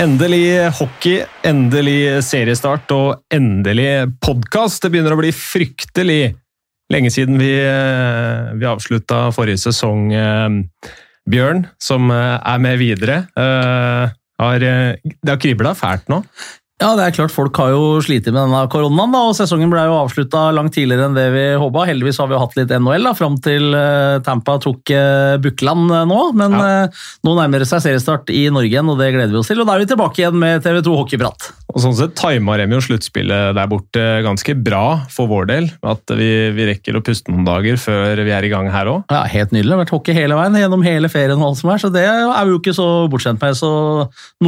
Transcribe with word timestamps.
Endelig 0.00 0.70
hockey, 0.78 1.18
endelig 1.44 2.22
seriestart 2.24 2.88
og 2.96 3.18
endelig 3.36 4.06
podkast. 4.24 4.80
Det 4.80 4.88
begynner 4.94 5.12
å 5.12 5.18
bli 5.20 5.28
fryktelig 5.36 6.30
lenge 6.88 7.10
siden 7.12 7.36
vi, 7.36 7.50
eh, 7.60 8.48
vi 8.56 8.64
avslutta 8.64 9.26
forrige 9.36 9.60
sesong. 9.60 10.06
Eh, 10.16 10.88
Bjørn, 11.28 11.66
som 11.76 12.08
eh, 12.10 12.38
er 12.40 12.62
med 12.64 12.80
videre, 12.80 13.18
har, 14.40 14.58
det 14.64 15.28
har 15.28 15.36
kribla 15.36 15.74
fælt 15.76 16.08
nå? 16.08 16.22
Ja, 16.80 16.94
det 16.96 17.04
er 17.04 17.12
klart 17.12 17.34
Folk 17.34 17.58
har 17.60 17.74
jo 17.74 18.00
slitt 18.04 18.24
med 18.30 18.38
denne 18.38 18.62
koronaen, 18.72 19.12
da, 19.12 19.20
og 19.28 19.36
sesongen 19.36 19.68
ble 19.72 19.82
jo 19.84 19.98
avslutta 19.98 20.46
langt 20.56 20.72
tidligere 20.76 21.10
enn 21.10 21.16
det 21.16 21.26
vi 21.34 21.44
håpa. 21.60 21.84
Heldigvis 21.90 22.20
har 22.22 22.30
vi 22.30 22.36
jo 22.36 22.40
hatt 22.40 22.56
litt 22.56 22.72
NHL 22.72 23.08
da, 23.10 23.12
fram 23.16 23.36
til 23.44 23.74
uh, 23.76 24.16
Tampa 24.24 24.56
tok 24.64 24.92
uh, 24.96 25.36
Bukland 25.42 25.92
uh, 25.92 26.06
nå. 26.08 26.20
Men 26.40 26.56
ja. 26.56 26.70
nå 27.26 27.34
nærmer 27.36 27.60
det 27.60 27.68
seg 27.68 27.84
seriestart 27.84 28.32
i 28.32 28.46
Norge 28.52 28.72
igjen, 28.72 28.88
og 28.88 28.96
det 29.00 29.10
gleder 29.12 29.34
vi 29.34 29.40
oss 29.42 29.50
til. 29.52 29.60
Og 29.60 29.68
da 29.68 29.76
er 29.76 29.84
vi 29.84 29.90
tilbake 29.92 30.22
igjen 30.22 30.40
med 30.40 30.64
TV2 30.64 30.96
Hockeyprat. 31.02 31.50
Og 31.70 31.84
Sånn 31.84 31.94
sett 31.98 32.16
tima 32.18 32.56
de 32.58 32.66
jo 32.72 32.80
sluttspillet 32.82 33.54
der 33.54 33.68
borte 33.70 34.06
ganske 34.24 34.56
bra 34.58 34.84
for 35.12 35.30
vår 35.30 35.50
del. 35.52 35.68
At 35.86 36.16
vi, 36.16 36.30
vi, 36.56 36.66
rekker 36.72 36.96
å 36.96 37.04
puste 37.04 37.30
noen 37.30 37.44
dager 37.46 37.76
før 37.80 38.24
vi 38.24 38.34
er 38.34 38.46
i 38.46 38.52
gang 38.52 38.70
her 38.72 38.88
òg. 38.90 39.04
Ja, 39.12 39.22
helt 39.28 39.52
nydelig. 39.52 39.68
Det 39.68 39.76
har 39.76 39.82
vært 39.84 39.94
hockey 39.94 40.16
hele 40.16 40.38
veien, 40.38 40.58
gjennom 40.64 40.84
hele 40.86 41.12
ferien 41.12 41.38
og 41.38 41.52
alt 41.52 41.60
som 41.60 41.74
er, 41.74 41.82
så 41.82 41.92
det 41.92 42.06
er 42.08 42.24
vi 42.48 42.56
jo 42.56 42.62
ikke 42.62 42.76
så 42.76 42.88
bortskjemt 43.12 43.44
med. 43.44 43.60
Så 43.60 43.70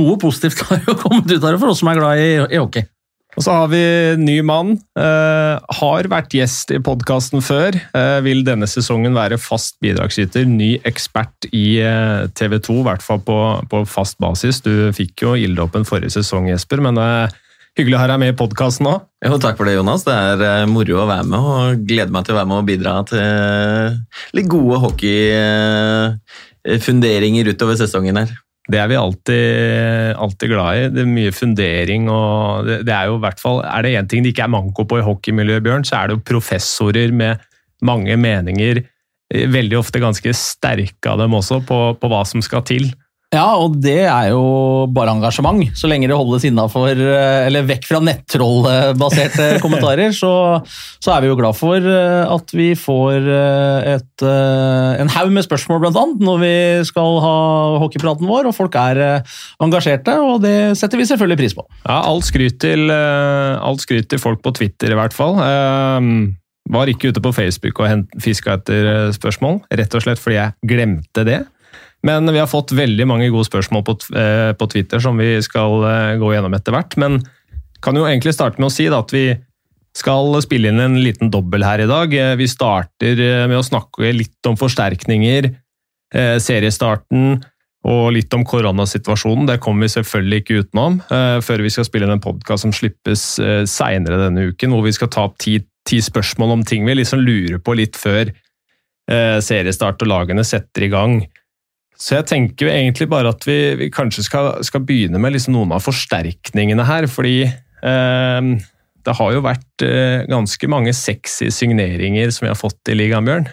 noe 0.00 0.16
positivt 0.22 0.64
har 0.70 0.80
jo 0.88 0.97
kommet 1.05 1.28
ut 1.28 1.38
av 1.42 1.50
det 1.53 1.60
for 1.60 1.75
oss 1.75 1.84
som 1.84 1.92
er 1.92 2.00
glad 2.00 2.19
i 2.19 2.22
i, 2.23 2.33
i 2.48 2.61
hockey. 2.61 2.87
Og 3.33 3.41
så 3.47 3.53
har 3.56 3.70
vi 3.73 3.81
ny 4.20 4.34
mann. 4.45 4.75
Eh, 4.98 5.55
har 5.78 6.09
vært 6.12 6.34
gjest 6.37 6.69
i 6.75 6.81
podkasten 6.84 7.41
før. 7.45 7.77
Eh, 7.97 8.19
vil 8.27 8.42
denne 8.45 8.67
sesongen 8.69 9.15
være 9.17 9.39
fast 9.41 9.78
bidragsyter. 9.84 10.45
Ny 10.48 10.81
ekspert 10.89 11.47
i 11.48 11.81
eh, 11.81 12.28
TV 12.37 12.59
2, 12.61 12.81
i 12.83 12.87
hvert 12.91 13.05
fall 13.05 13.20
på, 13.25 13.61
på, 13.73 13.84
fast 13.89 14.19
basis. 14.20 14.61
Du 14.65 14.93
fikk 14.97 15.23
jo 15.25 15.33
ilddåpen 15.39 15.84
forrige 15.89 16.12
sesong, 16.19 16.48
Jesper, 16.53 16.78
men 16.84 16.97
er 17.00 17.33
hyggelig 17.78 17.97
å 17.97 18.03
ha 18.03 18.09
deg 18.12 18.20
med 18.20 18.31
i 18.34 18.37
podkasten 18.37 18.87
òg. 18.91 18.98
Jo, 19.25 19.39
takk 19.41 19.56
for 19.56 19.65
det, 19.69 19.77
Jonas. 19.78 20.05
Det 20.05 20.12
er 20.12 20.39
eh, 20.50 20.69
moro 20.69 20.95
å 21.00 21.09
være 21.09 21.27
med, 21.33 21.41
og 21.41 21.89
gleder 21.89 22.12
meg 22.12 22.25
til 22.28 22.37
å 22.37 22.39
være 22.43 22.50
med 22.53 22.61
og 22.61 22.69
bidra 22.69 23.00
til 23.09 23.25
litt 24.37 24.48
gode 24.53 24.77
hockeyfunderinger 24.84 27.48
utover 27.55 27.77
sesongen 27.81 28.20
her. 28.20 28.28
Det 28.73 28.81
er 28.81 28.89
vi 28.89 28.97
alltid, 28.97 30.15
alltid, 30.17 30.48
glad 30.48 30.78
i. 30.78 30.87
Det 30.95 31.03
er 31.03 31.11
mye 31.11 31.34
fundering 31.37 32.09
og 32.12 32.69
det, 32.69 32.78
det 32.89 32.95
er 32.97 33.11
jo 33.11 33.19
hvert 33.20 33.42
fall 33.42 33.61
Er 33.69 33.84
det 33.84 33.92
én 33.98 34.09
ting 34.09 34.25
det 34.25 34.33
ikke 34.33 34.47
er 34.47 34.55
manko 34.55 34.87
på 34.89 35.01
i 35.01 35.05
hockeymiljøet, 35.05 35.65
Bjørn, 35.67 35.84
så 35.84 35.98
er 35.98 36.09
det 36.09 36.17
jo 36.17 36.27
professorer 36.33 37.12
med 37.12 37.43
mange 37.84 38.17
meninger. 38.17 38.84
Veldig 39.33 39.78
ofte 39.81 40.00
ganske 40.00 40.33
sterke 40.37 41.12
av 41.12 41.20
dem 41.20 41.37
også, 41.37 41.61
på, 41.69 41.81
på 41.98 42.12
hva 42.12 42.23
som 42.28 42.45
skal 42.45 42.65
til 42.69 42.91
ja, 43.33 43.47
og 43.56 43.78
det 43.80 44.02
er 44.05 44.27
jo 44.28 44.42
bare 44.92 45.14
engasjement. 45.14 45.64
Så 45.78 45.88
lenge 45.88 46.08
det 46.11 46.16
holdes 46.19 46.44
innafor, 46.44 46.91
eh, 46.92 47.47
eller 47.47 47.64
vekk 47.64 47.86
fra 47.88 48.00
nettrollbaserte 48.05 49.47
kommentarer, 49.64 50.12
så, 50.12 50.61
så, 51.00 51.14
er 51.14 51.25
vi 51.25 51.30
jo 51.30 51.38
glad 51.38 51.56
for 51.56 51.80
eh, 51.80 52.28
at 52.28 52.53
vi 52.53 52.69
får 52.77 53.30
eh, 53.33 53.94
et, 53.94 54.25
en 54.25 55.12
haug 55.14 55.33
med 55.33 55.47
spørsmål, 55.47 55.80
blant 55.86 56.00
annet, 56.03 56.27
når 56.28 56.42
vi 56.42 56.53
skal 56.91 57.16
ha 57.25 57.38
hockeypraten 57.80 58.28
vår, 58.28 58.50
og 58.50 58.56
folk 58.56 58.77
er 58.77 59.00
engasjerte, 59.64 60.19
og 60.20 60.44
det 60.44 60.77
setter 60.78 61.00
vi 61.00 61.08
selvfølgelig 61.08 61.41
pris 61.41 61.56
på. 61.56 61.64
Ja, 61.86 62.03
alt 62.03 62.28
skryt 62.28 62.60
til, 62.60 62.92
alt 62.92 63.80
skryt 63.80 64.10
til 64.12 64.20
folk 64.20 64.44
på 64.44 64.53
Twitter, 64.60 64.93
i 64.93 64.99
hvert 64.99 65.16
fall. 65.16 65.41
Var 66.72 66.93
ikke 66.93 67.10
ute 67.10 67.25
på 67.25 67.32
Facebook 67.34 67.81
og 67.81 68.06
fiska 68.22 68.60
etter 68.60 69.10
spørsmål, 69.16 69.62
rett 69.72 69.97
og 69.97 70.04
slett 70.04 70.20
fordi 70.20 70.38
jeg 70.38 70.72
glemte 70.75 71.26
det. 71.26 71.41
Men 72.06 72.26
vi 72.32 72.40
har 72.40 72.50
fått 72.50 72.74
veldig 72.74 73.06
mange 73.06 73.30
gode 73.30 73.46
spørsmål 73.46 73.84
på, 73.86 73.96
eh, 74.18 74.50
på 74.58 74.68
Twitter 74.70 75.02
som 75.02 75.18
vi 75.18 75.36
skal 75.42 75.84
eh, 75.86 76.18
gå 76.18 76.32
gjennom 76.34 76.54
etter 76.56 76.74
hvert. 76.74 76.96
Men 76.98 77.20
kan 77.82 77.98
jo 77.98 78.06
egentlig 78.08 78.34
starte 78.34 78.58
med 78.58 78.70
å 78.70 78.74
si 78.74 78.88
at 78.90 79.14
vi 79.14 79.26
skal 79.94 80.34
spille 80.42 80.70
inn 80.72 80.80
en 80.80 80.98
liten 81.02 81.30
dobbel 81.30 81.62
her 81.66 81.84
i 81.84 81.90
dag. 81.90 82.14
Eh, 82.14 82.34
vi 82.40 82.50
starter 82.50 83.22
med 83.46 83.58
å 83.58 83.66
snakke 83.66 84.10
litt 84.14 84.50
om 84.50 84.58
forsterkninger, 84.58 85.54
seriestarten 86.12 87.38
og 87.88 88.02
litt 88.12 88.34
om 88.36 88.42
koronasituasjonen. 88.44 89.46
Det 89.48 89.62
kommer 89.64 89.86
vi 89.86 89.94
selvfølgelig 89.94 90.40
ikke 90.42 90.58
utenom 90.60 90.98
før 91.40 91.62
vi 91.64 91.70
skal 91.72 91.86
spille 91.88 92.04
inn 92.04 92.12
en 92.12 92.20
podkast 92.20 92.66
som 92.66 92.74
slippes 92.76 93.22
seinere 93.72 94.19
denne 94.20 94.44
uken, 94.50 94.74
hvor 94.74 94.84
vi 94.84 94.92
skal 94.92 95.08
ta 95.08 95.24
opp 95.24 95.38
ti, 95.40 95.54
ti 95.88 96.02
spørsmål 96.04 96.52
om 96.58 96.66
ting 96.69 96.84
vi 96.84 96.98
liksom 96.98 97.24
lurer 97.24 97.62
på 97.64 97.78
litt 97.80 97.96
før 97.96 98.28
seriestart 99.08 100.04
og 100.04 100.12
lagene 100.12 100.44
setter 100.44 100.84
i 100.84 100.92
gang. 100.92 101.16
Så 102.02 102.16
jeg 102.16 102.26
tenker 102.26 102.72
egentlig 102.72 103.06
bare 103.10 103.30
at 103.30 103.44
vi, 103.46 103.58
vi 103.78 103.90
kanskje 103.94 104.24
skal, 104.26 104.48
skal, 104.66 104.82
begynne 104.86 105.20
med 105.22 105.36
liksom 105.36 105.54
noen 105.54 105.74
av 105.76 105.84
forsterkningene 105.84 106.86
her. 106.88 107.06
Fordi 107.10 107.36
eh, 107.46 108.48
det 109.06 109.14
har 109.18 109.36
jo 109.36 109.44
vært 109.44 109.86
eh, 109.86 110.24
ganske 110.30 110.70
mange 110.70 110.94
sexy 110.96 111.52
signeringer 111.54 112.34
som 112.34 112.48
vi 112.48 112.50
har 112.50 112.58
fått 112.58 112.90
i 112.90 112.98
ligaen, 112.98 113.28
Bjørn. 113.28 113.46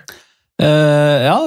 Uh, 0.59 1.23
ja, 1.23 1.37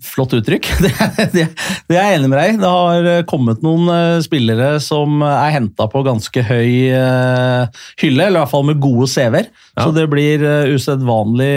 flott 0.00 0.32
uttrykk. 0.38 0.70
Det, 0.86 0.90
det, 1.34 1.44
det, 1.88 1.96
er 1.96 2.12
jeg 2.12 2.16
enig 2.16 2.30
med 2.30 2.38
deg 2.38 2.54
i. 2.54 2.58
Det 2.60 2.70
har 2.70 3.26
kommet 3.28 3.60
noen 3.64 3.90
uh, 3.90 4.22
spillere 4.24 4.76
som 4.82 5.20
er 5.26 5.52
henta 5.52 5.88
på 5.90 6.00
ganske 6.06 6.44
høy 6.48 6.94
uh, 6.96 7.66
hylle, 8.00 8.28
eller 8.28 8.38
i 8.38 8.42
hvert 8.42 8.52
fall 8.52 8.66
med 8.68 8.80
gode 8.80 9.08
CV-er. 9.12 9.50
Ja. 9.76 9.84
Så 9.84 9.90
det 9.96 10.06
blir 10.12 10.44
usedvanlig 10.72 11.50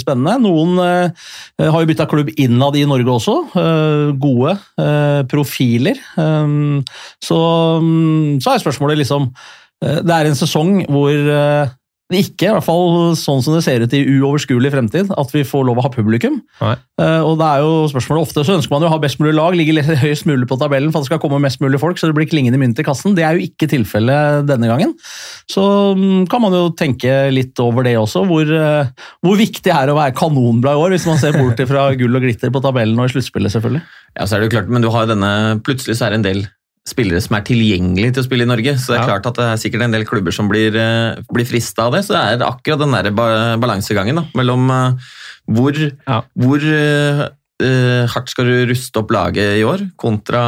spennende. 0.00 0.38
Noen 0.40 0.80
har 0.80 1.82
jo 1.82 1.88
bytta 1.90 2.06
klubb 2.08 2.32
innad 2.40 2.78
i 2.80 2.86
Norge 2.88 3.12
også. 3.18 3.36
gode 4.22 4.54
profiler. 5.28 6.00
Um, 6.16 6.80
så, 7.20 7.38
um, 7.82 8.40
så 8.40 8.54
er 8.54 8.62
spørsmålet 8.62 9.02
liksom 9.02 9.28
Det 9.82 10.14
er 10.14 10.30
en 10.30 10.38
sesong 10.38 10.84
hvor 10.88 11.12
ikke, 12.18 12.48
i 12.48 12.52
hvert 12.52 12.66
fall 12.66 13.14
sånn 13.18 13.42
som 13.44 13.56
det 13.56 13.62
ser 13.64 13.82
ut 13.84 13.94
i 13.96 14.02
uoverskuelig 14.18 14.72
fremtid, 14.74 15.12
at 15.18 15.32
vi 15.34 15.44
får 15.46 15.66
lov 15.68 15.80
å 15.80 15.84
ha 15.86 15.90
publikum. 15.92 16.40
Nei. 16.60 16.74
Uh, 17.00 17.24
og 17.26 17.38
det 17.40 17.48
er 17.48 17.64
jo 17.64 17.72
spørsmålet 17.90 18.28
Ofte 18.28 18.44
så 18.46 18.56
ønsker 18.58 18.74
man 18.74 18.84
jo 18.84 18.90
å 18.90 18.92
ha 18.92 19.00
best 19.02 19.18
mulig 19.22 19.34
lag, 19.34 19.56
ligge 19.56 19.82
høyest 19.82 20.28
mulig 20.28 20.46
på 20.50 20.58
tabellen 20.60 20.92
for 20.92 21.00
at 21.00 21.06
det 21.06 21.12
skal 21.12 21.22
komme 21.24 21.40
mest 21.42 21.62
mulig 21.64 21.80
folk, 21.82 21.98
så 21.98 22.10
det 22.10 22.16
blir 22.18 22.28
klingende 22.30 22.60
mynt 22.60 22.78
i 22.78 22.86
kassen. 22.86 23.16
Det 23.18 23.26
er 23.26 23.38
jo 23.38 23.48
ikke 23.48 23.70
tilfellet 23.72 24.46
denne 24.50 24.70
gangen. 24.70 24.94
Så 25.50 25.64
um, 25.96 26.22
kan 26.30 26.44
man 26.44 26.56
jo 26.56 26.64
tenke 26.78 27.32
litt 27.34 27.58
over 27.62 27.86
det 27.86 27.96
også, 28.00 28.24
hvor, 28.28 28.48
uh, 28.48 29.10
hvor 29.24 29.38
viktig 29.40 29.64
det 29.66 29.74
er 29.74 29.92
å 29.92 29.98
være 29.98 30.16
kanonbra 30.18 30.76
i 30.76 30.82
år, 30.86 30.96
hvis 30.96 31.08
man 31.08 31.20
ser 31.22 31.36
bort 31.38 31.60
fra 31.70 31.90
gull 31.98 32.18
og 32.18 32.24
glitter 32.24 32.52
på 32.54 32.62
tabellen 32.64 32.98
og 32.98 33.10
i 33.10 33.14
sluttspillet, 33.16 33.54
selvfølgelig. 33.54 33.84
Ja, 34.16 34.26
så 34.26 34.36
er 34.36 34.42
det 34.42 34.50
jo 34.50 34.56
klart, 34.58 34.72
men 34.72 34.84
du 34.84 34.90
har 34.92 35.08
denne, 35.10 35.32
plutselig 35.64 35.98
så 35.98 36.08
er 36.08 36.14
det 36.14 36.20
en 36.22 36.28
del 36.28 36.44
spillere 36.88 37.20
som 37.22 37.36
er 37.38 37.44
tilgjengelige 37.46 38.16
til 38.16 38.24
å 38.24 38.26
spille 38.26 38.46
i 38.46 38.50
Norge. 38.50 38.74
Så 38.80 38.92
det 38.92 38.98
er 38.98 39.04
ja. 39.04 39.10
klart 39.12 39.28
at 39.30 39.38
det 39.38 39.48
er 39.48 39.60
sikkert 39.62 39.84
en 39.86 39.94
del 39.94 40.06
klubber 40.08 40.34
som 40.34 40.48
blir, 40.50 40.74
uh, 40.74 41.20
blir 41.34 41.46
frista 41.46 41.86
av 41.86 41.96
det. 41.96 42.02
Så 42.06 42.16
det 42.16 42.22
er 42.22 42.46
akkurat 42.46 42.82
den 42.82 42.96
der 42.96 43.12
balansegangen 43.62 44.18
da, 44.18 44.26
mellom 44.38 44.66
uh, 44.72 45.12
hvor, 45.46 45.78
ja. 45.78 46.18
hvor 46.38 46.66
uh, 46.66 47.28
hardt 48.12 48.32
skal 48.32 48.48
du 48.48 48.56
ruste 48.70 49.00
opp 49.00 49.12
laget 49.14 49.58
i 49.60 49.64
år, 49.66 49.86
kontra 50.00 50.42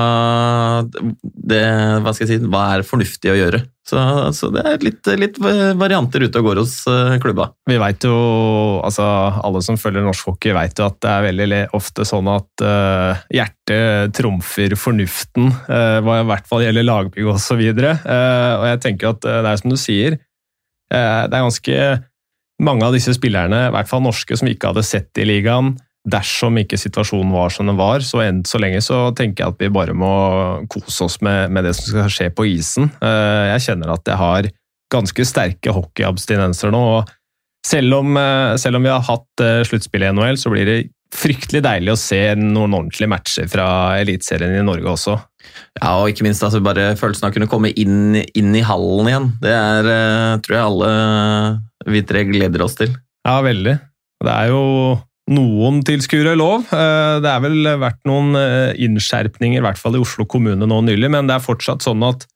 det, 1.23 1.65
hva 2.03 2.13
skal 2.15 2.27
jeg 2.27 2.33
si, 2.35 2.51
hva 2.51 2.67
er 2.75 2.87
fornuftig 2.87 3.33
å 3.33 3.39
gjøre. 3.39 3.65
Så, 3.85 4.01
så 4.33 4.49
det 4.49 4.63
er 4.65 4.81
litt, 4.81 5.09
litt, 5.21 5.39
varianter 5.77 6.25
ute 6.25 6.41
og 6.41 6.47
går 6.49 6.61
hos 6.63 6.79
uh, 6.89 7.19
klubba. 7.21 7.51
Vi 7.69 7.77
vet 7.81 8.07
jo, 8.09 8.15
altså 8.81 9.05
Alle 9.45 9.61
som 9.65 9.77
følger 9.81 10.07
norsk 10.07 10.31
hockey, 10.31 10.55
vet 10.57 10.81
jo 10.81 10.87
at 10.87 10.97
det 11.05 11.11
er 11.11 11.27
veldig 11.27 11.61
ofte 11.77 12.07
sånn 12.09 12.31
at 12.33 12.65
uh, 12.65 13.21
hjertet 13.35 14.15
trumfer 14.17 14.73
fornuften, 14.81 15.53
uh, 15.69 16.01
hva 16.01 16.23
i 16.23 16.29
hvert 16.31 16.49
fall 16.49 16.65
gjelder 16.65 16.89
lagbygg 16.89 17.29
osv. 17.35 17.61
Uh, 17.61 18.55
og 18.57 18.67
jeg 18.71 18.83
tenker 18.87 19.13
at 19.13 19.21
det 19.29 19.53
er 19.53 19.61
som 19.61 19.75
du 19.75 19.79
sier, 19.81 20.19
det 20.95 21.01
er 21.01 21.43
ganske 21.43 21.77
mange 22.63 22.87
av 22.87 22.95
disse 22.95 23.11
spillerne, 23.17 23.67
i 23.67 23.73
hvert 23.75 23.89
fall 23.91 24.05
norske, 24.05 24.37
som 24.39 24.49
ikke 24.49 24.71
hadde 24.71 24.85
sett 24.87 25.19
i 25.19 25.27
ligaen, 25.27 25.73
dersom 26.05 26.59
ikke 26.61 26.79
situasjonen 26.79 27.33
var 27.33 27.53
som 27.53 27.69
den 27.69 27.79
var, 27.79 28.05
så 28.05 28.21
enn 28.27 28.43
så 28.47 28.61
lenge 28.61 28.83
så 28.85 29.09
tenker 29.17 29.45
jeg 29.45 29.55
at 29.55 29.63
vi 29.63 29.73
bare 29.73 29.97
må 29.97 30.13
kose 30.73 31.07
oss 31.07 31.17
med, 31.25 31.53
med 31.55 31.65
det 31.65 31.73
som 31.79 31.89
skal 31.89 32.11
skje 32.13 32.29
på 32.37 32.47
isen. 32.51 32.91
Eh, 33.01 33.45
jeg 33.55 33.69
kjenner 33.71 33.95
at 33.95 34.11
jeg 34.11 34.21
har 34.21 34.51
ganske 34.93 35.27
sterke 35.27 35.73
hockeyabstinenser 35.75 36.75
nå. 36.75 36.83
og 36.99 37.15
selv 37.65 37.97
om, 37.97 38.17
eh, 38.21 38.57
selv 38.61 38.77
om 38.77 38.85
vi 38.85 38.93
har 38.93 39.07
hatt 39.07 39.41
eh, 39.41 39.63
sluttspill 39.65 40.05
i 40.05 40.13
NHL, 40.13 40.37
så 40.37 40.53
blir 40.53 40.69
det 40.69 40.79
fryktelig 41.15 41.63
deilig 41.65 41.95
å 41.95 42.01
se 42.01 42.21
noen 42.37 42.75
ordentlige 42.75 43.09
matcher 43.09 43.49
fra 43.49 43.67
Eliteserien 44.03 44.59
i 44.59 44.67
Norge 44.67 44.91
også. 44.91 45.15
Ja, 45.79 45.95
og 46.03 46.11
ikke 46.11 46.27
minst 46.27 46.45
altså, 46.45 46.61
bare 46.65 46.93
følelsen 46.99 47.29
av 47.29 47.33
å 47.33 47.37
kunne 47.39 47.49
komme 47.49 47.71
inn, 47.71 48.19
inn, 48.35 48.53
i 48.53 48.65
hallen 48.67 49.09
igjen. 49.09 49.31
Det 49.41 49.55
er, 49.55 49.89
tror 50.45 50.57
jeg 50.59 50.69
alle 50.69 50.93
vi 51.95 52.05
tre 52.05 52.25
gleder 52.29 52.65
oss 52.67 52.77
til. 52.77 52.93
Ja, 53.25 53.39
veldig. 53.47 53.77
Det 54.25 54.35
er 54.35 54.51
jo 54.51 54.65
noen 55.33 55.81
tilskuere 55.87 56.35
lov. 56.37 56.67
Eh, 56.75 57.17
det 57.25 57.31
er 57.31 57.43
vel 57.45 57.69
vært 57.81 58.01
noen 58.09 58.37
eh, 58.39 58.75
innskjerpninger, 58.85 59.61
i 59.61 59.65
hvert 59.65 59.81
fall 59.81 59.97
i 59.97 60.03
Oslo 60.03 60.27
kommune 60.29 60.69
nå 60.69 60.81
nylig, 60.85 61.11
men 61.13 61.31
det 61.31 61.39
er 61.39 61.47
fortsatt 61.47 61.85
sånn 61.85 62.05
at 62.07 62.27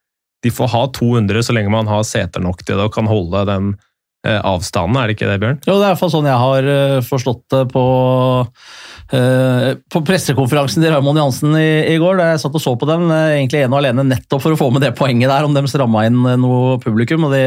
de 0.47 0.53
får 0.55 0.71
ha 0.73 0.85
200 0.95 1.43
så 1.45 1.55
lenge 1.57 1.73
man 1.75 1.91
har 1.91 2.05
seter 2.07 2.43
nok 2.45 2.63
til 2.63 2.79
det 2.79 2.87
og 2.87 2.95
kan 2.95 3.09
holde 3.11 3.43
den 3.49 3.73
avstanden, 4.27 4.99
er 4.99 5.09
det 5.09 5.15
ikke 5.15 5.29
det, 5.31 5.39
Bjørn? 5.43 5.59
Jo, 5.63 5.77
det 5.79 5.85
er 5.85 5.87
i 5.87 5.93
hvert 5.93 6.01
fall 6.01 6.11
sånn 6.11 6.27
jeg 6.27 6.43
har 6.43 6.69
eh, 6.73 6.97
forstått 7.07 7.43
det 7.55 7.61
på, 7.71 7.83
eh, 9.15 9.69
på 9.95 10.03
pressekonferansen 10.09 10.83
til 10.83 10.91
Raymond 10.91 11.21
Jansen 11.21 11.55
i, 11.55 11.95
i 11.95 12.01
går. 12.03 12.19
da 12.19 12.27
Jeg 12.33 12.43
satt 12.43 12.59
og 12.59 12.65
så 12.65 12.75
på 12.81 12.89
eh, 12.91 13.15
egentlig 13.37 13.63
ene 13.63 13.77
og 13.77 13.79
alene 13.79 14.07
nettopp 14.09 14.43
for 14.43 14.57
å 14.57 14.59
få 14.59 14.73
med 14.75 14.83
det 14.83 14.91
poenget 14.99 15.31
der, 15.31 15.47
om 15.47 15.55
de 15.55 15.63
stramma 15.71 16.03
inn 16.09 16.19
eh, 16.27 16.39
noe 16.41 16.81
publikum. 16.83 17.29
og 17.29 17.37
Det 17.37 17.45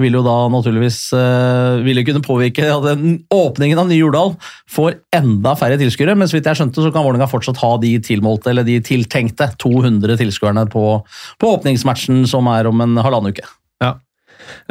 vil 0.00 0.16
jo 0.16 0.24
da 0.24 0.38
naturligvis 0.54 1.02
eh, 1.18 1.84
ville 1.84 2.06
kunne 2.08 2.24
påvirke 2.24 2.72
at 2.72 2.88
den 2.88 3.20
åpningen 3.34 3.84
av 3.84 3.92
Nye 3.92 4.00
Jordal 4.00 4.34
får 4.72 4.98
enda 5.20 5.54
færre 5.60 5.76
tilskuere. 5.80 6.16
Men 6.16 6.32
så 6.32 6.38
vidt 6.38 6.48
jeg 6.48 6.62
skjønte, 6.62 6.82
så 6.82 6.94
kan 6.94 7.04
Vålerenga 7.04 7.28
fortsatt 7.28 7.60
ha 7.60 7.74
de 7.84 7.94
tilmålte, 8.00 8.54
eller 8.54 8.64
de 8.64 8.80
tiltenkte 8.80 9.52
200 9.60 10.16
tilskuerne 10.24 10.64
på, 10.72 10.88
på 11.36 11.54
åpningsmatchen 11.58 12.24
som 12.32 12.48
er 12.56 12.72
om 12.72 12.80
en 12.86 12.96
halvannen 12.96 13.36
uke. 13.36 13.44
Ja. 13.84 13.98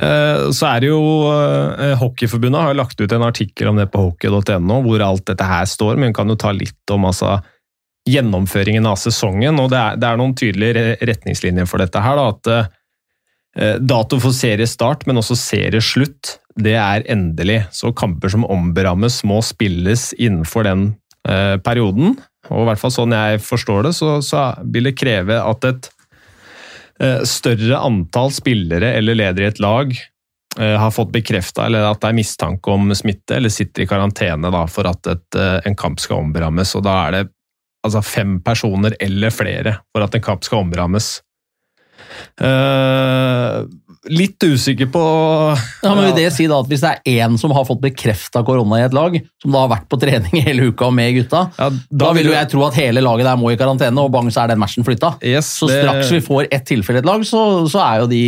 Eh, 0.02 0.48
Så 0.54 0.70
er 0.70 0.84
det 0.84 0.90
jo 0.92 1.02
eh, 1.32 1.94
Hockeyforbundet 2.00 2.64
har 2.70 2.78
lagt 2.78 3.00
ut 3.02 3.12
en 3.12 3.26
artikkel 3.28 3.72
om 3.72 3.80
det 3.80 3.90
på 3.94 4.08
hockey.no, 4.08 4.82
hvor 4.86 5.04
alt 5.06 5.28
dette 5.30 5.48
her 5.48 5.66
står, 5.70 5.98
men 5.98 6.12
vi 6.12 6.18
kan 6.20 6.30
jo 6.30 6.40
ta 6.40 6.54
litt 6.56 6.94
om 6.94 7.08
altså, 7.10 7.38
gjennomføringen 8.08 8.88
av 8.88 9.00
sesongen. 9.02 9.60
og 9.60 9.72
Det 9.74 9.80
er, 9.80 10.00
det 10.00 10.10
er 10.10 10.20
noen 10.20 10.36
tydelige 10.38 10.98
retningslinjer 11.10 11.68
for 11.70 11.84
dette. 11.84 12.02
her 12.02 12.20
da, 12.20 12.28
at 12.32 12.52
uh, 12.54 13.76
Dato 13.84 14.20
for 14.24 14.36
seriestart, 14.36 15.04
men 15.10 15.20
også 15.20 15.36
serieslutt, 15.36 16.38
det 16.56 16.78
er 16.80 17.04
endelig. 17.12 17.66
Så 17.76 17.92
kamper 17.92 18.32
som 18.32 18.48
omberammes, 18.48 19.24
må 19.28 19.42
spilles 19.44 20.14
innenfor 20.16 20.70
den 20.70 20.88
uh, 21.28 21.60
perioden. 21.60 22.16
Og 22.48 22.64
i 22.64 22.70
hvert 22.70 22.80
fall 22.80 22.94
sånn 22.96 23.16
jeg 23.16 23.44
forstår 23.44 23.90
det, 23.90 23.94
så, 23.98 24.18
så 24.24 24.50
vil 24.64 24.88
det 24.88 24.96
kreve 25.00 25.42
at 25.44 25.68
et 25.68 25.92
større 27.30 27.78
antall 27.78 28.32
spillere 28.34 28.96
eller 28.98 29.18
ledere 29.20 29.46
i 29.46 29.52
et 29.52 29.60
lag 29.62 29.92
eh, 30.60 30.76
har 30.80 30.92
fått 30.92 31.12
bekrefta 31.14 31.66
eller 31.68 31.88
at 31.92 32.02
det 32.02 32.12
er 32.12 32.18
mistanke 32.18 32.74
om 32.74 32.92
smitte, 32.96 33.38
eller 33.38 33.54
sitter 33.54 33.86
i 33.86 33.90
karantene 33.90 34.52
da, 34.54 34.64
for 34.72 34.90
at 34.90 35.12
et, 35.14 35.28
eh, 35.38 35.60
en 35.70 35.78
kamp 35.78 36.02
skal 36.02 36.24
omrammes. 36.26 36.74
Og 36.78 36.86
da 36.88 36.98
er 37.06 37.18
det 37.18 37.24
altså 37.88 38.04
fem 38.04 38.38
personer 38.44 38.98
eller 39.04 39.32
flere 39.32 39.78
for 39.94 40.06
at 40.06 40.18
en 40.18 40.26
kamp 40.26 40.46
skal 40.48 40.66
omrammes. 40.66 41.18
Eh, 42.42 43.62
litt 44.10 44.44
usikker 44.44 44.88
på 44.94 45.02
Ja, 45.84 45.94
men 45.96 46.06
Vil 46.08 46.16
det 46.18 46.32
si 46.36 46.46
da 46.50 46.60
at 46.62 46.70
hvis 46.72 46.84
det 46.84 46.92
er 46.94 47.26
én 47.28 47.38
som 47.40 47.52
har 47.56 47.66
fått 47.68 47.82
bekrefta 47.84 48.44
korona 48.48 48.80
i 48.82 48.86
et 48.88 48.96
lag, 48.96 49.18
som 49.44 49.52
da 49.56 49.64
har 49.66 49.72
vært 49.76 49.88
på 49.92 50.00
trening 50.02 50.42
hele 50.48 50.70
uka 50.72 50.90
med 50.94 51.16
gutta, 51.18 51.46
Ja, 51.58 51.70
da, 51.92 52.12
vil 52.18 52.30
jo 52.32 52.36
jeg 52.36 52.50
tro 52.54 52.64
at 52.68 52.78
hele 52.80 53.04
laget 53.04 53.28
der 53.28 53.40
må 53.40 53.52
i 53.54 53.58
karantene, 53.60 54.04
og 54.04 54.12
bang, 54.16 54.30
så 54.34 54.44
er 54.46 54.54
den 54.54 54.62
matchen 54.64 54.86
flytta. 54.88 55.16
Yes, 55.24 55.50
Så 55.62 55.68
det- 55.72 55.82
straks 55.84 56.12
vi 56.16 56.22
får 56.26 56.48
ett 56.52 56.66
tilfelle 56.70 57.02
i 57.02 57.04
et 57.06 57.10
lag, 57.10 57.22
så, 57.28 57.44
så 57.72 57.84
er 57.84 58.02
jo 58.06 58.08
de 58.12 58.24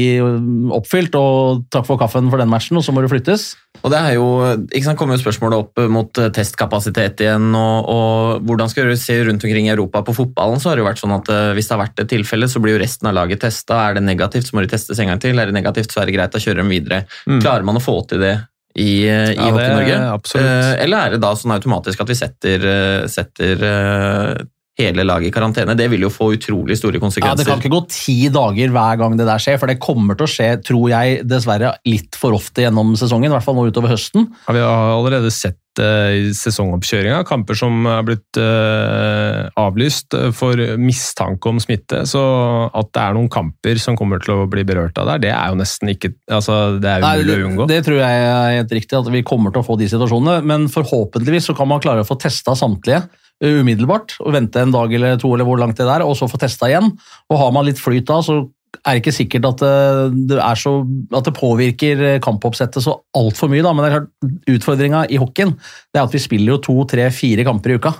oppfylt, 0.76 1.16
og 1.20 1.66
takk 1.74 1.88
for 1.90 2.00
kaffen 2.02 2.30
for 2.32 2.42
den 2.42 2.50
matchen, 2.52 2.78
og 2.80 2.84
så 2.86 2.94
må 2.96 3.02
det 3.06 3.12
flyttes. 3.12 3.54
Og 3.80 3.94
det 3.94 4.00
er 4.00 4.14
jo, 4.18 4.26
ikke 4.68 4.84
sant, 4.86 5.00
kommer 5.00 5.16
jo 5.16 5.24
spørsmålet 5.24 5.62
opp 5.64 5.82
mot 5.94 6.20
eh, 6.20 6.32
testkapasitet 6.36 7.24
igjen, 7.24 7.48
og, 7.56 7.88
og 7.94 8.44
hvordan 8.50 8.72
skal 8.72 8.92
du 8.92 8.98
se 9.00 9.16
rundt 9.24 9.46
omkring 9.48 9.70
i 9.70 9.74
Europa 9.74 10.02
på 10.04 10.16
fotballen, 10.18 10.60
så 10.60 10.72
har 10.72 10.78
det 10.80 10.84
jo 10.84 10.90
vært 10.90 11.02
sånn 11.04 11.16
at 11.16 11.32
eh, 11.32 11.54
hvis 11.56 11.70
det 11.70 11.76
har 11.78 11.84
vært 11.86 12.04
et 12.04 12.12
tilfelle, 12.12 12.50
så 12.52 12.60
blir 12.64 12.76
jo 12.76 12.84
resten 12.84 13.08
av 13.12 13.16
laget 13.16 13.44
testa. 13.46 13.80
Er 13.88 14.00
det 14.00 14.04
negativt, 14.08 14.50
så 14.50 14.58
må 14.58 14.66
de 14.66 14.72
testes 14.76 15.00
en 15.00 15.12
gang 15.14 15.24
til. 15.24 15.40
Er 15.40 15.48
det 15.52 15.56
negativt, 15.56 15.94
så 15.96 16.04
er 16.04 16.10
det 16.12 16.18
greit, 16.18 16.36
da 16.36 16.44
kjører 16.44 16.64
de 16.64 16.70
videre. 16.74 17.02
Mm. 17.30 17.40
Klarer 17.40 17.68
man 17.72 17.80
å 17.80 17.84
få 17.84 17.98
til 18.12 18.24
det 18.26 18.36
i, 18.76 19.08
eh, 19.08 19.32
i 19.32 19.40
Ja, 19.40 19.50
Hockey-Norge? 19.50 19.98
absolutt. 20.14 20.46
Eh, 20.46 20.84
Eller 20.84 20.98
er 21.08 21.16
det 21.16 21.24
da 21.24 21.34
sånn 21.40 21.56
automatisk 21.56 22.04
at 22.04 22.12
vi 22.12 22.20
setter, 22.20 22.68
eh, 22.76 23.08
setter 23.12 23.64
eh, 23.72 24.34
hele 24.80 25.06
laget 25.08 25.30
i 25.30 25.34
karantene? 25.36 25.76
Det 25.78 25.90
vil 25.92 26.08
jo 26.08 26.12
få 26.14 26.32
utrolig 26.36 26.80
store 26.80 27.02
konsekvenser. 27.02 27.36
Ja. 27.36 27.40
Det 27.40 27.48
kan 27.48 27.62
ikke 27.62 27.76
gå 27.76 27.86
ti 27.92 28.18
dager 28.34 28.76
hver 28.76 29.00
gang 29.02 29.18
det 29.20 29.28
der 29.30 29.42
skjer, 29.44 29.60
for 29.62 29.72
det 29.72 29.80
kommer 29.84 30.18
til 30.18 30.28
å 30.28 30.32
skje, 30.32 30.52
tror 30.66 30.90
jeg, 30.92 31.24
dessverre 31.30 31.76
litt 31.88 32.20
for 32.20 32.38
ofte 32.38 32.66
gjennom 32.66 32.96
sesongen, 33.00 33.32
i 33.32 33.36
hvert 33.36 33.46
fall 33.46 33.58
nå 33.60 33.70
utover 33.70 33.94
høsten. 33.94 34.30
Ja, 34.48 34.56
vi 34.56 34.64
har 34.64 34.94
allerede 34.96 35.32
sett 35.34 35.82
eh, 35.82 36.16
i 36.18 36.34
sesongoppkjøringa 36.36 37.22
kamper 37.28 37.58
som 37.60 37.86
er 37.88 38.04
blitt 38.08 38.40
uh, 38.42 39.48
avlyst 39.60 40.16
eh, 40.18 40.30
for 40.36 40.60
mistanke 40.82 41.52
om 41.52 41.62
smitte. 41.62 42.04
Så 42.10 42.24
at 42.68 42.92
det 42.96 43.06
er 43.06 43.16
noen 43.18 43.32
kamper 43.32 43.80
som 43.82 43.98
kommer 44.00 44.24
til 44.24 44.36
å 44.36 44.50
bli 44.52 44.66
berørt 44.68 45.00
av 45.02 45.14
der, 45.14 45.24
det 45.28 45.34
er 45.36 45.54
jo 45.54 45.60
nesten 45.62 45.94
ikke 45.94 46.14
altså, 46.28 46.80
Det 46.82 46.98
er 46.98 47.06
umulig 47.06 47.32
det, 47.32 47.40
å 47.40 47.50
unngå. 47.52 47.70
det 47.72 47.82
tror 47.88 48.02
jeg 48.02 48.28
er 48.28 48.60
helt 48.60 48.78
riktig, 48.80 49.00
at 49.00 49.14
vi 49.14 49.26
kommer 49.28 49.56
til 49.56 49.64
å 49.64 49.68
få 49.68 49.80
de 49.80 49.90
situasjonene. 49.92 50.44
Men 50.50 50.70
forhåpentligvis 50.72 51.52
så 51.52 51.58
kan 51.58 51.70
man 51.72 51.84
klare 51.84 52.06
å 52.06 52.10
få 52.10 52.20
testa 52.20 52.58
samtlige 52.58 53.06
umiddelbart. 53.44 54.18
og 54.24 54.34
Vente 54.36 54.62
en 54.62 54.74
dag 54.76 54.94
eller 54.94 55.20
to, 55.22 55.34
eller 55.34 55.48
hvor 55.48 55.60
langt 55.62 55.80
det 55.80 55.88
er, 55.88 56.06
og 56.06 56.18
så 56.20 56.30
få 56.30 56.40
testa 56.42 56.70
igjen. 56.70 56.92
Og 57.30 57.42
har 57.42 57.54
man 57.56 57.68
litt 57.68 57.82
flyt 57.82 58.08
da, 58.10 58.20
så 58.26 58.42
er 58.86 58.96
det 58.96 59.02
ikke 59.02 59.16
sikkert 59.16 59.48
at 59.50 59.64
det, 59.64 60.28
det, 60.30 60.38
er 60.44 60.60
så, 60.60 60.74
at 61.16 61.26
det 61.26 61.36
påvirker 61.38 62.04
eh, 62.06 62.20
kampoppsettet 62.24 62.86
så 62.86 63.00
altfor 63.18 63.50
mye. 63.52 63.64
Da. 63.66 63.74
Men 63.74 63.86
det 63.86 63.90
er 63.90 63.98
klart, 63.98 64.36
utfordringa 64.56 65.08
i 65.10 65.20
hockeyen 65.22 65.56
det 65.58 66.00
er 66.00 66.06
at 66.06 66.16
vi 66.16 66.22
spiller 66.22 66.56
jo 66.56 66.62
to, 66.70 66.78
tre, 66.90 67.10
fire 67.16 67.48
kamper 67.48 67.74
i 67.74 67.80
uka. 67.80 67.96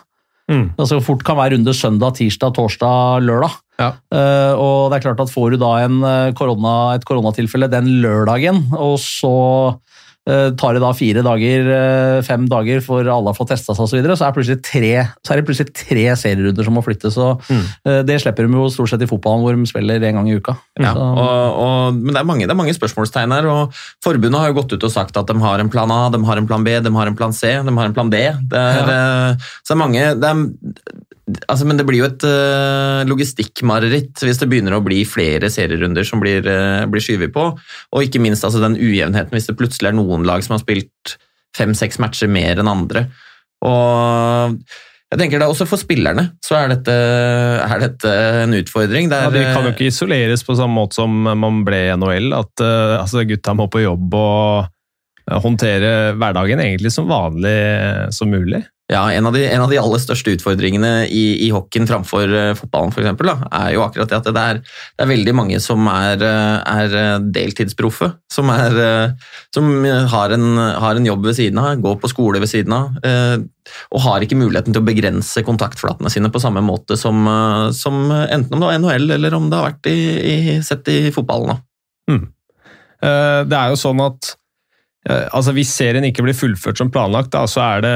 Mm. 0.50 0.72
Altså 0.82 0.98
fort 1.06 1.22
kan 1.26 1.38
være 1.38 1.56
runde 1.56 1.74
søndag, 1.78 2.16
tirsdag, 2.18 2.56
torsdag, 2.58 3.22
lørdag. 3.26 3.58
Ja. 3.80 3.94
Uh, 4.12 4.54
og 4.60 4.80
det 4.90 4.98
er 4.98 5.06
klart 5.08 5.22
at 5.24 5.32
får 5.32 5.54
du 5.54 5.62
da 5.62 5.70
en 5.86 6.02
eh, 6.04 6.32
korona, 6.36 6.96
et 6.98 7.06
koronatilfelle 7.08 7.70
den 7.72 7.88
lørdagen, 8.04 8.66
og 8.76 8.98
så 9.00 9.36
eh, 9.70 9.78
tar 10.60 10.76
det 10.78 10.82
da 10.84 10.92
fire 10.94 11.24
dager, 11.26 11.70
eh, 11.76 12.22
fem 12.26 12.46
dager 12.50 12.82
for 12.86 13.08
alle 13.08 13.32
har 13.32 13.38
fått 13.38 13.52
testa 13.54 13.74
seg 13.76 13.86
osv., 13.86 13.92
så, 13.94 13.98
videre, 14.00 14.18
så, 14.20 14.30
er 14.30 14.62
tre, 14.66 14.92
så 15.26 15.34
er 15.34 15.40
det 15.42 15.46
plutselig 15.48 15.74
tre 15.74 16.06
serierunder 16.20 16.68
som 16.68 16.78
må 16.78 16.84
flyttes. 16.86 17.18
og 17.18 17.42
Mm. 17.50 17.64
eh, 17.86 18.02
Det 18.04 18.20
slipper 18.22 18.48
de 18.48 18.54
jo 18.54 18.70
stort 18.70 18.90
sett 18.90 19.02
i 19.02 19.10
fotballen, 19.10 19.42
hvor 19.42 19.56
de 19.56 19.66
spiller 19.70 20.04
en 20.04 20.20
gang 20.20 20.30
i 20.30 20.38
uka. 20.38 20.56
Ja, 20.80 20.94
og, 20.94 21.60
og, 21.66 21.94
men 21.94 22.14
det 22.14 22.22
er, 22.22 22.28
mange, 22.28 22.46
det 22.46 22.54
er 22.54 22.62
mange 22.62 22.76
spørsmålstegn 22.78 23.32
her. 23.32 23.48
og 23.48 23.74
Forbundet 24.04 24.40
har 24.40 24.48
jo 24.52 24.60
gått 24.62 24.74
ut 24.74 24.84
og 24.84 24.92
sagt 24.92 25.18
at 25.18 25.28
de 25.28 25.38
har 25.40 25.60
en 25.60 25.70
plan 25.70 25.92
A, 25.92 26.10
de 26.10 26.24
har 26.24 26.38
en 26.38 26.48
plan 26.48 26.64
B, 26.64 26.80
de 26.80 26.94
har 26.96 27.08
en 27.08 27.16
plan 27.16 27.34
C, 27.34 27.48
de 27.64 27.76
har 27.78 27.86
en 27.86 27.94
plan 27.94 28.10
D. 28.10 28.18
Det 28.50 28.58
er, 28.58 28.90
ja. 28.90 29.36
Så 29.64 29.74
det 29.74 29.78
er 29.78 29.84
mange 29.84 30.08
det 30.20 30.30
er, 30.30 31.00
altså, 31.48 31.68
Men 31.68 31.80
det 31.80 31.86
blir 31.88 32.02
jo 32.02 32.10
et 32.10 32.26
uh, 32.28 33.06
logistikkmareritt 33.10 34.24
hvis 34.26 34.42
det 34.42 34.50
begynner 34.52 34.78
å 34.78 34.84
bli 34.86 35.02
flere 35.08 35.52
serierunder 35.54 36.08
som 36.08 36.22
blir, 36.24 36.46
uh, 36.46 36.86
blir 36.90 37.04
skyvet 37.04 37.34
på. 37.36 37.48
Og 37.94 38.06
ikke 38.06 38.22
minst 38.24 38.46
altså, 38.48 38.62
den 38.64 38.80
ujevnheten 38.80 39.36
hvis 39.36 39.50
det 39.50 39.58
plutselig 39.60 39.92
er 39.92 39.98
noen 40.00 40.28
lag 40.28 40.46
som 40.46 40.58
har 40.58 40.64
spilt 40.64 41.18
fem-seks 41.58 42.00
matcher 42.02 42.30
mer 42.32 42.62
enn 42.62 42.70
andre. 42.72 43.08
Og 43.66 44.60
jeg 45.10 45.18
tenker 45.24 45.42
er 45.42 45.50
Også 45.50 45.66
for 45.66 45.82
spillerne 45.82 46.28
så 46.46 46.60
er 46.60 46.74
dette, 46.76 46.96
er 47.66 47.80
dette 47.82 48.12
en 48.44 48.54
utfordring. 48.60 49.10
Det 49.10 49.22
Ja, 49.24 49.32
de 49.34 49.46
kan 49.50 49.66
jo 49.66 49.74
ikke 49.74 49.90
isoleres 49.90 50.46
på 50.46 50.58
samme 50.58 50.78
måte 50.78 51.00
som 51.00 51.24
man 51.26 51.64
ble 51.66 51.88
i 51.88 51.96
NHL. 51.98 52.30
At 52.38 52.62
uh, 52.62 53.00
altså, 53.00 53.26
gutta 53.28 53.56
må 53.58 53.66
på 53.74 53.82
jobb 53.82 54.14
og 54.14 54.68
eh, 55.26 55.40
håndtere 55.42 55.94
hverdagen 56.14 56.62
egentlig 56.62 56.94
som 56.94 57.10
vanlig 57.10 57.58
som 58.14 58.30
mulig. 58.30 58.62
Ja, 58.90 59.04
en 59.14 59.28
av, 59.30 59.36
de, 59.38 59.44
en 59.46 59.62
av 59.62 59.70
de 59.70 59.78
aller 59.78 60.02
største 60.02 60.34
utfordringene 60.34 61.04
i, 61.14 61.24
i 61.46 61.52
hockeyen 61.54 61.86
framfor 61.86 62.32
uh, 62.34 62.56
fotballen 62.58 62.94
for 62.96 63.04
eksempel, 63.04 63.30
da, 63.30 63.50
er 63.60 63.76
jo 63.76 63.84
akkurat 63.86 64.10
det 64.10 64.18
at 64.18 64.30
det 64.34 64.42
er, 64.42 64.62
det 64.98 65.06
er 65.06 65.12
veldig 65.12 65.36
mange 65.38 65.60
som 65.62 65.86
er, 65.92 66.24
uh, 66.26 66.58
er 66.66 66.96
uh, 66.96 67.28
deltidsproffe. 67.38 68.10
Som, 68.34 68.50
er, 68.50 69.14
som 69.54 69.70
har, 69.86 70.34
en, 70.34 70.58
har 70.58 70.98
en 70.98 71.06
jobb 71.06 71.28
ved 71.28 71.38
siden 71.38 71.62
av, 71.62 71.76
går 71.84 72.00
på 72.02 72.10
skole 72.10 72.42
ved 72.42 72.50
siden 72.50 72.74
av. 72.74 72.98
og 73.92 74.02
har 74.06 74.24
ikke 74.24 74.38
muligheten 74.40 74.74
til 74.74 74.82
å 74.82 74.88
begrense 74.88 75.44
kontaktflatene 75.46 76.10
sine 76.14 76.32
på 76.34 76.42
samme 76.42 76.62
måte 76.66 76.98
som, 76.98 77.28
som 77.76 78.00
enten 78.10 78.56
om 78.56 78.62
det 78.62 78.70
var 78.70 78.80
NHL 78.80 79.18
eller 79.18 79.38
om 79.38 79.50
det 79.50 79.60
har 79.60 79.72
vært 79.72 79.90
i, 79.92 79.98
i, 80.34 80.36
sett 80.66 80.88
i 80.94 81.00
fotballen. 81.14 81.60
Eh, 83.00 83.42
Det 83.48 83.58
er 83.58 83.72
jo 83.72 83.80
sånn 83.80 84.02
at 84.04 84.34
eh, 84.34 84.39
altså 85.08 85.54
Hvis 85.56 85.72
serien 85.72 86.04
ikke 86.04 86.26
blir 86.26 86.36
fullført 86.36 86.78
som 86.82 86.90
planlagt, 86.92 87.32
da, 87.32 87.46
så 87.48 87.62
er 87.64 87.86
det, 87.86 87.94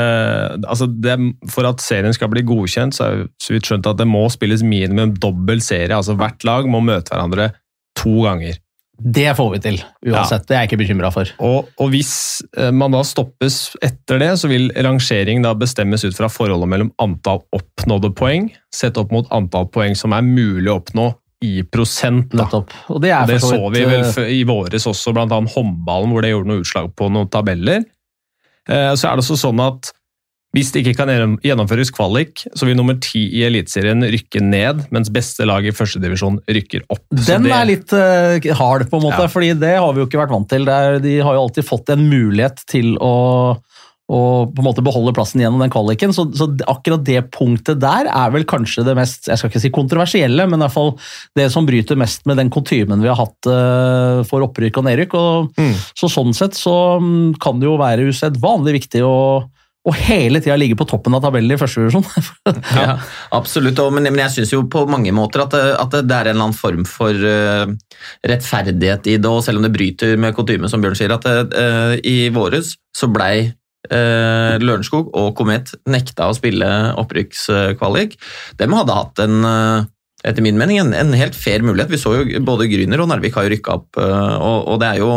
altså 0.64 0.88
det 0.88 1.18
For 1.52 1.68
at 1.68 1.84
serien 1.84 2.16
skal 2.16 2.32
bli 2.32 2.46
godkjent, 2.48 2.96
så 2.96 3.10
er 3.10 3.26
så 3.44 3.56
vidt 3.56 3.68
skjønt 3.68 3.90
at 3.92 4.00
det 4.00 4.08
må 4.08 4.24
spilles 4.32 4.64
minimum 4.64 5.12
dobbel 5.20 5.62
serie. 5.62 5.94
altså 5.96 6.16
Hvert 6.20 6.48
lag 6.48 6.70
må 6.72 6.80
møte 6.80 7.12
hverandre 7.12 7.52
to 8.00 8.24
ganger. 8.24 8.56
Det 9.04 9.32
får 9.36 9.50
vi 9.56 9.60
til, 9.60 9.80
uansett. 10.06 10.46
Det 10.48 10.56
er 10.56 10.62
jeg 10.64 10.70
ikke 10.70 10.84
bekymra 10.84 11.10
for. 11.12 11.30
Og, 11.44 11.72
og 11.82 11.90
hvis 11.92 12.14
eh, 12.56 12.70
man 12.72 12.94
da 12.94 13.02
stoppes 13.04 13.74
etter 13.84 14.22
det, 14.22 14.30
så 14.40 14.48
vil 14.52 14.70
rangering 14.86 15.42
da 15.44 15.56
bestemmes 15.58 16.06
ut 16.06 16.16
fra 16.16 16.30
forholdet 16.32 16.70
mellom 16.70 16.92
antall 17.02 17.42
oppnådde 17.58 18.14
poeng, 18.16 18.52
sett 18.74 19.00
opp 19.02 19.12
mot 19.12 19.28
antall 19.34 19.68
poeng 19.74 19.98
som 19.98 20.14
er 20.16 20.24
mulig 20.24 20.70
å 20.72 20.78
oppnå 20.80 21.10
i 21.44 21.64
prosent. 21.68 22.30
Da. 22.32 22.46
Nettopp. 22.46 22.72
Og 22.90 23.02
det 23.04 23.12
Og 23.18 23.28
det 23.32 23.40
så 23.44 23.52
så 23.54 23.72
vi 23.74 23.84
vel 23.88 24.06
eh, 24.06 24.32
i 24.40 24.44
våres 24.48 24.88
også, 24.90 25.14
annet 25.16 25.52
håndballen, 25.56 26.14
hvor 26.14 26.24
det 26.26 26.32
gjorde 26.34 26.52
noe 26.52 26.64
utslag 26.64 26.94
på 26.96 27.10
noen 27.14 27.30
tabeller. 27.34 27.84
Eh, 28.70 28.94
Så 28.96 29.10
er 29.10 29.18
det 29.20 29.26
også 29.26 29.40
sånn 29.40 29.60
at 29.64 29.92
hvis 30.54 30.70
det 30.70 30.84
ikke 30.84 31.00
kan 31.00 31.10
gjennomføres 31.42 31.90
kvalik, 31.90 32.44
så 32.54 32.68
vil 32.68 32.76
nummer 32.78 32.94
ti 33.02 33.24
i 33.40 33.42
Eliteserien 33.48 34.06
rykke 34.06 34.38
ned, 34.46 34.84
mens 34.94 35.10
beste 35.10 35.48
lag 35.50 35.66
i 35.66 35.74
førstedivisjon 35.74 36.38
rykker 36.46 36.84
opp. 36.94 37.02
Den 37.10 37.48
det- 37.48 37.56
er 37.58 37.66
litt 37.66 37.94
eh, 37.98 38.54
hard, 38.54 38.86
på 38.92 39.00
en 39.00 39.08
måte, 39.08 39.26
Ja. 39.26 39.32
fordi 39.34 39.58
det 39.60 39.80
har 39.80 39.92
vi 39.94 40.02
jo 40.02 40.06
ikke 40.06 40.22
vært 40.22 40.30
vant 40.36 40.48
til. 40.48 40.70
Er, 40.70 41.00
de 41.00 41.16
har 41.26 41.34
jo 41.34 41.42
alltid 41.48 41.66
fått 41.66 41.90
en 41.90 42.06
mulighet 42.08 42.62
til 42.70 42.94
å, 43.02 43.58
og 44.12 44.52
på 44.52 44.60
en 44.60 44.68
måte 44.68 44.84
beholde 44.84 45.14
plassen 45.16 45.40
gjennom 45.40 45.62
den 45.64 45.72
kvaliken. 45.72 46.12
Så, 46.16 46.26
så, 46.36 46.50
akkurat 46.68 47.06
det 47.08 47.22
punktet 47.34 47.80
der 47.82 48.10
er 48.12 48.34
vel 48.34 48.44
kanskje 48.50 48.84
det 48.88 48.98
mest 49.00 49.30
jeg 49.32 49.40
skal 49.40 49.52
ikke 49.52 49.64
si 49.64 49.72
kontroversielle, 49.74 50.48
men 50.50 50.60
i 50.60 50.66
hvert 50.66 50.76
fall 50.76 50.94
det 51.40 51.48
som 51.54 51.68
bryter 51.68 52.00
mest 52.00 52.28
med 52.30 52.42
den 52.42 52.52
kutymen 52.54 53.04
vi 53.04 53.12
har 53.12 53.20
hatt 53.22 53.50
uh, 53.50 54.22
for 54.28 54.44
opprykk 54.44 54.82
og 54.82 54.88
nedrykk. 54.90 55.18
Og, 55.20 55.52
mm. 55.58 55.74
Så 55.96 56.12
Sånn 56.14 56.36
sett 56.38 56.54
så 56.54 57.00
um, 57.02 57.32
kan 57.42 57.58
det 57.62 57.66
jo 57.66 57.80
være 57.80 58.06
usedvanlig 58.12 58.78
viktig 58.82 59.02
å 59.08 59.16
og 59.84 59.98
hele 60.00 60.40
tida 60.40 60.56
ligge 60.56 60.78
på 60.80 60.86
toppen 60.88 61.16
av 61.18 61.26
tabellen 61.26 61.52
i 61.52 61.58
første 61.60 61.82
divisjon. 61.82 62.06
ja, 62.78 62.94
absolutt, 63.36 63.82
men, 63.92 64.06
men, 64.08 64.22
jeg 64.22 64.32
syns 64.38 64.54
jo 64.54 64.62
på 64.72 64.86
mange 64.88 65.12
måter 65.16 65.44
at 65.44 65.52
det, 65.52 65.64
er 66.00 66.30
en 66.30 66.38
eller 66.38 66.38
annen 66.38 66.56
form 66.56 66.86
for 66.88 67.12
uh, 67.12 67.68
rettferdighet 68.24 69.12
i 69.12 69.18
det, 69.18 69.28
og 69.28 69.44
selv 69.44 69.60
om 69.60 69.68
det 69.68 69.74
bryter 69.76 70.16
med 70.16 70.38
kutyme, 70.38 70.72
som 70.72 70.84
Bjørn 70.84 70.96
sier, 70.96 71.12
at 71.12 71.28
uh, 71.28 71.98
i 72.00 72.32
våres 72.32 72.78
så 72.96 73.12
blei 73.12 73.50
uh, 73.92 74.56
Lørenskog 74.64 75.12
og 75.18 75.34
Komet 75.40 75.74
nekta 75.90 76.30
å 76.30 76.38
spille 76.38 76.70
opprykkskvalik. 77.02 78.16
De 78.60 78.70
hadde 78.72 79.00
hatt 79.00 79.24
en 79.26 79.44
etter 80.24 80.46
min 80.46 80.56
mening 80.56 80.80
en, 80.80 80.94
en, 80.96 81.12
helt 81.20 81.36
fair 81.36 81.66
mulighet. 81.66 81.92
Vi 81.92 82.00
så 82.00 82.14
jo 82.16 82.44
både 82.48 82.70
Gryner 82.72 83.02
og 83.04 83.10
Narvik 83.12 83.36
har 83.36 83.44
jo 83.48 83.52
rykka 83.52 83.74
opp, 83.76 84.00
og, 84.00 84.60
og, 84.72 84.78
det 84.80 84.94
er 84.94 85.02
jo 85.04 85.10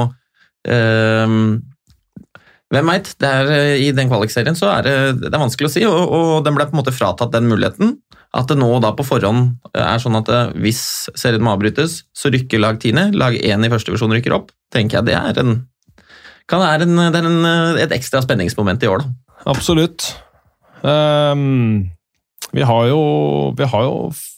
hvem 2.75 2.91
veit? 2.91 3.13
Eh, 3.23 3.77
I 3.87 3.93
den 3.95 4.11
kvalikserien 4.11 4.59
så 4.59 4.73
er 4.75 4.87
det, 4.87 4.97
det 5.23 5.31
er 5.31 5.43
vanskelig 5.43 5.69
å 5.69 5.75
si, 5.75 5.85
og, 5.87 6.01
og, 6.03 6.33
den 6.47 6.57
ble 6.57 6.67
på 6.67 6.75
en 6.75 6.81
måte 6.81 6.95
fratatt 6.95 7.35
den 7.35 7.47
muligheten. 7.51 7.95
At 8.37 8.51
det 8.51 8.59
nå 8.59 8.69
da 8.83 8.91
på 8.93 9.07
forhånd 9.07 9.71
er 9.71 10.03
sånn 10.03 10.19
at 10.19 10.31
eh, 10.33 10.53
hvis 10.65 10.83
serien 11.15 11.45
må 11.47 11.55
avbrytes, 11.55 12.01
så 12.11 12.33
rykker 12.35 12.63
lag 12.63 12.81
tiende. 12.83 13.09
Lag 13.15 13.39
én 13.39 13.65
i 13.65 13.71
første 13.73 13.93
divisjon 13.93 14.15
rykker 14.17 14.35
opp. 14.35 14.51
tenker 14.75 14.99
jeg 14.99 15.09
Det 15.11 15.15
er, 15.15 15.41
en, 15.45 15.61
kan 16.51 16.63
være 16.63 16.87
en, 16.87 16.97
det 17.13 17.21
er 17.21 17.29
en, 17.29 17.51
et 17.83 17.97
ekstra 17.97 18.23
spenningsmoment 18.25 18.83
i 18.87 18.91
år, 18.91 19.05
da. 19.05 19.37
Absolutt. 19.51 20.09
Um, 20.83 21.87
vi 22.57 22.63
har, 22.63 22.87
jo, 22.89 23.01
vi 23.59 23.67
har 23.69 23.85
jo 23.85 23.95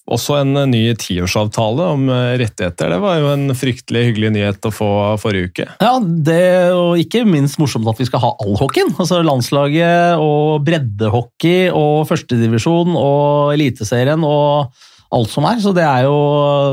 også 0.09 0.41
en 0.41 0.57
ny 0.71 0.81
tiårsavtale 0.99 1.85
om 1.93 2.09
eh, 2.11 2.35
rettigheter. 2.41 2.91
Det 2.91 2.99
var 3.03 3.21
jo 3.21 3.29
en 3.35 3.53
fryktelig 3.57 4.07
hyggelig 4.09 4.33
nyhet 4.35 4.69
å 4.69 4.73
få 4.75 4.91
forrige 5.23 5.51
uke. 5.53 5.67
Ja, 5.85 5.93
det 6.01 6.41
og 6.73 6.99
ikke 6.99 7.27
minst 7.29 7.61
morsomt 7.61 7.89
at 7.91 8.01
vi 8.01 8.09
skal 8.09 8.25
ha 8.25 8.33
all 8.43 8.57
hockeyen. 8.59 8.95
Altså 8.97 9.21
landslaget 9.23 10.19
og 10.25 10.65
breddehockey 10.67 11.69
og 11.71 12.09
førstedivisjon 12.09 12.97
og 12.99 13.55
Eliteserien 13.55 14.25
og 14.27 14.73
alt 15.15 15.31
som 15.33 15.47
er. 15.49 15.61
Så 15.63 15.73
det 15.77 15.87
er 15.87 16.07
jo 16.07 16.19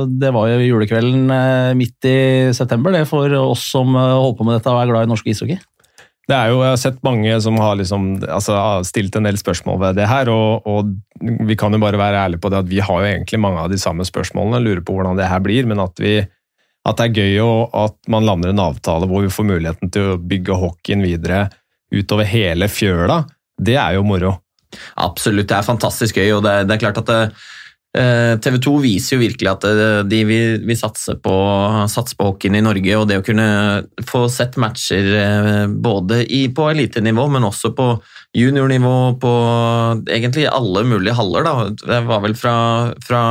Det 0.09 0.33
var 0.35 0.49
jo 0.51 0.65
julekvelden 0.65 1.31
eh, 1.31 1.71
midt 1.77 2.09
i 2.09 2.17
september, 2.55 2.93
det 2.95 3.07
for 3.09 3.31
oss 3.39 3.69
som 3.71 3.95
eh, 3.95 4.11
holder 4.15 4.37
på 4.39 4.47
med 4.47 4.59
dette 4.59 4.73
og 4.73 4.81
er 4.81 4.91
glad 4.91 5.07
i 5.07 5.11
norsk 5.13 5.31
ishockey. 5.31 5.59
Det 6.25 6.33
er 6.33 6.49
jo, 6.49 6.61
Jeg 6.63 6.73
har 6.73 6.79
sett 6.81 7.03
mange 7.05 7.33
som 7.41 7.57
har 7.61 7.75
liksom, 7.77 8.05
altså, 8.25 8.57
stilt 8.87 9.15
en 9.15 9.27
del 9.27 9.37
spørsmål 9.37 9.77
ved 9.83 9.99
det 9.99 10.07
her, 10.09 10.31
og, 10.33 10.65
og, 10.65 10.95
vi 11.21 11.55
kan 11.57 11.73
jo 11.73 11.79
bare 11.79 11.99
være 12.01 12.23
ærlige 12.25 12.41
på 12.41 12.49
det 12.49 12.63
at 12.63 12.71
vi 12.71 12.79
har 12.81 13.03
jo 13.03 13.11
egentlig 13.11 13.39
mange 13.39 13.61
av 13.61 13.69
de 13.69 13.77
samme 13.77 14.05
spørsmålene, 14.07 14.63
lurer 14.63 14.81
på 14.81 14.95
hvordan 14.95 15.19
det 15.19 15.29
her 15.29 15.43
blir, 15.45 15.69
men 15.69 15.83
at, 15.83 16.01
vi, 16.01 16.15
at 16.25 16.97
det 16.97 17.05
er 17.05 17.21
gøy 17.21 17.37
og 17.45 17.77
at 17.77 17.95
man 18.09 18.25
lander 18.25 18.51
en 18.51 18.63
avtale 18.65 19.05
hvor 19.09 19.21
vi 19.21 19.29
får 19.29 19.47
muligheten 19.51 19.93
til 19.93 20.15
å 20.15 20.17
bygge 20.17 20.57
hockeyen 20.63 21.05
videre 21.05 21.45
utover 21.93 22.25
hele 22.25 22.71
fjøla, 22.73 23.21
det 23.61 23.77
er 23.77 23.99
jo 23.99 24.07
moro. 24.09 24.33
Absolutt, 24.97 25.45
det 25.51 25.59
er 25.59 25.69
fantastisk 25.69 26.17
gøy, 26.17 26.39
og 26.39 26.41
det, 26.43 26.63
det 26.65 26.73
er 26.73 26.87
klart 26.87 27.03
at 27.05 27.11
det, 27.11 27.21
Eh, 27.29 27.54
TV 27.95 28.57
2 28.59 28.73
viser 28.83 29.15
jo 29.15 29.21
virkelig 29.21 29.51
at 29.51 29.65
eh, 29.69 30.01
de 30.09 30.21
vil, 30.27 30.57
vil 30.67 30.77
satse, 30.79 31.15
på, 31.23 31.35
satse 31.91 32.17
på 32.17 32.27
hockeyen 32.31 32.57
i 32.59 32.63
Norge. 32.65 32.97
Og 32.99 33.07
det 33.09 33.21
å 33.21 33.25
kunne 33.25 33.47
få 34.09 34.25
sett 34.31 34.57
matcher 34.61 35.11
eh, 35.21 35.63
både 35.69 36.23
i, 36.25 36.45
på 36.55 36.67
elitenivå, 36.73 37.27
men 37.31 37.47
også 37.47 37.71
på 37.77 37.87
juniornivå, 38.35 38.97
på 39.21 39.33
egentlig 40.11 40.49
alle 40.51 40.83
mulige 40.89 41.15
haller. 41.15 41.47
Da. 41.47 41.55
Det 41.85 42.01
var 42.09 42.25
vel 42.25 42.35
fra, 42.39 42.57
fra 43.05 43.23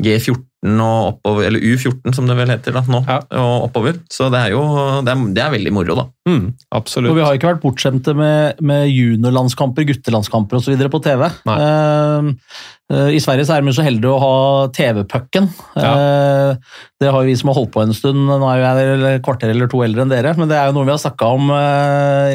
G14 0.00 0.40
og 0.64 1.14
oppover, 1.14 1.48
eller 1.48 1.60
U14 1.60 2.14
som 2.16 2.28
det 2.28 2.36
vel 2.38 2.52
heter 2.54 2.76
da, 2.76 2.84
nå, 2.88 3.02
ja. 3.08 3.20
og 3.40 3.68
oppover. 3.68 4.00
Så 4.12 4.30
det 4.32 4.40
er 4.46 4.54
jo 4.54 4.62
det 5.04 5.12
er, 5.12 5.24
det 5.36 5.42
er 5.44 5.56
veldig 5.58 5.72
moro, 5.76 5.98
da. 5.98 6.06
Mm, 6.24 6.54
absolutt. 6.72 7.12
Og 7.12 7.18
vi 7.18 7.24
har 7.26 7.36
ikke 7.36 7.50
vært 7.50 7.60
bortskjemte 7.64 8.14
med, 8.16 8.62
med 8.64 8.88
juniorlandskamper, 8.88 9.84
guttelandskamper 9.90 10.56
osv. 10.56 10.86
på 10.88 11.00
TV. 11.04 11.26
Uh, 11.44 12.32
uh, 12.88 13.10
I 13.12 13.20
Sverige 13.20 13.44
så 13.44 13.58
er 13.58 13.66
vi 13.66 13.74
så 13.76 13.84
heldige 13.84 14.14
å 14.14 14.22
ha 14.22 14.38
TV-pucken. 14.72 15.50
Ja. 15.76 15.92
Uh, 15.92 16.80
det 17.02 17.12
har 17.12 17.20
jo 17.20 17.28
vi 17.28 17.36
som 17.36 17.50
har 17.52 17.58
holdt 17.58 17.74
på 17.74 17.82
en 17.84 17.92
stund, 17.92 18.24
nå 18.30 18.48
er 18.48 18.62
jeg 18.62 18.96
et 19.10 19.24
kvarter 19.26 19.52
eller 19.52 19.68
to 19.68 19.82
eldre 19.84 20.06
enn 20.06 20.12
dere, 20.14 20.32
men 20.38 20.48
det 20.48 20.56
er 20.56 20.70
jo 20.70 20.78
noe 20.78 20.88
vi 20.88 20.94
har 20.94 21.02
snakka 21.02 21.26
om 21.36 21.50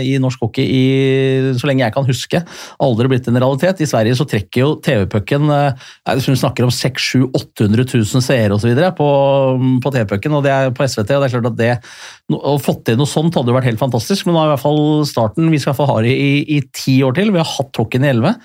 i 0.05 0.11
norsk 0.21 0.43
hockey 0.45 0.67
i, 0.69 0.83
så 1.57 1.65
lenge 1.65 1.81
jeg 1.81 1.95
kan 1.95 2.05
huske. 2.05 2.43
Aldri 2.85 3.09
blitt 3.09 3.29
en 3.31 3.39
realitet. 3.39 3.81
I 3.81 3.89
Sverige 3.89 4.19
så 4.19 4.27
trekker 4.29 4.61
jo 4.61 4.75
TV-pucken 4.85 5.49
Vi 5.49 6.37
snakker 6.37 6.67
om 6.67 6.73
600 6.75 7.31
000-800 7.33 7.87
000 8.13 8.18
seere 8.23 8.55
osv. 8.55 8.71
på, 8.97 9.09
på 9.83 9.93
TV-pucken, 9.95 10.35
og 10.37 10.45
det 10.45 10.53
er 10.55 10.73
på 10.75 10.87
SVT. 10.87 11.15
og 11.15 11.23
det 11.23 11.29
er 11.29 11.35
klart 11.35 11.51
at 11.51 11.59
det, 11.59 11.71
Å 12.35 12.55
få 12.61 12.75
til 12.85 12.99
noe 12.99 13.09
sånt 13.09 13.35
hadde 13.37 13.51
jo 13.51 13.57
vært 13.57 13.69
helt 13.71 13.81
fantastisk, 13.81 14.27
men 14.27 14.37
nå 14.37 14.43
er 14.43 14.51
i 14.51 14.53
hvert 14.53 14.65
fall 14.65 14.83
starten 15.09 15.49
Vi 15.53 15.61
skal 15.61 15.77
få 15.77 15.87
ha 15.89 15.99
det 16.05 16.13
i, 16.13 16.43
i 16.57 16.59
ti 16.75 16.99
år 17.05 17.17
til. 17.17 17.33
Vi 17.33 17.41
har 17.41 17.55
hatt 17.57 17.81
hockeyen 17.81 18.05
i 18.07 18.11
elleve. 18.13 18.35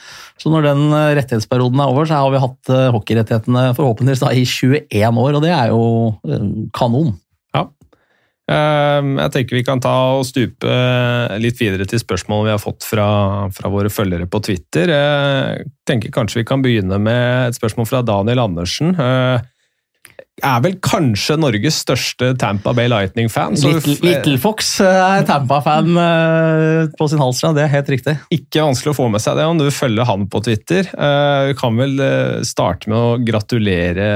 Så 0.40 0.50
når 0.52 0.66
den 0.69 0.87
eh, 0.90 1.12
rettighetsperioden 1.21 1.81
er 1.81 1.93
over, 1.93 2.09
så 2.09 2.21
har 2.21 2.33
vi 2.33 2.43
hatt 2.43 2.73
eh, 2.73 2.90
hockeyrettighetene 2.95 3.69
forhåpentligvis 3.78 4.25
da 4.25 4.33
i 4.35 4.47
21 4.49 5.21
år, 5.25 5.37
og 5.38 5.45
det 5.45 5.52
er 5.54 5.71
jo 5.71 5.85
eh, 6.26 6.49
kanon. 6.75 7.12
Ja. 7.54 7.69
Ehm, 8.50 9.14
jeg 9.23 9.35
tenker 9.37 9.61
vi 9.61 9.64
kan 9.66 9.83
ta 9.85 9.95
og 10.19 10.26
stupe 10.28 10.75
litt 11.40 11.62
videre 11.62 11.87
til 11.88 12.02
spørsmål 12.02 12.49
vi 12.49 12.54
har 12.57 12.62
fått 12.62 12.87
fra, 12.87 13.07
fra, 13.54 13.71
våre 13.73 13.93
følgere 13.93 14.28
på 14.31 14.43
Twitter. 14.45 14.90
Jeg 14.90 15.71
tenker 15.88 16.12
kanskje 16.14 16.43
vi 16.43 16.49
kan 16.50 16.64
begynne 16.64 16.99
med 17.00 17.50
et 17.50 17.59
spørsmål 17.61 17.88
fra 17.88 18.02
Daniel 18.07 18.43
Andersen 18.49 18.97
er 20.43 20.62
vel 20.64 20.75
kanskje 20.83 21.37
Norges 21.38 21.76
største 21.85 22.33
Tampa 22.41 22.73
Bay 22.75 22.88
Lightning-fan. 22.91 23.55
Little, 23.61 23.95
Little, 24.03 24.38
Fox 24.43 24.73
er 24.83 25.23
Tampa-fan 25.29 25.93
eh, 26.00 26.81
på 26.99 27.09
sin 27.11 27.23
hals. 27.23 27.43
Det 27.55 27.62
er 27.62 27.71
helt 27.71 27.93
riktig. 27.93 28.17
Ikke 28.35 28.64
vanskelig 28.67 28.95
å 28.95 28.99
få 28.99 29.07
med 29.12 29.23
seg 29.23 29.38
det 29.38 29.47
om 29.47 29.61
du 29.61 29.69
følger 29.75 30.09
han 30.09 30.26
på 30.31 30.43
Twitter. 30.47 30.91
Eh, 30.91 31.53
vi 31.53 31.57
kan 31.61 31.79
vel 31.79 31.95
eh, 32.03 32.43
starte 32.47 32.91
med 32.91 32.99
å 32.99 33.14
gratulere 33.23 34.09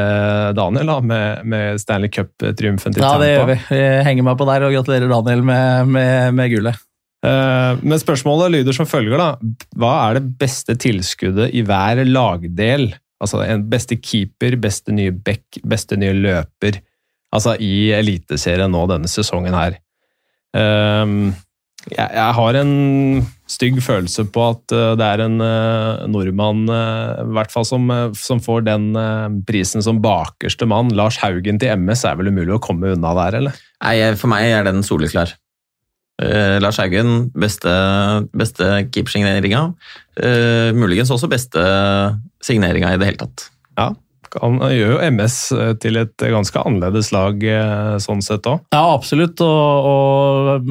Daniel 0.59 0.91
da, 0.91 0.99
med, 1.13 1.47
med 1.47 1.83
Stanley 1.83 2.11
Cup-triumfen 2.11 2.97
til 2.97 3.05
ja, 3.05 3.15
Tampa. 3.15 3.23
Ja, 3.23 3.25
det 3.25 3.33
gjør 3.37 3.51
vi. 3.53 3.59
Vi 3.71 4.05
henger 4.11 4.31
meg 4.31 4.39
på 4.41 4.51
der 4.51 4.67
og 4.67 4.77
gratulerer 4.79 5.15
Daniel 5.15 5.47
med, 5.47 5.97
med, 5.97 6.39
med 6.39 6.55
gullet. 6.57 6.85
Men 7.19 7.99
spørsmålet 7.99 8.53
lyder 8.55 8.77
som 8.77 8.87
følger, 8.87 9.19
da. 9.19 9.33
Hva 9.75 9.91
er 10.05 10.21
det 10.21 10.37
beste 10.39 10.77
tilskuddet 10.79 11.51
i 11.51 11.65
hver 11.67 12.05
lagdel 12.07 12.93
Altså 13.23 13.43
en 13.45 13.65
beste 13.71 13.99
keeper, 13.99 14.57
beste 14.63 14.95
nye 14.95 15.13
back, 15.13 15.61
beste 15.67 15.99
nye 15.99 16.15
løper. 16.15 16.81
Altså 17.35 17.57
i 17.61 17.91
Eliteserien 17.97 18.73
nå 18.73 18.87
denne 18.91 19.11
sesongen 19.11 19.57
her. 19.57 19.79
Um, 20.57 21.35
jeg, 21.89 22.05
jeg, 22.05 22.35
har 22.39 22.57
en 22.59 22.73
stygg 23.49 23.83
følelse 23.85 24.25
på 24.33 24.45
at 24.49 24.75
uh, 24.75 24.95
det 24.99 25.09
er 25.09 25.23
en 25.25 25.37
uh, 25.43 26.07
nordmann 26.11 26.65
uh, 26.71 27.21
hvert 27.37 27.53
fall 27.53 27.67
som, 27.69 27.91
som 28.17 28.41
får 28.45 28.65
den 28.69 28.89
prisen 29.49 29.85
som 29.85 30.01
bakerste 30.05 30.69
mann. 30.71 30.95
Lars 30.97 31.21
Haugen 31.23 31.61
til 31.61 31.75
MS 31.75 32.07
er 32.09 32.17
vel 32.21 32.33
umulig 32.33 32.57
å 32.57 32.63
komme 32.63 32.95
unna 32.95 33.13
der, 33.23 33.43
eller? 33.43 33.61
Nei, 33.85 33.99
For 34.19 34.31
meg 34.31 34.49
er 34.49 34.67
den 34.71 34.83
soleklar. 34.87 35.35
Uh, 36.19 36.59
Lars 36.59 36.81
Haugen, 36.83 37.29
beste, 37.39 37.71
beste 38.35 38.67
keepersigneringa. 38.91 39.69
Uh, 40.19 40.75
muligens 40.75 41.13
også 41.15 41.31
beste 41.31 41.63
signeringa 42.45 42.95
i 42.95 43.01
det 43.01 43.11
hele 43.11 43.23
tatt. 43.25 43.49
Ja, 43.79 43.91
han 44.43 44.59
gjør 44.61 44.95
jo 44.95 45.03
MS 45.09 45.37
eh, 45.57 45.75
til 45.81 46.01
et 46.01 46.15
ganske 46.21 46.63
annerledes 46.63 47.13
lag 47.15 47.45
sånn 48.05 48.25
sett 48.25 48.49
òg. 48.51 48.65
Ja, 48.75 48.85
absolutt. 48.95 49.41
Og, 49.45 49.89
og 49.93 50.71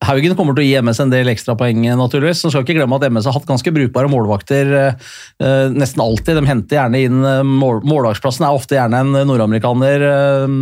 Haugen 0.00 0.32
kommer 0.32 0.56
til 0.56 0.64
å 0.64 0.64
gi 0.64 0.78
MS 0.80 1.02
en 1.04 1.10
del 1.12 1.28
ekstrapoeng, 1.28 1.82
naturligvis. 1.98 2.40
Så 2.40 2.48
skal 2.52 2.64
ikke 2.64 2.78
glemme 2.78 2.96
at 2.96 3.04
MS 3.12 3.26
har 3.28 3.34
hatt 3.36 3.48
ganske 3.48 3.72
brukbare 3.76 4.08
målvakter 4.08 4.70
eh, 4.78 5.66
nesten 5.74 6.00
alltid. 6.00 6.38
De 6.38 6.48
henter 6.48 6.78
gjerne 6.78 7.02
inn 7.04 7.18
eh, 7.28 7.42
mål, 7.44 7.82
Målvaktplassen 7.84 8.46
er 8.48 8.56
ofte 8.56 8.78
gjerne 8.78 9.02
en 9.04 9.18
nordamerikaner, 9.28 10.06
eh, 10.08 10.54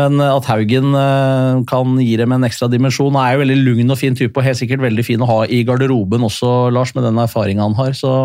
men 0.00 0.24
at 0.24 0.48
Haugen 0.48 0.96
eh, 0.96 1.60
kan 1.68 2.00
gi 2.00 2.16
dem 2.22 2.32
en 2.32 2.48
ekstra 2.48 2.70
dimensjon. 2.72 3.12
Han 3.12 3.26
er 3.26 3.36
jo 3.36 3.44
veldig 3.44 3.58
lugn 3.60 3.92
og 3.92 4.00
fin 4.00 4.16
type, 4.16 4.32
og 4.40 4.48
helt 4.48 4.60
sikkert 4.62 4.86
veldig 4.86 5.04
fin 5.04 5.20
å 5.20 5.28
ha 5.28 5.38
i 5.52 5.60
garderoben 5.68 6.24
også, 6.24 6.72
Lars, 6.72 6.96
med 6.96 7.04
den 7.08 7.20
erfaringa 7.20 7.68
han 7.68 7.76
har. 7.76 7.92
Så 7.98 8.16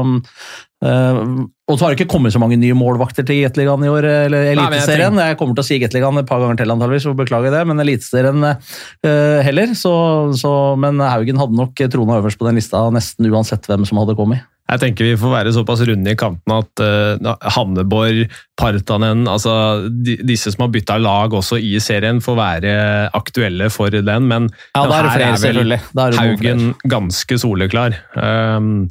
Uh, 0.77 1.48
og 1.66 1.75
så 1.75 1.84
har 1.84 1.92
det 1.92 1.98
ikke 1.98 2.13
kommet 2.13 2.32
så 2.32 2.39
mange 2.39 2.56
nye 2.62 2.75
målvakter 2.77 3.25
til 3.25 3.42
Gateligaen 3.42 3.82
i 3.84 3.89
år, 3.89 4.06
eller 4.27 4.51
Eliteserien. 4.51 5.18
Jeg, 5.18 5.34
jeg, 5.34 5.38
kommer 5.39 5.58
til 5.58 5.63
å 5.63 5.68
si 5.68 5.80
Gateligaen 5.82 6.22
et 6.22 6.27
par 6.30 6.39
ganger 6.44 6.60
til, 6.62 6.72
antageligvis, 6.72 7.08
beklager 7.18 7.51
det, 7.51 7.63
men 7.68 7.82
Eliteserien 7.82 8.46
uh, 8.46 9.39
heller. 9.44 9.74
Så, 9.75 9.94
så, 10.39 10.51
men 10.79 11.01
Haugen 11.03 11.39
hadde 11.41 11.58
nok 11.58 11.82
trona 11.94 12.22
øverst 12.22 12.39
på 12.39 12.48
den 12.48 12.60
lista 12.60 12.86
nesten 12.94 13.27
uansett 13.29 13.65
hvem 13.70 13.86
som 13.88 14.00
hadde 14.01 14.15
kommet. 14.17 14.46
Jeg 14.67 14.82
tenker 14.82 15.08
vi 15.08 15.20
får 15.20 15.32
være 15.32 15.51
såpass 15.56 15.82
runde 15.88 16.12
i 16.12 16.17
kantene 16.20 16.58
at 16.60 16.82
uh, 16.84 17.36
Hanneborg, 17.56 18.25
Partanen 18.60 19.24
altså 19.32 19.53
de, 19.88 20.17
Disse 20.27 20.51
som 20.51 20.65
har 20.65 20.74
bytta 20.74 20.98
lag 21.00 21.36
også 21.38 21.60
i 21.63 21.77
serien, 21.84 22.20
får 22.24 22.36
være 22.36 22.74
aktuelle 23.15 23.70
for 23.72 23.94
den. 23.94 24.27
Men 24.27 24.50
ja, 24.75 24.82
da 24.82 24.98
er 24.98 25.08
det 25.08 25.13
flere, 25.15 25.38
selvfølgelig. 25.44 25.79
Er 26.03 26.17
Haugen 26.20 26.65
ganske 26.91 27.39
soleklar. 27.39 27.96
Um, 28.20 28.89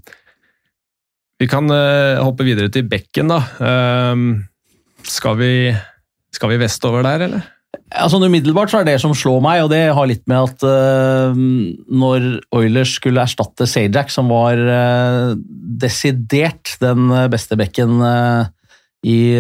vi 1.37 1.51
kan 1.53 1.69
uh, 1.69 2.25
hoppe 2.25 2.47
videre 2.49 2.73
til 2.73 2.89
bekken, 2.89 3.29
da. 3.35 3.43
Um, 3.61 4.31
skal, 5.05 5.37
vi, 5.43 5.53
skal 6.33 6.55
vi 6.55 6.63
vestover 6.65 7.05
der, 7.05 7.29
eller? 7.29 7.53
Altså, 7.95 8.19
umiddelbart 8.23 8.73
så 8.73 8.81
er 8.81 8.89
det 8.89 8.97
som 9.03 9.15
slår 9.17 9.41
meg, 9.45 9.63
og 9.65 9.71
det 9.73 9.83
har 9.97 10.09
litt 10.09 10.25
med 10.31 10.51
at 10.51 10.65
uh, 10.67 11.37
når 12.03 12.27
Oilers 12.57 12.97
skulle 12.99 13.23
erstatte 13.23 13.69
Sajak, 13.71 14.11
som 14.13 14.31
var 14.33 14.59
uh, 14.59 15.37
desidert 15.83 16.77
den 16.83 17.09
beste 17.33 17.59
bekken 17.59 18.01
uh, 18.03 18.49
i 19.07 19.39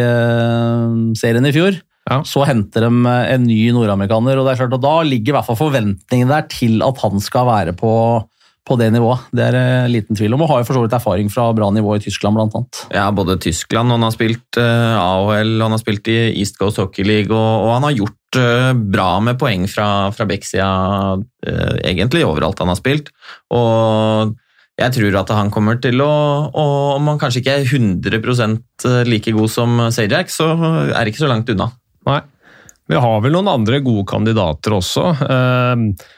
serien 1.19 1.49
i 1.49 1.51
fjor, 1.51 1.81
ja. 2.07 2.21
så 2.29 2.45
henter 2.47 2.85
de 2.87 2.91
en 3.11 3.47
ny 3.49 3.59
nordamerikaner. 3.75 4.39
og 4.39 4.47
det 4.47 4.53
er 4.53 4.61
klart 4.61 4.77
at 4.77 4.85
Da 4.85 4.95
ligger 5.03 5.33
i 5.33 5.35
hvert 5.35 5.49
fall 5.49 5.59
forventningene 5.59 6.31
der 6.31 6.47
til 6.53 6.85
at 6.87 7.01
han 7.03 7.19
skal 7.25 7.49
være 7.49 7.75
på 7.75 7.91
på 8.67 8.77
det 8.81 8.89
nivået. 8.95 9.29
Det 9.35 9.45
er 9.47 9.55
det 9.55 9.91
liten 9.93 10.19
tvil 10.19 10.35
om, 10.35 10.43
og 10.43 10.51
har 10.51 10.63
jo 10.63 10.67
for 10.69 10.79
så 10.79 10.83
vidt 10.83 10.97
erfaring 10.97 11.29
fra 11.33 11.47
bra 11.55 11.69
nivå 11.75 11.97
i 11.97 12.03
Tyskland 12.03 12.37
bl.a. 12.37 12.63
Ja, 12.95 13.07
både 13.15 13.39
Tyskland, 13.43 13.93
og 13.93 14.01
han 14.01 14.07
har 14.09 14.15
spilt 14.15 14.59
uh, 14.59 14.97
AHL, 14.99 15.53
og 15.61 15.69
han 15.69 15.77
har 15.77 15.83
spilt 15.83 16.11
i 16.11 16.17
East 16.33 16.59
Coast 16.59 16.81
Hockey 16.83 17.07
League, 17.07 17.31
og, 17.31 17.67
og 17.67 17.71
han 17.77 17.87
har 17.87 17.99
gjort 18.01 18.41
uh, 18.41 18.73
bra 18.97 19.11
med 19.23 19.39
poeng 19.39 19.69
fra, 19.71 20.11
fra 20.17 20.27
Beck-sida, 20.27 20.71
uh, 21.21 21.77
egentlig, 21.87 22.27
overalt 22.27 22.63
han 22.65 22.73
har 22.73 22.81
spilt. 22.81 23.13
Og 23.55 24.35
jeg 24.77 24.93
tror 24.93 25.21
at 25.23 25.33
han 25.33 25.53
kommer 25.55 25.79
til 25.81 26.03
å 26.05 26.11
og 26.53 26.73
Om 26.99 27.07
han 27.09 27.21
kanskje 27.23 27.41
ikke 27.41 27.55
er 27.63 27.71
100% 27.71 28.85
like 29.09 29.33
god 29.33 29.49
som 29.49 29.79
Sajak, 29.95 30.29
så 30.29 30.51
er 30.91 30.99
det 30.99 31.15
ikke 31.15 31.23
så 31.23 31.31
langt 31.31 31.53
unna. 31.55 31.71
Nei. 32.11 32.21
Vi 32.87 32.99
har 33.03 33.23
vel 33.23 33.35
noen 33.35 33.49
andre 33.51 33.81
gode 33.83 34.05
kandidater 34.11 34.77
også. 34.77 35.09
Uh, 35.23 36.13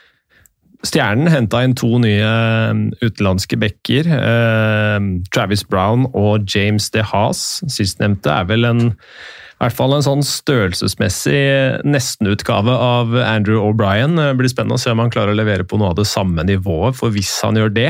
Stjernen 0.87 1.27
henta 1.27 1.59
inn 1.65 1.75
to 1.75 1.97
nye 1.99 2.29
um, 2.71 2.85
utenlandske 3.03 3.57
backer. 3.59 4.07
Eh, 4.15 5.09
Travis 5.35 5.65
Brown 5.67 6.07
og 6.15 6.47
James 6.47 6.87
De 6.93 7.03
Haas. 7.03 7.59
Sistnevnte 7.67 8.31
er 8.31 8.47
vel 8.47 8.67
en 8.69 8.87
i 9.59 9.65
hvert 9.65 9.75
fall 9.75 9.91
en 9.91 10.05
sånn 10.05 10.21
størrelsesmessig 10.23 11.83
nestenutgave 11.83 12.71
av 12.71 13.11
Andrew 13.25 13.59
O'Brien. 13.59 14.15
Det 14.15 14.29
blir 14.39 14.47
spennende 14.47 14.77
å 14.77 14.79
se 14.79 14.93
om 14.93 15.01
han 15.03 15.11
klarer 15.11 15.35
å 15.35 15.39
levere 15.41 15.65
på 15.67 15.75
noe 15.81 15.91
av 15.91 15.97
det 15.97 16.07
samme 16.07 16.45
nivået, 16.47 16.95
for 16.95 17.11
hvis 17.11 17.33
han 17.43 17.59
gjør 17.59 17.73
det, 17.75 17.89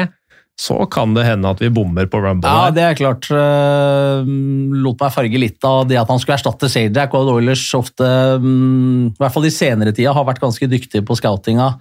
så 0.59 0.79
kan 0.91 1.13
det 1.13 1.27
hende 1.27 1.51
at 1.53 1.61
vi 1.61 1.69
bommer 1.71 2.09
på 2.09 2.19
Rumble. 2.23 2.49
Ja, 2.49 2.73
det 2.73 2.83
er 2.83 2.97
klart. 2.97 3.29
Lot 3.29 5.05
meg 5.05 5.13
farge 5.13 5.39
litt 5.45 5.63
av 5.69 5.85
det 5.87 6.01
at 6.01 6.09
han 6.09 6.19
skulle 6.19 6.39
erstatte 6.39 6.71
Sajak 6.73 7.13
og 7.15 7.35
Oilers 7.37 7.63
ofte, 7.77 8.09
um, 8.41 9.13
i 9.13 9.21
hvert 9.21 9.37
fall 9.37 9.45
i 9.45 9.53
senere 9.53 9.93
tida, 9.93 10.17
har 10.17 10.25
vært 10.27 10.41
ganske 10.41 10.67
dyktige 10.73 11.05
på 11.05 11.21
scoutinga. 11.21 11.75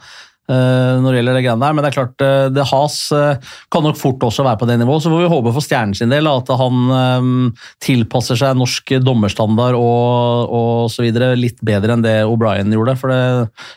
Eh, 0.49 0.95
når 1.05 1.13
det 1.13 1.19
gjelder 1.19 1.37
det 1.37 1.43
greiene 1.45 1.61
der. 1.61 1.75
Men 1.77 1.85
det 1.85 1.91
er 1.91 1.97
klart, 1.99 2.23
eh, 2.25 2.47
det 2.57 2.65
Has 2.71 2.97
eh, 3.13 3.51
kan 3.73 3.85
nok 3.85 3.99
fort 4.01 4.25
også 4.25 4.47
være 4.47 4.61
på 4.63 4.69
det 4.71 4.79
nivået. 4.81 5.05
Så 5.05 5.13
får 5.13 5.21
vi 5.21 5.29
håpe 5.35 5.53
for 5.53 5.65
stjernen 5.65 5.97
sin 5.97 6.13
del 6.13 6.29
at 6.31 6.49
han 6.49 7.53
tilpasser 7.85 8.39
seg 8.39 8.57
norsk 8.57 8.95
dommerstandard 9.05 9.77
og, 9.77 10.55
og 10.59 10.89
så 10.93 11.05
videre 11.05 11.35
litt 11.37 11.61
bedre 11.65 11.95
enn 11.95 12.05
det 12.05 12.17
O'Brien 12.25 12.73
gjorde. 12.73 12.97
For 13.01 13.13
det, 13.13 13.21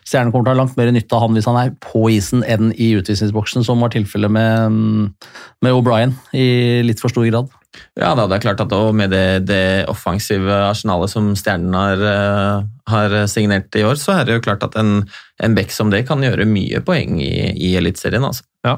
stjernen 0.07 0.31
kommer 0.31 0.47
til 0.47 0.53
å 0.53 0.55
ha 0.55 0.61
langt 0.63 0.79
mer 0.79 0.93
nytte 0.95 1.17
av 1.17 1.25
han 1.25 1.35
hvis 1.35 1.49
han 1.49 1.59
er 1.59 1.75
på 1.83 2.07
isen 2.13 2.45
enn 2.47 2.71
i 2.79 2.93
utvisningsboksen, 3.01 3.67
som 3.67 3.83
var 3.83 3.91
tilfellet 3.91 4.31
med, 4.31 5.11
med 5.59 5.75
O'Brien 5.75 6.15
i 6.31 6.85
litt 6.87 7.03
for 7.03 7.11
stor 7.11 7.27
grad. 7.27 7.51
Ja, 7.95 8.11
da, 8.17 8.25
det 8.27 8.37
er 8.37 8.43
klart 8.43 8.61
at 8.63 8.73
med 8.95 9.13
det, 9.13 9.47
det 9.47 9.87
offensive 9.91 10.55
arsenalet 10.67 11.11
som 11.11 11.29
Stjernen 11.39 11.75
har, 11.75 12.03
uh, 12.03 12.65
har, 12.91 13.15
signert 13.31 13.75
i 13.79 13.85
år, 13.87 13.95
så 13.99 14.17
er 14.17 14.27
det 14.27 14.37
jo 14.37 14.43
klart 14.43 14.65
at 14.67 14.75
en, 14.79 15.05
en 15.43 15.55
back 15.55 15.71
som 15.71 15.91
det 15.93 16.03
kan 16.09 16.23
gjøre 16.23 16.47
mye 16.49 16.81
poeng 16.87 17.19
i, 17.23 17.51
i 17.55 17.73
Eliteserien. 17.79 18.27
Altså. 18.27 18.43
Ja. 18.67 18.77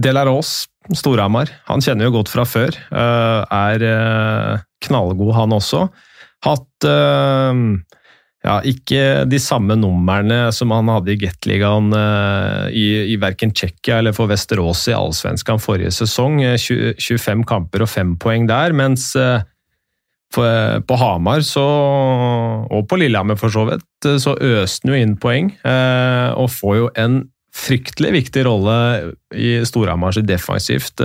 Delarås, 0.00 0.68
Storhamar, 0.96 1.52
han 1.68 1.84
kjenner 1.84 2.08
jo 2.08 2.18
godt 2.18 2.32
fra 2.32 2.46
før. 2.48 2.76
Uh, 2.92 3.44
er 3.48 3.84
uh, 3.84 4.66
knallgod, 4.84 5.34
han 5.36 5.56
også. 5.56 5.86
Hatt 6.44 6.88
ja, 8.40 8.56
ikke 8.64 9.26
de 9.28 9.40
samme 9.42 9.76
numrene 9.76 10.46
som 10.56 10.72
han 10.72 10.88
hadde 10.88 11.12
i 11.12 11.18
Gateligaen 11.20 11.90
uh, 11.92 12.66
i, 12.72 13.12
i 13.12 13.18
verken 13.20 13.52
Tsjekkia 13.52 13.98
eller 14.00 14.16
for 14.16 14.30
Vesterås 14.30 14.86
i 14.88 14.96
Allsvenskan 14.96 15.60
forrige 15.60 15.92
sesong. 15.92 16.40
20, 16.56 16.94
25 16.96 17.44
kamper 17.48 17.84
og 17.84 17.92
5 17.92 18.14
poeng 18.22 18.48
der, 18.48 18.72
mens 18.76 19.10
for, 20.30 20.80
på 20.86 20.96
Hamar 21.00 21.44
så, 21.44 21.66
og 22.70 22.88
på 22.88 23.00
Lillehammer 23.02 23.36
for 23.36 23.52
så 23.52 23.66
vidt, 23.68 24.08
så 24.22 24.36
øste 24.38 24.86
han 24.86 24.94
jo 24.94 25.00
inn 25.04 25.16
poeng, 25.20 25.52
og 26.38 26.52
får 26.54 26.76
jo 26.78 26.90
en 27.02 27.22
fryktelig 27.50 28.12
viktig 28.14 28.44
rolle 28.46 28.76
i 29.34 29.58
Storhamars 29.66 30.20
defensivt. 30.22 31.02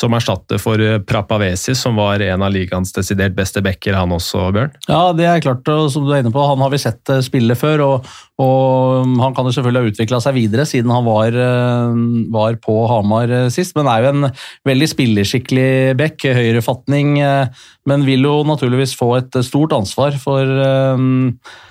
Som 0.00 0.16
erstatter 0.16 0.60
for 0.60 0.80
eh, 0.80 0.98
Prapavesi, 1.04 1.74
som 1.76 1.98
var 2.00 2.22
en 2.24 2.44
av 2.44 2.52
ligaens 2.54 2.92
desidert 2.96 3.36
beste 3.36 3.62
backer, 3.64 3.96
han 3.98 4.14
også, 4.16 4.48
Bjørn? 4.56 4.74
Ja, 4.88 5.02
det 5.16 5.28
er 5.28 5.44
klart, 5.44 5.68
og 5.68 5.90
som 5.92 6.06
du 6.06 6.14
er 6.14 6.24
inne 6.24 6.32
på, 6.34 6.44
han 6.46 6.62
har 6.64 6.72
vi 6.72 6.80
sett 6.80 7.12
eh, 7.12 7.22
spille 7.24 7.56
før, 7.58 7.84
og, 7.86 8.10
og 8.40 9.14
han 9.20 9.36
kan 9.36 9.48
jo 9.48 9.54
selvfølgelig 9.56 9.84
ha 9.84 9.94
utvikla 9.94 10.22
seg 10.24 10.36
videre 10.38 10.66
siden 10.68 10.92
han 10.94 11.06
var, 11.08 11.36
eh, 11.36 11.96
var, 12.32 12.60
på 12.64 12.76
Hamar 12.90 13.32
sist, 13.52 13.76
men 13.78 13.90
er 13.90 14.04
jo 14.04 14.12
en 14.14 14.28
veldig 14.68 14.90
spilleskikkelig 14.94 15.72
back, 16.00 16.24
høyrefatning, 16.24 17.18
men 17.88 18.06
vil 18.06 18.24
jo 18.26 18.40
naturligvis 18.46 18.94
få 18.98 19.14
et 19.18 19.42
stort 19.46 19.74
ansvar 19.76 20.16
for 20.20 20.46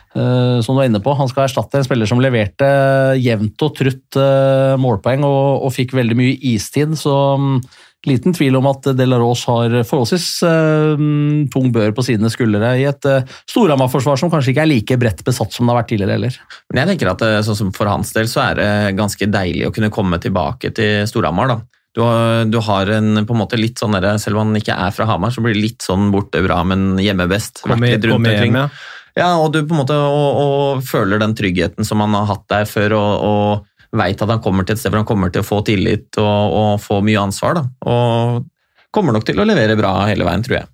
som 0.10 0.74
du 0.74 0.80
er 0.82 0.88
inne 0.90 1.02
på. 1.06 1.14
Han 1.16 1.30
skal 1.30 1.46
erstatte 1.46 1.78
en 1.78 1.86
spiller 1.86 2.10
som 2.10 2.22
leverte 2.24 2.66
jevnt 3.22 3.62
og 3.62 3.76
trutt 3.78 4.18
målpoeng 4.82 5.22
og, 5.28 5.68
og 5.68 5.74
fikk 5.76 5.94
veldig 6.00 6.18
mye 6.18 6.40
istid. 6.50 6.96
så 6.98 7.14
liten 8.08 8.34
tvil 8.36 8.56
om 8.60 8.68
at 8.70 8.86
Delaros 8.96 9.42
har 9.50 9.74
forholdsvis 9.88 10.28
eh, 10.48 11.02
tung 11.52 11.72
bør 11.76 11.92
på 11.96 12.06
sine 12.08 12.32
skuldre 12.32 12.72
i 12.80 12.86
et 12.88 13.08
eh, 13.10 13.26
Storhamar-forsvar 13.52 14.20
som 14.20 14.32
kanskje 14.32 14.54
ikke 14.54 14.64
er 14.64 14.72
like 14.72 15.00
bredt 15.02 15.24
besatt 15.28 15.56
som 15.56 15.68
det 15.68 15.74
har 15.74 15.82
vært 15.82 15.92
tidligere 15.92 16.16
heller. 16.16 16.38
Men 16.72 16.84
jeg 16.84 16.92
tenker 16.94 17.12
at 17.12 17.26
uh, 17.26 17.40
sånn 17.46 17.60
som 17.60 17.74
For 17.76 17.92
hans 17.92 18.14
del 18.16 18.30
så 18.32 18.46
er 18.46 18.60
det 18.60 18.70
ganske 19.00 19.28
deilig 19.32 19.68
å 19.68 19.74
kunne 19.76 19.92
komme 19.94 20.20
tilbake 20.22 20.72
til 20.76 21.04
Storhamar. 21.10 21.52
da. 21.52 21.60
Du 21.98 22.04
har, 22.06 22.46
du 22.46 22.60
har, 22.64 22.92
en 23.00 23.26
på 23.26 23.36
en 23.36 23.42
måte 23.42 23.60
litt 23.60 23.82
sånn 23.82 23.98
der, 23.98 24.14
Selv 24.22 24.40
om 24.40 24.48
han 24.48 24.62
ikke 24.62 24.78
er 24.78 24.94
fra 24.96 25.08
Hamar, 25.10 25.34
så 25.36 25.44
blir 25.44 25.58
det 25.58 25.66
litt 25.66 25.84
sånn 25.84 26.12
borte 26.14 26.44
bra, 26.46 26.62
men 26.64 26.94
hjemme 27.02 27.28
best. 27.28 27.64
Ja, 29.18 29.34
og 29.42 29.52
du 29.52 29.64
på 29.66 29.74
en 29.74 29.82
måte 29.82 29.98
og, 29.98 30.30
og 30.40 30.86
føler 30.88 31.20
den 31.20 31.34
tryggheten 31.36 31.88
som 31.88 32.00
han 32.06 32.14
har 32.16 32.30
hatt 32.30 32.46
der 32.52 32.70
før. 32.70 32.96
og, 33.00 33.26
og 33.26 33.69
veit 33.96 34.22
at 34.22 34.30
han 34.30 34.42
kommer 34.44 34.66
til 34.66 34.76
et 34.76 34.82
sted 34.82 34.94
hvor 34.94 35.02
han 35.02 35.10
kommer 35.10 35.32
til 35.34 35.44
å 35.44 35.48
få 35.48 35.62
tillit 35.68 36.20
og, 36.22 36.58
og 36.60 36.74
få 36.84 37.00
mye 37.06 37.22
ansvar. 37.30 37.58
Da. 37.58 37.64
Og 37.90 38.44
kommer 38.96 39.16
nok 39.16 39.26
til 39.28 39.42
å 39.42 39.48
levere 39.48 39.78
bra 39.80 39.94
hele 40.10 40.28
veien, 40.28 40.46
tror 40.46 40.62
jeg. 40.62 40.70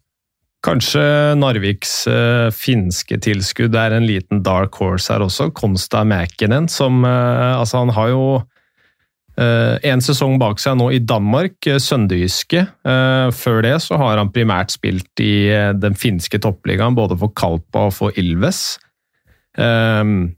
Kanskje 0.65 1.03
Narviks 1.37 1.93
uh, 2.09 2.49
finske 2.55 3.19
tilskudd 3.21 3.75
er 3.77 3.93
en 3.93 4.07
liten 4.07 4.41
dark 4.45 4.77
horse 4.81 5.13
her 5.13 5.21
også. 5.21 5.51
Konsta 5.53 6.01
Mäkinen, 6.07 6.69
som 6.71 7.03
uh, 7.05 7.59
Altså, 7.59 7.83
han 7.83 7.93
har 7.93 8.09
jo 8.09 8.23
uh, 8.39 9.75
en 9.85 10.01
sesong 10.01 10.39
bak 10.41 10.63
seg 10.63 10.79
nå 10.79 10.89
i 10.95 11.03
Danmark, 11.03 11.59
Sønderjyske. 11.61 12.65
før 13.35 13.61
det 13.65 13.75
så 13.85 13.99
har 14.01 14.17
han 14.17 14.33
primært 14.33 14.73
spilt 14.73 15.21
i 15.21 15.51
den 15.77 15.93
finske 15.99 16.41
toppligaen, 16.41 16.97
både 16.97 17.19
for 17.19 17.35
Kalpa 17.37 17.87
og 17.91 17.93
for 17.99 18.17
Ilves. 18.17 18.79
Uh, 19.59 20.33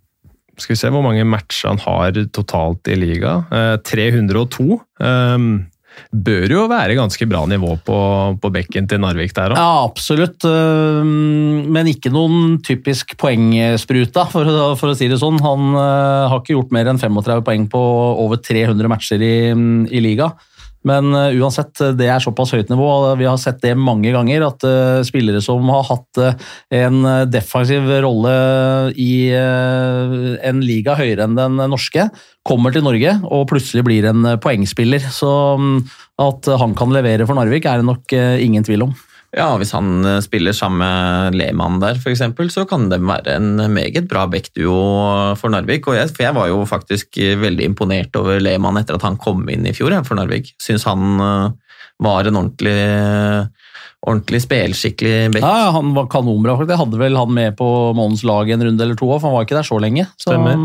skal 0.58 0.74
vi 0.74 0.80
se 0.80 0.92
hvor 0.94 1.06
mange 1.06 1.26
matcher 1.28 1.74
han 1.74 1.82
har 1.84 2.20
totalt 2.36 2.90
i 2.92 2.98
liga. 3.00 3.40
302. 3.86 4.68
Eh, 5.02 5.34
um, 5.38 5.50
bør 6.14 6.52
jo 6.52 6.64
være 6.70 6.98
ganske 6.98 7.26
bra 7.30 7.44
nivå 7.50 7.72
på, 7.86 8.00
på 8.42 8.52
bekken 8.54 8.88
til 8.90 9.02
Narvik 9.02 9.34
der 9.34 9.56
òg. 9.56 9.60
Ja, 9.60 9.86
absolutt. 9.86 10.46
Um, 10.46 11.66
men 11.74 11.90
ikke 11.92 12.12
noen 12.14 12.60
typisk 12.66 13.16
poengspruta, 13.20 14.28
for, 14.34 14.52
for 14.80 14.94
å 14.94 14.98
si 14.98 15.10
det 15.10 15.20
sånn. 15.22 15.42
Han 15.46 15.74
uh, 15.74 16.28
har 16.32 16.42
ikke 16.42 16.56
gjort 16.58 16.76
mer 16.76 16.92
enn 16.92 17.02
35 17.02 17.44
poeng 17.48 17.66
på 17.72 17.82
over 18.26 18.42
300 18.42 18.94
matcher 18.94 19.26
i, 19.26 19.36
i 19.90 20.04
liga. 20.04 20.32
Men 20.88 21.12
uh, 21.16 21.36
uansett, 21.36 21.74
det 22.00 22.08
er 22.10 22.24
såpass 22.24 22.54
høyt 22.56 22.72
nivå. 22.72 22.88
og 22.88 23.20
Vi 23.20 23.28
har 23.28 23.38
sett 23.42 23.60
det 23.64 23.76
mange 23.80 24.14
ganger, 24.16 24.48
at 24.48 24.66
uh, 24.68 25.04
spillere 25.08 25.42
som 25.44 25.68
har 25.74 25.86
hatt 25.90 26.22
en 26.74 27.02
defensiv 27.30 27.88
rolle 28.04 28.32
i 28.98 29.30
en 29.32 30.62
liga 30.64 30.96
høyere 30.98 31.28
enn 31.28 31.38
den 31.38 31.60
norske, 31.70 32.08
kommer 32.48 32.74
til 32.74 32.86
Norge 32.86 33.14
og 33.28 33.48
plutselig 33.52 33.84
blir 33.86 34.08
en 34.10 34.34
poengspiller. 34.44 35.04
Så 35.14 35.30
um, 35.60 35.82
at 36.22 36.50
han 36.62 36.74
kan 36.78 36.94
levere 36.96 37.28
for 37.28 37.38
Narvik, 37.38 37.68
er 37.68 37.82
det 37.82 37.90
nok 37.90 38.16
ingen 38.42 38.66
tvil 38.66 38.88
om. 38.88 38.96
Ja, 39.36 39.50
hvis 39.60 39.74
han 39.76 40.06
eh, 40.08 40.22
spiller 40.24 40.56
sammen 40.56 40.80
med 40.80 41.36
Lehmann 41.36 41.82
der, 41.84 42.00
f.eks., 42.00 42.24
så 42.54 42.64
kan 42.70 42.88
det 42.92 43.02
være 43.04 43.36
en 43.36 43.60
meget 43.74 44.08
bra 44.08 44.24
backduo 44.32 45.36
for 45.40 45.52
Narvik. 45.52 45.90
Og 45.90 45.98
jeg, 46.00 46.14
for 46.16 46.24
jeg 46.24 46.38
var 46.38 46.48
jo 46.52 46.62
faktisk 46.70 47.20
veldig 47.42 47.68
imponert 47.74 48.16
over 48.20 48.40
Lehmann 48.40 48.80
etter 48.80 48.96
at 48.98 49.06
han 49.08 49.20
kom 49.20 49.44
inn 49.52 49.68
i 49.68 49.76
fjor 49.76 49.96
for 50.08 50.20
Narvik. 50.20 50.54
Syns 50.64 50.88
han 50.88 51.20
eh, 51.20 51.76
var 52.04 52.30
en 52.30 52.40
ordentlig, 52.40 52.78
ordentlig 54.06 54.42
spelskikkelig 54.46 55.34
back. 55.36 55.44
Ja, 55.44 55.74
han 55.76 55.92
var 55.98 56.08
kanonbra. 56.14 56.56
Jeg 56.64 56.80
hadde 56.80 57.02
vel 57.02 57.20
han 57.20 57.34
med 57.34 57.58
på 57.60 57.68
månedens 57.98 58.24
lag 58.28 58.50
en 58.54 58.64
runde 58.70 58.86
eller 58.86 59.00
to, 59.00 59.12
for 59.18 59.28
han 59.28 59.36
var 59.36 59.48
ikke 59.48 59.60
der 59.60 59.68
så 59.68 59.82
lenge. 59.82 60.08
Så, 60.16 60.30
Stemmer. 60.30 60.62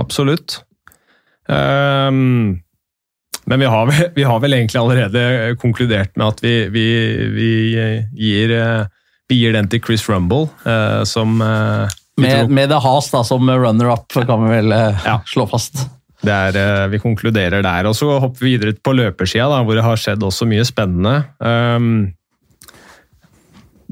Absolutt. 0.00 0.62
Ehm, 1.52 2.62
men 3.46 3.60
vi 3.60 3.66
har, 3.66 3.86
vel, 3.90 4.10
vi 4.14 4.22
har 4.28 4.40
vel 4.42 4.54
egentlig 4.54 4.80
allerede 4.80 5.56
konkludert 5.62 6.14
med 6.16 6.26
at 6.28 6.42
vi, 6.44 6.54
vi, 6.70 6.86
vi, 7.34 7.48
gir, 8.14 8.54
eh, 8.54 8.84
gir 9.32 9.56
den 9.56 9.68
til 9.72 9.82
Chris 9.82 10.04
Rumble, 10.08 10.46
eh, 10.68 11.02
som 11.08 11.40
eh, 11.42 11.98
med, 12.22 12.50
med 12.52 12.70
The 12.70 12.78
Has 12.84 13.10
da, 13.10 13.24
som 13.24 13.48
runner-up, 13.50 14.06
kan 14.12 14.44
vi 14.46 14.54
vel 14.58 14.72
eh, 14.76 15.04
Ja. 15.08 15.18
slå 15.26 15.46
fast. 15.50 15.80
det 16.22 16.32
er, 16.32 16.56
eh, 16.60 16.88
vi 16.92 17.00
konkluderer 17.02 17.64
der. 17.64 17.88
Og 17.90 17.96
så 17.98 18.18
hopper 18.22 18.44
vi 18.44 18.52
videre 18.56 18.76
på 18.78 18.92
løpersida, 18.94 19.48
da, 19.50 19.62
hvor 19.66 19.74
det 19.78 19.86
har 19.86 19.98
skjedd 19.98 20.22
også 20.22 20.46
mye 20.46 20.66
spennende. 20.68 21.24
Um, 21.42 22.12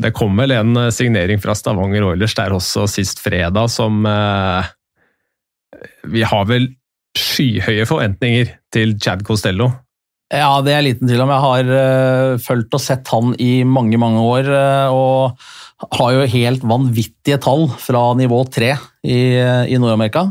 det 0.01 0.13
kom 0.17 0.37
vel 0.39 0.55
en 0.55 0.77
eh, 0.79 0.93
signering 0.95 1.41
fra 1.43 1.57
Stavanger 1.59 2.07
Oilers 2.13 2.37
der 2.39 2.55
også 2.57 2.87
sist 2.89 3.19
fredag 3.21 3.67
som 3.73 4.05
uh, 4.07 4.63
Vi 6.09 6.23
har 6.25 6.47
vel 6.49 6.71
skyhøye 7.19 7.87
forventninger 7.89 8.53
til 8.75 8.97
Chad 9.03 9.25
Costello. 9.27 9.71
Ja, 10.31 10.61
det 10.63 10.77
er 10.77 10.85
liten 10.87 11.09
tvil 11.11 11.25
om. 11.25 11.33
Jeg 11.35 11.43
har 11.43 11.73
uh, 11.75 12.37
fulgt 12.43 12.77
og 12.77 12.83
sett 12.83 13.09
han 13.11 13.35
i 13.43 13.65
mange, 13.67 13.99
mange 13.99 14.23
år, 14.23 14.47
Uh, 14.51 14.95
og 14.95 15.97
har 15.97 16.13
jo 16.13 16.29
helt 16.29 16.65
vanvittige 16.69 17.39
tall 17.41 17.65
fra 17.81 18.11
nivå 18.15 18.43
3 18.53 18.75
i, 19.09 19.21
i 19.73 19.79
Nord-Amerika. 19.81 20.29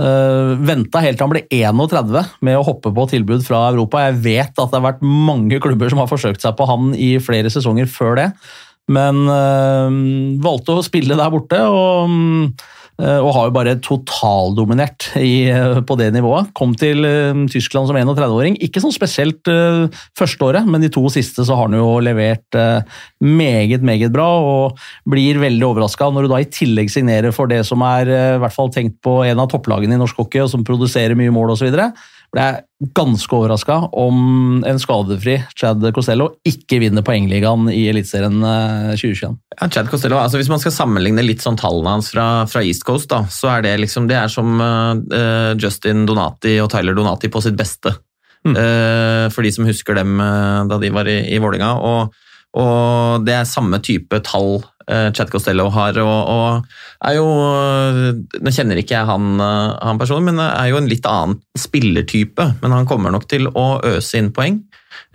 Uh, 0.00 0.56
Venta 0.64 1.02
helt 1.04 1.18
til 1.18 1.26
han 1.26 1.32
ble 1.32 1.42
31 1.52 2.40
med 2.46 2.56
å 2.56 2.64
hoppe 2.64 2.92
på 2.94 3.06
tilbud 3.10 3.44
fra 3.44 3.66
Europa. 3.68 4.04
Jeg 4.06 4.20
vet 4.24 4.52
at 4.54 4.70
det 4.72 4.78
har 4.78 4.86
vært 4.86 5.04
mange 5.04 5.60
klubber 5.62 5.92
som 5.92 6.00
har 6.00 6.10
forsøkt 6.10 6.42
seg 6.44 6.56
på 6.56 6.68
han 6.70 6.92
i 6.96 7.12
flere 7.22 7.52
sesonger 7.52 7.90
før 7.90 8.16
det, 8.20 8.28
men 8.90 9.22
uh, 9.28 9.90
valgte 10.42 10.78
å 10.78 10.86
spille 10.86 11.18
der 11.18 11.32
borte. 11.32 11.60
og 11.68 12.10
eh, 12.10 12.68
og 13.00 13.30
har 13.36 13.48
jo 13.48 13.54
bare 13.54 13.76
totaldominert 13.84 15.10
eh, 15.18 15.80
på 15.86 15.96
det 16.00 16.10
nivået. 16.14 16.50
Kom 16.56 16.74
til 16.78 17.06
eh, 17.08 17.44
Tyskland 17.52 17.88
som 17.88 17.98
31-åring. 17.98 18.58
Ikke 18.60 18.82
sånn 18.82 18.94
spesielt 18.94 19.48
første 20.18 20.46
året, 20.46 20.68
men 20.68 20.82
de 20.84 20.90
to 20.92 21.04
siste 21.12 21.44
så 21.46 21.56
har 21.56 21.68
han 21.68 21.78
jo 21.78 21.98
levert 22.04 22.58
eh, 22.58 22.82
meget, 23.24 23.84
meget 23.86 24.12
bra. 24.14 24.28
Og 24.40 24.80
blir 25.10 25.40
veldig 25.42 25.66
overraska 25.66 26.10
når 26.10 26.26
du 26.26 26.32
da 26.32 26.40
i 26.42 26.48
tillegg 26.50 26.92
signerer 26.92 27.34
for 27.36 27.50
det 27.50 27.62
som 27.68 27.84
er 27.86 28.10
eh, 28.10 28.36
i 28.36 28.40
hvert 28.42 28.56
fall 28.56 28.72
tenkt 28.74 29.00
på 29.04 29.20
en 29.26 29.42
av 29.42 29.50
topplagene 29.52 29.96
i 29.96 30.00
norsk 30.00 30.20
hockey, 30.20 30.42
og 30.44 30.50
som 30.52 30.66
produserer 30.66 31.18
mye 31.18 31.34
mål 31.34 31.54
osv. 31.56 31.70
Ble 32.30 32.42
jeg 32.46 32.90
ganske 32.94 33.34
overraska 33.34 33.76
om 33.98 34.60
en 34.66 34.78
skadefri 34.80 35.34
Chad 35.58 35.82
Costello 35.96 36.28
ikke 36.46 36.78
vinner 36.78 37.02
poengligaen 37.04 37.66
i 37.72 37.82
Eliteserien 37.90 38.38
eh, 38.46 38.92
2021. 38.94 39.34
Ja, 39.56 39.66
Chad 39.66 39.90
Costello, 39.90 40.20
altså 40.22 40.38
Hvis 40.38 40.50
man 40.52 40.62
skal 40.62 40.74
sammenligne 40.76 41.24
litt 41.26 41.42
sånn 41.42 41.58
tallene 41.58 41.96
hans 41.96 42.12
fra, 42.14 42.46
fra 42.50 42.62
East 42.62 42.86
Coast, 42.86 43.10
da, 43.10 43.24
så 43.34 43.50
er 43.56 43.66
det 43.66 43.74
liksom 43.82 44.06
det 44.10 44.20
er 44.20 44.30
som 44.30 44.62
uh, 44.62 45.52
Justin 45.58 46.06
Donati 46.06 46.54
og 46.62 46.70
Tyler 46.72 46.94
Donati 46.96 47.32
på 47.32 47.42
sitt 47.42 47.58
beste. 47.58 47.96
Mm. 48.46 48.54
Uh, 48.56 49.26
for 49.34 49.44
de 49.44 49.52
som 49.52 49.66
husker 49.68 49.98
dem 49.98 50.16
uh, 50.22 50.64
da 50.70 50.78
de 50.80 50.92
var 50.94 51.10
i, 51.10 51.18
i 51.34 51.40
Vålerenga. 51.42 51.74
Og, 51.82 52.14
og 52.62 53.26
det 53.26 53.36
er 53.36 53.48
samme 53.48 53.82
type 53.84 54.22
tall 54.26 54.62
eh, 54.62 54.79
Chad 55.16 55.30
Costello 55.32 55.68
har. 55.74 55.98
Og, 56.02 56.30
og 56.30 57.06
er 57.06 57.16
jo 57.16 57.28
Nå 58.40 58.52
kjenner 58.54 58.80
ikke 58.80 58.96
jeg 58.98 59.08
han, 59.08 59.30
eh, 59.40 59.76
han 59.86 60.00
personen, 60.00 60.30
men 60.30 60.42
er 60.44 60.70
jo 60.72 60.80
en 60.80 60.90
litt 60.90 61.06
annen 61.08 61.38
spillertype. 61.58 62.48
Men 62.62 62.74
han 62.76 62.88
kommer 62.90 63.14
nok 63.14 63.28
til 63.30 63.48
å 63.50 63.68
øse 63.86 64.20
inn 64.20 64.32
poeng. 64.36 64.60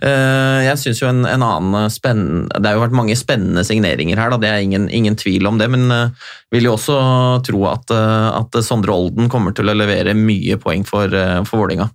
Eh, 0.02 0.60
Jeg 0.66 0.80
synes 0.80 1.02
jo 1.02 1.10
en, 1.10 1.22
en 1.28 1.44
annen 1.44 1.90
spennende 1.92 2.58
Det 2.60 2.68
har 2.68 2.78
jo 2.78 2.82
vært 2.82 2.96
mange 2.96 3.16
spennende 3.16 3.64
signeringer 3.64 4.18
her, 4.20 4.32
da, 4.32 4.40
det 4.40 4.50
er 4.50 4.64
ingen, 4.64 4.88
ingen 4.92 5.16
tvil 5.16 5.46
om 5.48 5.60
det. 5.60 5.68
Men 5.72 5.86
jeg 5.90 6.56
vil 6.56 6.70
jo 6.70 6.76
også 6.78 6.98
tro 7.46 7.66
at, 7.70 7.92
eh, 7.94 8.30
at 8.40 8.60
Sondre 8.64 8.96
Olden 8.96 9.30
kommer 9.32 9.54
til 9.56 9.68
å 9.70 9.76
levere 9.76 10.16
mye 10.16 10.58
poeng 10.62 10.86
for, 10.88 11.12
for 11.44 11.62
Vålerenga. 11.62 11.90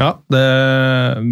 Ja, 0.00 0.14
det, 0.32 0.44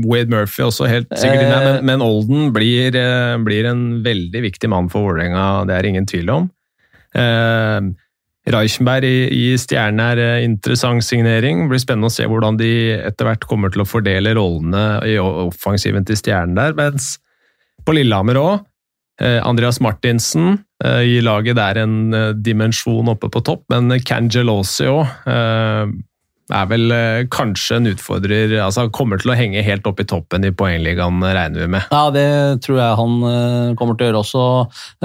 Wade 0.05 0.29
Murphy 0.29 0.67
også 0.67 0.89
helt 0.91 1.09
sikkert 1.17 1.47
Eh. 1.47 1.53
men, 1.65 1.87
men 1.89 2.05
Olden 2.05 2.53
blir, 2.53 2.93
eh, 2.93 3.37
blir 3.41 3.65
en 3.71 4.03
veldig 4.05 4.43
viktig 4.45 4.69
mann 4.69 4.91
for 4.93 5.07
Vålerenga, 5.09 5.65
det 5.69 5.79
er 5.79 5.89
ingen 5.89 6.07
tvil 6.07 6.29
om. 6.35 6.51
Eh, 7.17 7.81
Reichenberg 8.49 9.05
i, 9.05 9.29
i 9.33 9.57
Stjerne 9.61 10.11
er 10.13 10.23
eh, 10.23 10.45
interessant 10.45 11.05
signering. 11.05 11.65
Det 11.65 11.73
blir 11.73 11.83
spennende 11.83 12.11
å 12.11 12.15
se 12.15 12.29
hvordan 12.29 12.59
de 12.61 12.73
etter 12.99 13.29
hvert 13.29 13.47
kommer 13.49 13.73
til 13.73 13.85
å 13.85 13.89
fordele 13.89 14.35
rollene 14.37 15.01
i 15.09 15.17
offensiven 15.21 16.07
til 16.09 16.21
Stjernen 16.21 16.57
der. 16.59 16.77
Mens 16.77 17.17
på 17.85 17.97
Lillehammer 17.97 18.41
òg, 18.41 18.67
eh, 19.23 19.41
Andreas 19.45 19.81
Martinsen 19.85 20.59
gir 20.79 21.25
laget 21.27 21.57
der 21.59 21.81
en 21.83 22.15
eh, 22.15 22.33
dimensjon 22.37 23.09
oppe 23.11 23.33
på 23.33 23.43
topp, 23.49 23.65
men 23.73 23.97
Cangelosi 24.07 24.87
òg 24.93 25.09
er 26.55 26.69
vel 26.71 26.93
eh, 26.95 27.27
kanskje 27.33 27.79
en 27.79 27.91
utfordrer 27.91 28.55
altså 28.63 28.87
Han 28.87 28.93
kommer 28.95 29.21
til 29.21 29.33
å 29.33 29.37
henge 29.39 29.65
helt 29.65 29.87
opp 29.89 30.01
i 30.01 30.07
toppen 30.09 30.47
i 30.47 30.53
poengligaen, 30.55 31.21
regner 31.23 31.65
vi 31.65 31.71
med. 31.77 31.89
Ja, 31.93 32.09
det 32.15 32.27
tror 32.65 32.81
jeg 32.81 32.99
han 33.01 33.17
eh, 33.29 33.75
kommer 33.79 33.99
til 33.99 34.07
å 34.07 34.11
gjøre 34.11 34.23
også. 34.23 34.45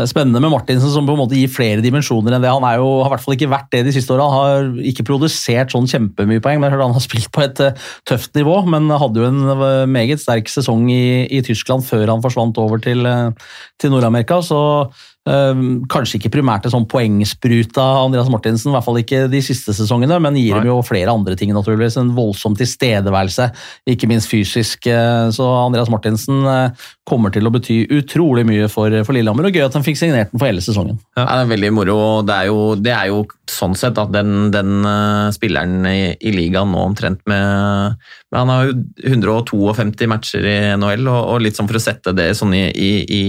Spennende 0.09 0.41
med 0.43 0.53
Martinsen, 0.53 0.91
som 0.93 1.07
på 1.07 1.15
en 1.15 1.23
måte 1.23 1.37
gir 1.37 1.51
flere 1.51 1.83
dimensjoner 1.83 2.37
enn 2.37 2.43
det. 2.43 2.51
Han 2.53 2.67
jo, 2.79 2.89
har 3.03 3.11
i 3.11 3.13
hvert 3.15 3.25
fall 3.25 3.37
ikke 3.37 3.51
vært 3.51 3.71
det 3.75 3.83
de 3.87 3.95
siste 3.95 4.15
åra. 4.15 4.29
Har 4.33 4.69
ikke 4.93 5.07
produsert 5.07 5.73
sånn 5.73 5.89
kjempemye 5.89 6.43
poeng, 6.43 6.61
men 6.61 6.69
jeg 6.69 6.77
hørte 6.77 6.89
han 6.89 6.97
har 6.97 7.05
spilt 7.05 7.31
på 7.35 7.45
et 7.45 7.63
eh, 7.63 7.87
tøft 8.09 8.35
nivå. 8.39 8.59
Men 8.69 8.91
hadde 8.91 9.23
jo 9.23 9.29
en 9.29 9.41
eh, 9.53 9.85
meget 9.89 10.23
sterk 10.23 10.51
sesong 10.51 10.87
i, 10.93 11.25
i 11.27 11.43
Tyskland 11.45 11.85
før 11.87 12.07
han 12.15 12.23
forsvant 12.23 12.59
over 12.61 12.81
til, 12.83 13.05
eh, 13.09 13.57
til 13.81 13.93
Nord-Amerika. 13.93 14.41
så 14.45 14.61
eh, 14.63 15.03
kanskje 15.25 16.17
ikke 16.19 16.33
primært 16.33 16.65
en 16.67 16.73
sånn 16.73 16.87
poengsprut 16.91 17.77
av 17.79 18.07
Andreas 18.09 18.27
Martinsen, 18.31 18.71
i 18.71 18.75
hvert 18.75 18.83
fall 18.83 18.97
ikke 18.99 19.21
de 19.31 19.39
siste 19.45 19.71
sesongene, 19.71 20.17
men 20.19 20.35
gir 20.35 20.57
dem 20.57 20.67
jo 20.67 20.81
flere 20.83 21.13
andre 21.13 21.37
ting, 21.39 21.53
naturligvis. 21.55 21.95
En 22.01 22.09
voldsom 22.17 22.57
tilstedeværelse, 22.59 23.49
ikke 23.87 24.09
minst 24.11 24.27
fysisk. 24.27 24.87
eh, 24.91 25.29
Så 25.31 25.47
Andreas 25.47 25.89
Martinsen 25.89 26.43
eh, 26.45 26.89
kommer 27.07 27.31
til 27.31 27.47
å 27.47 27.51
bety 27.55 27.87
utrolig 27.99 28.43
mye 28.47 28.67
for, 28.71 28.91
for 29.07 29.15
Lillehammer, 29.15 29.47
og 29.47 29.55
gøy 29.55 29.63
at 29.65 29.73
han 29.79 29.83
fikk 29.87 29.99
signert 30.01 30.31
den 30.33 30.39
for 30.43 30.49
hele 30.51 30.63
sesongen. 30.63 30.99
Ja, 31.15 31.23
det 31.23 31.45
er 31.45 31.53
veldig 31.55 31.71
moro. 31.75 31.95
og 32.19 32.27
Det 32.27 32.35
er 32.35 32.51
jo, 32.51 32.59
det 32.75 32.91
er 32.91 33.07
jo 33.13 33.23
sånn 33.47 33.75
sett 33.79 33.97
at 33.99 34.11
den, 34.11 34.51
den 34.51 34.83
eh, 34.83 35.31
spilleren 35.35 35.87
i, 35.87 36.17
i 36.19 36.35
ligaen 36.35 36.71
nå 36.73 36.83
omtrent 36.89 37.23
med, 37.29 37.95
med 38.31 38.39
Han 38.39 38.49
har 38.51 38.67
jo 38.67 38.75
152 39.07 40.07
matcher 40.11 40.43
i 40.47 40.57
NHL, 40.75 41.07
og, 41.07 41.21
og 41.31 41.41
litt 41.43 41.55
sånn 41.55 41.69
for 41.71 41.79
å 41.79 41.83
sette 41.83 42.11
det 42.15 42.29
sånn 42.35 42.53
i, 42.59 42.65
i, 42.75 42.91
i, 43.07 43.23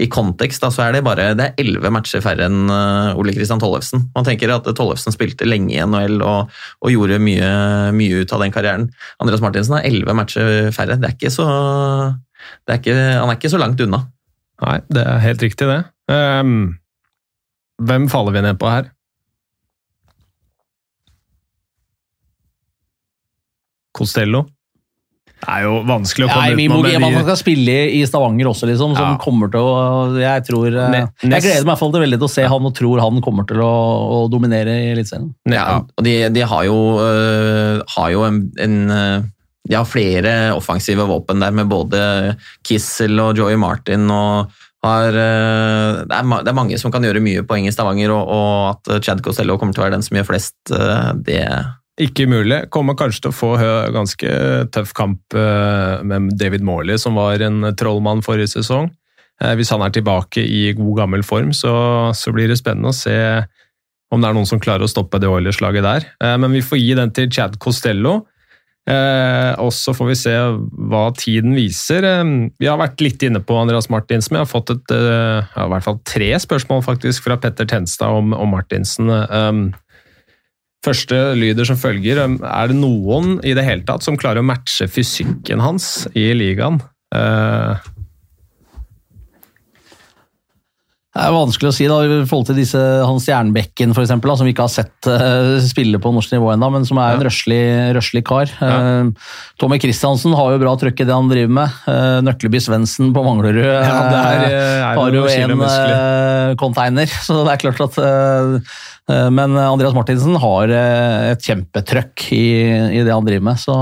i 0.00 0.08
kontekst, 0.08 0.62
da, 0.64 0.70
så 0.72 0.86
er 0.86 0.92
det 0.96 1.02
bare 1.04 1.09
det 1.18 1.44
er 1.44 1.58
11 1.60 1.92
matcher 1.94 2.22
færre 2.24 2.46
enn 2.46 2.70
eh, 2.70 3.18
Ole 3.18 3.34
Kristian 3.36 3.60
Tollefsen. 3.62 4.06
Man 4.14 4.26
tenker 4.26 4.52
at 4.54 4.68
Tollefsen 4.76 5.14
spilte 5.14 5.48
lenge 5.48 5.74
i 5.74 5.80
NHL 5.82 6.20
og, 6.20 6.52
og 6.84 6.92
gjorde 6.94 7.20
mye, 7.22 7.50
mye 7.96 8.22
ut 8.22 8.34
av 8.36 8.44
den 8.44 8.54
karrieren. 8.54 8.88
Andreas 9.22 9.42
Martinsen 9.44 9.78
har 9.78 9.88
11 9.88 10.16
matcher 10.18 10.70
færre. 10.76 10.98
Det 11.00 11.10
er 11.10 11.16
ikke 11.16 11.32
så, 11.34 11.48
det 12.66 12.76
er 12.76 12.82
ikke, 12.82 12.96
han 13.16 13.32
er 13.32 13.40
ikke 13.40 13.52
så 13.52 13.60
langt 13.62 13.82
unna. 13.84 14.04
Nei, 14.60 14.78
det 14.92 15.04
er 15.08 15.24
helt 15.24 15.42
riktig, 15.44 15.68
det. 15.70 15.82
Um, 16.12 16.76
hvem 17.80 18.08
faller 18.12 18.36
vi 18.36 18.44
ned 18.44 18.58
på 18.60 18.68
her? 18.68 18.90
Costello? 23.96 24.44
Det 25.40 25.48
er 25.48 25.62
jo 25.64 25.78
vanskelig 25.88 26.26
å 26.26 26.32
komme 26.34 26.56
vi 26.58 26.66
utenom. 26.68 26.84
Vi- 26.84 27.14
Han 27.16 27.24
skal 27.24 27.38
spille 27.40 27.76
i 27.96 28.02
Stavanger 28.06 28.50
også, 28.50 28.68
liksom, 28.68 28.94
som 28.96 29.14
Ja. 29.14 29.16
kommer 29.18 29.50
til 29.50 29.60
å 29.60 30.20
Jeg 30.20 30.44
tror 30.46 30.66
eh, 30.68 31.06
Jeg 31.22 31.42
gleder 31.42 31.64
meg 31.64 31.64
i 31.64 31.70
hvert 31.70 31.78
fall 31.80 31.92
til 31.92 32.00
veldig 32.04 32.18
til 32.20 32.28
å 32.28 32.34
se 32.34 32.42
han 32.46 32.66
og 32.68 32.74
tror 32.76 33.00
han 33.00 33.20
kommer 33.24 33.46
til 33.48 33.56
å, 33.64 33.72
å 34.26 34.30
dominere 34.30 34.68
i 34.68 34.92
Eliteserien. 34.94 35.32
Ja, 35.48 35.80
og 35.80 36.04
de, 36.04 36.28
de 36.28 36.40
har 36.40 36.64
jo, 36.64 36.76
øh, 37.00 37.82
har 37.96 38.10
jo 38.10 38.24
en, 38.28 38.40
en 38.60 38.76
øh, 38.90 39.22
De 39.68 39.76
har 39.76 39.84
flere 39.84 40.52
offensive 40.56 41.04
våpen 41.06 41.40
der, 41.40 41.50
med 41.52 41.68
både 41.68 42.36
Kissel 42.64 43.18
og 43.20 43.36
Joey 43.36 43.56
Martin. 43.56 44.10
og 44.10 44.50
har, 44.82 45.12
det, 45.12 46.14
er, 46.16 46.24
det 46.42 46.48
er 46.48 46.56
mange 46.56 46.78
som 46.80 46.90
kan 46.90 47.02
gjøre 47.04 47.20
mye 47.20 47.42
poeng 47.44 47.66
i 47.68 47.70
Stavanger, 47.70 48.10
og, 48.16 48.28
og 48.32 48.70
at 48.96 49.02
Chad 49.04 49.20
Costello 49.22 49.58
kommer 49.60 49.74
til 49.76 49.82
å 49.82 49.86
være 49.88 49.98
den 49.98 50.02
som 50.06 50.16
gjør 50.16 50.24
flest, 50.30 50.54
det 51.26 51.42
Ikke 52.00 52.24
umulig. 52.24 52.62
Kommer 52.72 52.96
kanskje 52.96 53.26
til 53.26 53.32
å 53.32 53.36
få 53.36 53.50
ganske 53.92 54.30
tøff 54.72 54.94
kamp 54.96 55.36
eh, 55.36 56.00
med 56.06 56.30
David 56.40 56.64
Morley, 56.64 56.96
som 57.00 57.18
var 57.18 57.42
en 57.44 57.66
trollmann 57.76 58.22
forrige 58.24 58.54
sesong. 58.54 58.88
Eh, 59.42 59.52
Hvis 59.58 59.72
han 59.74 59.84
er 59.84 59.92
tilbake 59.92 60.40
i 60.40 60.70
god 60.78 61.02
gammel 61.02 61.24
form, 61.26 61.52
så, 61.56 61.74
så 62.16 62.32
blir 62.32 62.48
det 62.48 62.56
spennende 62.60 62.94
å 62.94 62.96
se 62.96 63.16
om 64.10 64.18
det 64.22 64.26
er 64.30 64.34
noen 64.34 64.48
som 64.48 64.62
klarer 64.62 64.86
å 64.86 64.90
stoppe 64.90 65.20
det 65.22 65.28
Oilers-laget 65.28 65.84
der. 65.84 66.08
Eh, 66.24 66.36
Men 66.40 66.56
vi 66.56 66.64
får 66.64 66.80
gi 66.80 66.96
den 66.96 67.12
til 67.16 67.28
Chad 67.32 67.60
Costello. 67.62 68.22
Og 68.90 69.68
så 69.76 69.92
får 69.94 70.06
vi 70.08 70.14
se 70.18 70.32
hva 70.90 71.02
tiden 71.14 71.52
viser. 71.54 72.02
Vi 72.58 72.66
har 72.66 72.80
vært 72.80 72.98
litt 73.04 73.22
inne 73.22 73.38
på 73.44 73.54
Andreas 73.54 73.86
Martinsen. 73.92 74.34
Jeg 74.34 74.42
har 74.42 74.50
fått 74.50 74.72
et, 74.72 74.94
ja, 74.96 75.44
i 75.62 75.70
hvert 75.70 75.84
fall 75.84 76.00
tre 76.08 76.32
spørsmål 76.42 76.82
faktisk 76.82 77.28
fra 77.28 77.36
Petter 77.38 77.68
Tenstad 77.70 78.16
om, 78.18 78.32
om 78.34 78.50
Martinsen. 78.50 79.12
Første 80.84 81.16
lyder 81.36 81.68
som 81.68 81.76
følger. 81.76 82.22
Er 82.24 82.70
det 82.70 82.78
noen 82.78 83.36
i 83.44 83.52
det 83.56 83.66
hele 83.66 83.84
tatt 83.88 84.04
som 84.06 84.16
klarer 84.20 84.40
å 84.40 84.48
matche 84.48 84.88
fysikken 84.88 85.60
hans 85.60 86.06
i 86.16 86.30
ligaen? 86.36 86.80
Uh, 87.12 87.76
det 91.10 91.24
er 91.26 91.32
vanskelig 91.34 91.72
å 91.72 91.74
si 91.74 91.86
da, 91.90 91.96
i 92.06 92.18
forhold 92.22 92.46
til 92.52 92.58
disse 92.60 92.78
Hans 92.78 93.24
Jernbekken, 93.26 93.90
for 93.96 94.04
eksempel, 94.04 94.30
da, 94.30 94.36
som 94.38 94.46
vi 94.46 94.52
ikke 94.54 94.62
har 94.68 94.70
sett 94.70 95.08
uh, 95.10 95.56
spille 95.64 95.98
på 95.98 96.12
norsk 96.14 96.36
nivå 96.36 96.52
ennå, 96.52 96.68
men 96.70 96.86
som 96.86 97.00
er 97.02 97.16
en 97.16 97.24
røslig, 97.26 98.22
kar. 98.28 98.52
Ja. 98.62 98.76
Uh, 98.78 99.32
Tommy 99.58 99.80
Kristiansen 99.82 100.36
har 100.38 100.54
jo 100.54 100.60
bra 100.62 100.76
trøkk 100.78 101.02
i 101.02 101.08
det 101.08 101.16
han 101.16 101.32
driver 101.32 101.56
med. 101.58 101.80
Uh, 101.88 102.20
Nøkleby 102.28 102.62
Svendsen 102.62 103.10
på 103.16 103.26
Manglerud 103.26 103.58
ja, 103.58 103.74
er, 104.20 104.46
er 104.54 104.86
har 105.00 105.18
jo 105.18 105.26
en 105.26 106.54
container, 106.62 107.10
så 107.26 107.42
det 107.42 107.56
er 107.56 107.62
klart 107.66 107.84
at 107.90 108.00
men 109.10 109.56
Andreas 109.58 109.94
Martinsen 109.96 110.36
har 110.38 110.70
et 110.70 111.42
kjempetrøkk 111.42 112.28
i, 112.36 112.44
i, 112.94 113.00
det 113.02 113.10
han 113.10 113.24
driver 113.26 113.42
med. 113.48 113.58
Så 113.58 113.74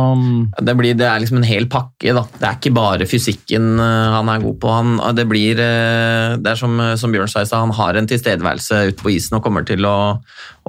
det, 0.64 0.72
blir, 0.78 0.96
det, 0.96 1.04
er 1.04 1.20
liksom 1.20 1.42
en 1.42 1.44
hel 1.44 1.66
pakke. 1.68 2.14
Da. 2.16 2.22
Det 2.32 2.46
er 2.48 2.56
ikke 2.56 2.72
bare 2.78 3.08
fysikken 3.10 3.76
han 3.76 4.30
er 4.32 4.40
god 4.40 4.56
på. 4.62 4.70
Han, 4.72 4.94
det, 5.18 5.26
blir, 5.28 5.60
det 5.60 6.48
er 6.54 6.56
som, 6.56 6.80
som 6.96 7.12
Bjørn 7.18 7.32
sa, 7.32 7.44
han 7.58 7.74
har 7.76 7.98
en 7.98 8.08
tilstedeværelse 8.08 8.80
ute 8.92 9.02
på 9.02 9.12
isen 9.14 9.38
og 9.38 9.44
kommer 9.44 9.66
til 9.68 9.84
å, 9.88 9.98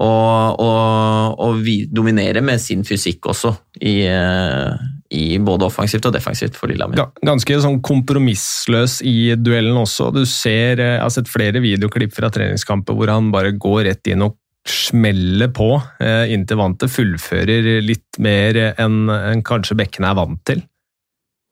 å, 0.01 0.09
å, 0.09 0.69
å 1.45 1.49
dominere 1.93 2.43
med 2.45 2.61
sin 2.61 2.83
fysikk 2.87 3.31
også. 3.31 3.53
I, 3.79 4.01
i 5.15 5.23
både 5.39 5.69
offensivt 5.69 6.05
og 6.09 6.13
defensivt 6.13 6.57
for 6.59 6.69
Lillehammer. 6.69 7.13
Ganske 7.25 7.61
sånn 7.63 7.79
kompromissløs 7.85 8.99
i 9.07 9.33
duellen 9.39 9.79
også. 9.79 10.09
Du 10.13 10.25
ser, 10.27 10.81
Jeg 10.83 10.99
har 11.01 11.13
sett 11.13 11.31
flere 11.31 11.61
videoklipp 11.63 12.13
fra 12.17 12.29
treningskamper 12.33 12.97
hvor 12.97 13.13
han 13.13 13.31
bare 13.33 13.55
går 13.55 13.85
rett 13.87 14.11
inn 14.11 14.27
og 14.27 14.37
smeller 14.69 15.49
på 15.55 15.71
eh, 16.03 16.33
inntil 16.33 16.59
vantet. 16.59 16.91
Fullfører 16.93 17.79
litt 17.85 18.19
mer 18.21 18.59
enn 18.75 19.07
en 19.09 19.45
kanskje 19.45 19.79
bekkene 19.79 20.11
er 20.11 20.19
vant 20.19 20.43
til. 20.47 20.61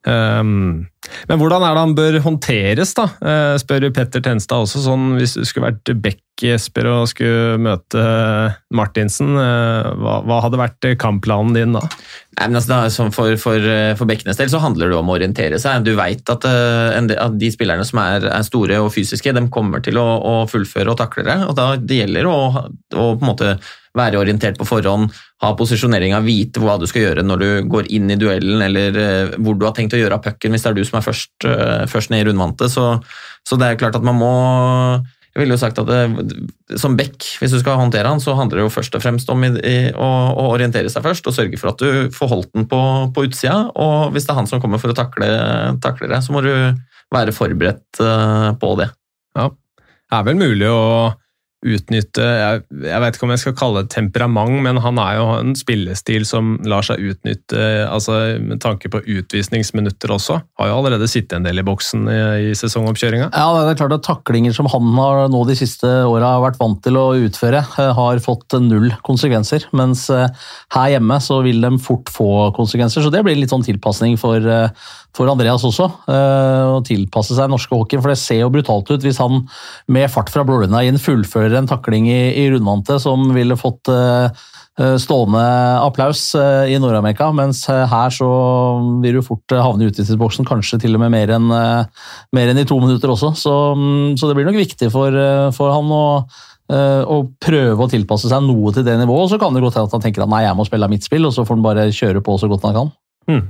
Um, 0.08 0.88
men 1.30 1.42
hvordan 1.42 1.66
er 1.66 1.76
det 1.76 1.84
han 1.86 1.98
bør 1.98 2.20
håndteres, 2.26 2.94
da? 2.98 3.10
Uh, 3.22 3.56
spør 3.62 3.90
Petter 3.96 4.24
Tenstad 4.24 4.68
også. 4.68 4.84
sånn 4.86 5.14
Hvis 5.18 5.38
du 5.38 5.46
skulle 5.48 5.72
vært 5.72 5.94
Beck 6.04 6.22
Jesper 6.44 6.90
og 6.92 7.08
skulle 7.10 7.58
møte 7.62 8.02
Martinsen, 8.76 9.34
uh, 9.38 9.90
hva, 9.98 10.20
hva, 10.28 10.42
hadde 10.46 10.60
vært 10.62 10.90
kampplanen 11.02 11.56
din 11.56 11.78
da? 11.78 11.82
Nei, 12.38 12.50
men 12.52 12.60
altså, 12.60 12.74
da, 12.74 13.10
for, 13.16 13.34
for, 13.42 13.70
for 13.98 14.10
Bekkenes 14.10 14.38
del 14.38 14.52
så 14.52 14.62
handler 14.62 14.92
det 14.92 15.00
om 15.00 15.10
å 15.10 15.16
orientere 15.18 15.58
seg. 15.62 15.88
Du 15.88 15.96
vet 15.98 16.30
at, 16.30 16.46
at 16.46 17.40
de 17.42 17.50
spillerne 17.54 17.88
som 17.88 18.04
er, 18.04 18.28
er, 18.30 18.46
store 18.46 18.78
og 18.84 18.92
fysiske, 18.94 19.34
de 19.34 19.44
kommer 19.54 19.82
til 19.82 19.98
å, 19.98 20.06
å 20.06 20.36
fullføre 20.52 20.94
og 20.94 21.00
takle 21.02 21.26
det. 21.26 21.40
og 21.48 21.58
da 21.58 21.72
Det 21.82 22.04
gjelder 22.04 22.30
å, 22.30 22.38
å 22.62 23.08
på 23.18 23.26
en 23.26 23.32
måte 23.32 23.56
være 23.98 24.20
orientert 24.22 24.60
på 24.60 24.68
forhånd, 24.68 25.10
ha 25.42 25.52
posisjoneringa, 25.58 26.22
vite 26.26 26.62
hva 26.62 26.78
du 26.78 26.86
skal 26.90 27.08
gjøre 27.08 27.26
når 27.26 27.42
du 27.42 27.50
går 27.72 27.90
inn 27.98 28.14
i 28.14 28.20
duellen, 28.20 28.62
eller 28.68 29.34
hvor 29.42 29.58
du 29.58 29.66
har 29.66 29.76
tenkt 29.78 29.96
å 29.98 30.02
gjøre 30.02 30.20
av 30.20 30.26
pucken 30.26 30.54
hvis 30.54 30.66
det 30.66 30.72
er 30.72 30.78
du 30.78 30.86
som 30.88 31.00
er 31.00 31.06
først, 31.06 31.48
først 31.90 32.14
ned 32.14 32.24
i 32.24 32.28
rundvante. 32.30 32.70
Så, 32.70 32.86
så, 33.42 33.58
det 33.58 33.72
er 33.72 33.82
klart 33.82 33.98
at 33.98 34.06
man 34.06 34.20
må 34.22 34.34
jeg 35.38 35.44
ville 35.44 35.54
jo 35.54 35.62
sagt 35.62 35.78
at 35.78 35.86
det, 35.86 36.78
Som 36.82 36.96
back, 36.98 37.22
hvis 37.38 37.54
du 37.54 37.60
skal 37.62 37.78
håndtere 37.78 38.10
han, 38.10 38.22
så 38.24 38.34
handler 38.34 38.58
det 38.58 38.64
jo 38.66 38.74
først 38.74 38.96
og 38.98 39.04
fremst 39.04 39.30
om 39.30 39.44
i, 39.46 39.52
i, 39.62 39.76
å, 39.94 40.08
å, 40.34 40.48
orientere 40.56 40.90
seg 40.90 41.06
først 41.06 41.30
og 41.30 41.36
sørge 41.36 41.60
for 41.62 41.70
at 41.76 41.84
du 41.84 42.10
får 42.16 42.32
holdt 42.32 42.50
den 42.58 42.66
på, 42.72 42.80
på 43.14 43.28
utsida. 43.28 43.68
Og 43.78 44.16
hvis 44.16 44.26
det 44.26 44.34
er 44.34 44.40
han 44.40 44.50
som 44.50 44.64
kommer 44.64 44.82
for 44.82 44.94
å 44.94 44.98
takle, 44.98 45.30
takle 45.84 46.10
det, 46.10 46.24
så 46.26 46.34
må 46.34 46.42
du 46.42 46.52
være 47.14 47.36
forberedt 47.36 48.02
uh, 48.02 48.50
på 48.58 48.74
det. 48.82 48.90
Ja, 49.38 49.52
det 49.86 50.18
er 50.18 50.26
vel 50.28 50.42
mulig 50.42 50.72
å 50.74 50.82
utnytte 51.66 52.22
jeg, 52.22 52.62
jeg, 52.84 53.02
vet 53.02 53.16
ikke 53.18 53.26
om 53.26 53.32
jeg 53.34 53.42
skal 53.42 53.56
kalle 53.58 53.82
det 53.82 53.92
temperament, 53.96 54.60
men 54.62 54.78
han 54.84 55.00
er 55.02 55.16
jo 55.18 55.26
en 55.40 55.56
spillestil 55.58 56.26
som 56.30 56.56
lar 56.70 56.86
seg 56.86 57.02
utnytte 57.02 57.64
altså 57.90 58.38
med 58.44 58.62
tanke 58.62 58.92
på 58.94 59.02
utvisningsminutter 59.02 60.14
også. 60.14 60.38
Har 60.62 60.70
jo 60.70 60.78
allerede 60.78 61.10
sittet 61.10 61.40
en 61.40 61.48
del 61.48 61.62
i 61.62 61.66
boksen 61.66 62.06
i, 62.12 62.20
i 62.52 62.54
sesongoppkjøringa. 62.58 63.32
Ja, 63.34 63.48
det 63.66 63.74
er 63.74 63.80
klart 63.82 63.98
at 63.98 64.06
taklinger 64.06 64.54
som 64.54 64.70
han 64.70 64.94
har 65.00 65.32
nå 65.34 65.42
de 65.50 65.58
siste 65.58 65.90
åra 66.06 66.36
vært 66.44 66.62
vant 66.62 66.80
til 66.86 67.00
å 67.00 67.08
utføre, 67.26 67.64
eh, 67.82 67.92
har 67.98 68.24
fått 68.24 68.58
null 68.62 68.92
konsekvenser. 69.08 69.68
Mens 69.78 70.08
eh, 70.14 70.30
her 70.78 70.94
hjemme 70.94 71.20
så 71.24 71.42
vil 71.46 71.64
de 71.64 71.74
fort 71.82 72.12
få 72.14 72.52
konsekvenser, 72.58 73.02
så 73.02 73.14
det 73.14 73.24
blir 73.26 73.40
litt 73.40 73.54
sånn 73.54 73.66
tilpasning 73.66 74.18
for, 74.22 74.46
eh, 74.46 74.70
for 75.18 75.32
Andreas 75.32 75.66
også. 75.66 75.88
Å 76.08 76.78
tilpasse 76.86 77.36
seg 77.38 77.50
norske 77.52 77.74
hockeyen, 77.74 78.04
for 78.04 78.14
det 78.14 78.20
ser 78.22 78.44
jo 78.44 78.52
brutalt 78.54 78.92
ut 78.92 79.04
hvis 79.04 79.20
han 79.22 79.42
med 79.94 80.12
fart 80.14 80.32
fra 80.34 80.46
blålinja 80.48 80.84
inn 80.86 81.02
fullfører 81.02 81.58
en 81.58 81.70
takling 81.70 82.10
i, 82.12 82.22
i 82.44 82.48
rundvante 82.54 83.00
som 83.02 83.26
ville 83.36 83.58
fått 83.60 83.90
uh, 83.92 84.30
stående 85.02 85.42
applaus 85.82 86.22
i 86.38 86.76
Nord-Amerika, 86.78 87.32
mens 87.34 87.64
her 87.66 88.12
så 88.14 88.28
vil 89.02 89.18
du 89.18 89.24
fort 89.26 89.56
havne 89.58 89.88
i 89.88 89.90
utvisningsboksen, 89.90 90.46
kanskje 90.46 90.78
til 90.84 90.94
og 90.94 91.02
med 91.02 91.16
mer 91.16 91.34
enn 91.34 91.50
en 91.50 92.62
i 92.62 92.68
to 92.70 92.78
minutter 92.84 93.10
også. 93.10 93.32
Så, 93.42 93.56
um, 93.74 94.14
så, 94.14 94.30
det 94.30 94.38
blir 94.38 94.46
nok 94.46 94.60
viktig 94.62 94.92
for, 94.94 95.18
for 95.58 95.74
han 95.74 95.98
å 95.98 96.06
å 96.68 97.22
prøve 97.40 97.80
å 97.80 97.88
tilpasse 97.88 98.28
seg 98.28 98.42
noe 98.44 98.74
til 98.76 98.84
det 98.84 98.98
nivået. 99.00 99.30
Så 99.32 99.38
kan 99.40 99.56
det 99.56 99.62
godt 99.64 99.78
hende 99.80 99.88
at 99.88 99.94
han 99.96 100.02
tenker 100.04 100.26
at 100.26 100.32
nei, 100.34 100.42
jeg 100.44 100.58
må 100.60 100.66
spille 100.68 100.90
mitt 100.92 101.06
spill, 101.08 101.24
og 101.24 101.32
så 101.32 101.46
får 101.48 101.56
han 101.56 101.64
bare 101.64 101.86
kjøre 101.96 102.20
på 102.26 102.36
så 102.42 102.50
godt 102.52 102.68
han 102.68 102.76
kan. 102.76 102.90
Mm. 103.32 103.46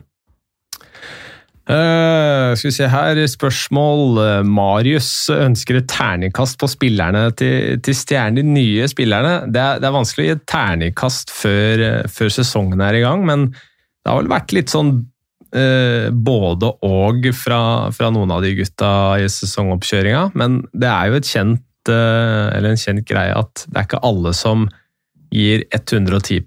Uh, 1.67 2.53
skal 2.55 2.69
vi 2.69 2.75
se 2.77 2.87
her, 2.87 3.19
spørsmål. 3.27 4.21
Marius 4.47 5.27
ønsker 5.35 5.81
et 5.81 5.89
terningkast 5.91 6.55
på 6.61 6.69
spillerne 6.71 7.25
til, 7.35 7.81
til 7.83 7.97
Stjernen, 7.97 8.39
de 8.39 8.55
nye 8.55 8.87
spillerne. 8.87 9.49
Det 9.51 9.59
er, 9.59 9.81
det 9.83 9.89
er, 9.89 9.97
vanskelig 9.97 10.23
å 10.23 10.29
gi 10.29 10.35
et 10.37 10.47
terningkast 10.47 11.33
før, 11.35 11.83
før, 12.07 12.31
sesongen 12.37 12.83
er 12.85 12.95
i 12.95 13.03
gang, 13.03 13.27
men 13.27 13.49
det 13.51 14.13
har 14.13 14.21
vel 14.21 14.31
vært 14.31 14.55
litt 14.55 14.71
sånn 14.71 14.93
uh, 14.95 16.07
både 16.15 16.71
og 16.87 17.29
fra, 17.35 17.61
fra, 17.91 18.11
noen 18.15 18.31
av 18.31 18.47
de 18.47 18.55
gutta 18.61 18.91
i 19.19 19.27
sesongoppkjøringa. 19.27 20.29
Men 20.39 20.61
det 20.71 20.91
er 20.93 21.11
jo 21.11 21.23
kjent, 21.33 21.65
uh, 21.91 22.47
en 22.55 22.79
kjent 22.79 23.03
greie 23.11 23.35
at 23.35 23.67
det 23.67 23.75
er 23.75 23.89
ikke 23.89 24.05
alle 24.07 24.31
som 24.31 24.69
gir 25.35 25.67
110 25.75 26.39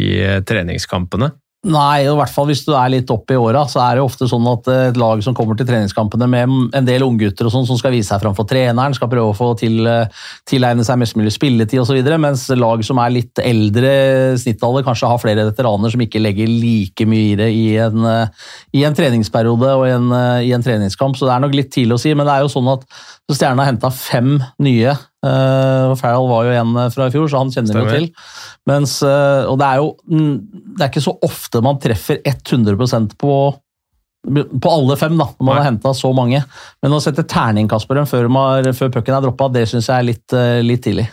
i 0.00 0.08
treningskampene. 0.48 1.34
Nei, 1.66 2.04
i 2.04 2.10
hvert 2.14 2.30
fall 2.30 2.46
hvis 2.46 2.62
du 2.62 2.70
er 2.78 2.92
litt 2.92 3.10
oppe 3.10 3.34
i 3.34 3.38
åra, 3.40 3.64
så 3.66 3.80
er 3.82 3.96
det 3.98 4.04
ofte 4.04 4.28
sånn 4.30 4.44
at 4.46 4.68
eh, 4.70 4.82
et 4.92 4.98
lag 5.00 5.22
som 5.24 5.34
kommer 5.34 5.58
til 5.58 5.66
treningskampene 5.66 6.28
med 6.30 6.76
en 6.78 6.86
del 6.86 7.02
unggutter 7.02 7.48
sånn, 7.50 7.66
som 7.66 7.78
skal 7.80 7.94
vise 7.94 8.12
seg 8.12 8.22
fram 8.22 8.36
for 8.38 8.46
treneren, 8.46 8.94
skal 8.94 9.10
prøve 9.10 9.32
å 9.32 9.36
få 9.36 9.48
til, 9.58 9.80
eh, 9.90 10.12
tilegne 10.46 10.86
seg 10.86 11.00
mest 11.00 11.18
mulig 11.18 11.32
spilletid 11.34 11.82
osv., 11.82 11.98
mens 12.22 12.46
lag 12.54 12.84
som 12.86 13.00
er 13.02 13.16
litt 13.16 13.42
eldre, 13.42 13.90
snittalder, 14.38 14.86
kanskje 14.86 15.10
har 15.10 15.22
flere 15.22 15.48
veteraner 15.48 15.90
som 15.90 16.06
ikke 16.06 16.22
legger 16.22 16.52
like 16.52 17.08
mye 17.10 17.32
i 17.32 17.36
det 17.40 17.50
i 17.50 17.66
en, 17.82 18.06
eh, 18.12 18.46
i 18.78 18.86
en 18.86 18.94
treningsperiode 18.94 19.74
og 19.74 19.88
en, 19.90 20.08
i 20.46 20.54
en, 20.54 20.66
treningskamp. 20.66 21.18
Så 21.18 21.26
det 21.26 21.34
er 21.34 21.42
nok 21.42 21.58
litt 21.58 21.74
tidlig 21.74 21.98
å 21.98 22.02
si, 22.04 22.14
men 22.14 22.28
det 22.28 22.36
er 22.36 22.46
jo 22.46 22.54
sånn 22.54 22.70
at 22.76 22.86
Stjernen 23.26 23.58
har 23.58 23.72
henta 23.72 23.90
fem 23.90 24.36
nye 24.62 24.92
Uh, 25.24 25.96
Farrell 25.96 26.28
var 26.28 26.46
jo 26.46 26.56
en 26.60 26.74
eh, 26.76 26.90
fra 26.92 27.06
i 27.08 27.12
fjor, 27.14 27.28
så 27.30 27.40
han 27.40 27.52
kjenner 27.54 27.78
vi 27.78 27.84
jo 27.84 27.92
til. 27.94 28.08
Mens, 28.68 28.98
uh, 29.02 29.48
og 29.48 29.56
det 29.60 29.68
er 29.68 29.80
jo 29.80 29.92
mm, 30.12 30.34
det 30.76 30.84
er 30.84 30.90
ikke 30.90 31.06
så 31.06 31.16
ofte 31.24 31.62
man 31.64 31.80
treffer 31.82 32.20
100% 32.20 33.16
på, 33.18 33.36
på 34.26 34.72
alle 34.72 34.98
fem, 35.00 35.16
da, 35.16 35.30
når 35.32 35.48
man 35.48 35.54
Nei. 35.54 35.60
har 35.62 35.70
henta 35.70 35.94
så 35.96 36.12
mange. 36.16 36.42
Men 36.84 36.96
å 36.96 37.00
sette 37.02 37.24
terningkast 37.26 37.88
på 37.88 37.96
dem 37.96 38.08
før, 38.10 38.28
før 38.76 38.92
pucken 38.98 39.16
er 39.16 39.24
droppa, 39.24 39.48
det 39.56 39.64
syns 39.70 39.88
jeg 39.88 39.96
er 39.96 40.10
litt, 40.12 40.26
uh, 40.36 40.60
litt, 40.66 40.84
tidlig. 40.84 41.08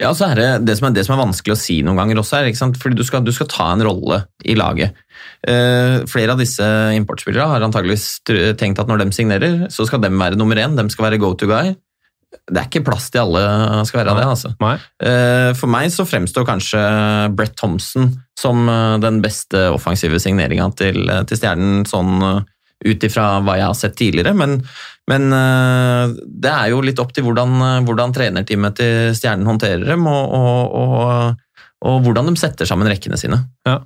Ja, 0.00 0.10
så 0.16 0.30
er 0.30 0.36
det, 0.36 0.48
det, 0.68 0.76
som 0.76 0.88
er, 0.88 0.96
det 0.96 1.06
som 1.06 1.14
er 1.14 1.22
vanskelig 1.22 1.54
å 1.54 1.60
si 1.60 1.78
noen 1.84 2.00
ganger 2.00 2.24
også, 2.24 2.40
er, 2.40 2.74
fordi 2.80 2.98
du 2.98 3.04
skal, 3.08 3.22
du 3.24 3.32
skal, 3.36 3.48
ta 3.52 3.70
en 3.76 3.84
rolle 3.84 4.24
i 4.48 4.56
laget. 4.58 4.96
Uh, 5.44 6.02
flere 6.10 6.34
av 6.34 6.40
disse 6.40 6.66
importspillere 6.96 7.52
har 7.52 7.68
antageligvis 7.68 8.10
tenkt 8.60 8.80
at 8.80 8.90
når 8.90 9.04
de 9.04 9.14
signerer, 9.16 9.64
så 9.72 9.86
skal 9.88 10.02
de 10.02 10.12
være 10.16 10.40
nummer 10.40 10.60
én, 10.60 10.76
de 10.78 10.88
skal 10.92 11.10
være 11.10 11.20
go 11.22 11.36
to 11.36 11.48
guy 11.52 11.76
det 12.32 12.58
er 12.58 12.68
ikke 12.68 12.84
plass 12.86 13.08
til 13.12 13.22
alle 13.22 13.42
skal 13.88 14.02
være 14.02 14.14
det. 14.18 14.24
altså. 14.34 14.52
Nei. 14.62 14.74
Eh, 15.04 15.50
for 15.58 15.70
meg 15.72 15.92
så 15.94 16.06
fremstår 16.08 16.46
kanskje 16.48 16.80
Brett 17.36 17.54
Thompson 17.60 18.08
som 18.38 18.64
eh, 18.68 18.96
den 19.02 19.20
beste 19.24 19.68
offensive 19.72 20.20
signeringa 20.22 20.70
til, 20.78 21.04
eh, 21.06 21.22
til, 21.28 21.38
Stjernen, 21.38 21.84
sånn 21.88 22.16
ut 22.82 23.04
ifra 23.06 23.36
hva 23.46 23.56
jeg 23.60 23.68
har 23.68 23.78
sett 23.78 23.94
tidligere. 24.00 24.32
Men, 24.34 24.56
men, 25.06 25.28
det 26.42 26.50
er 26.50 26.72
jo 26.72 26.80
litt 26.82 26.98
opp 26.98 27.12
til 27.14 27.28
hvordan, 27.28 27.84
hvordan 27.86 28.14
trenerteamet 28.16 28.74
til 28.80 29.14
Stjernen 29.14 29.46
håndterer 29.46 29.86
dem, 29.92 30.08
og, 30.10 30.34
og, 30.34 30.74
og, 30.82 31.62
og 31.86 32.02
hvordan 32.02 32.32
de 32.32 32.34
setter 32.42 32.66
sammen 32.66 32.90
rekkene 32.90 33.20
sine. 33.20 33.38
Ja. 33.68 33.78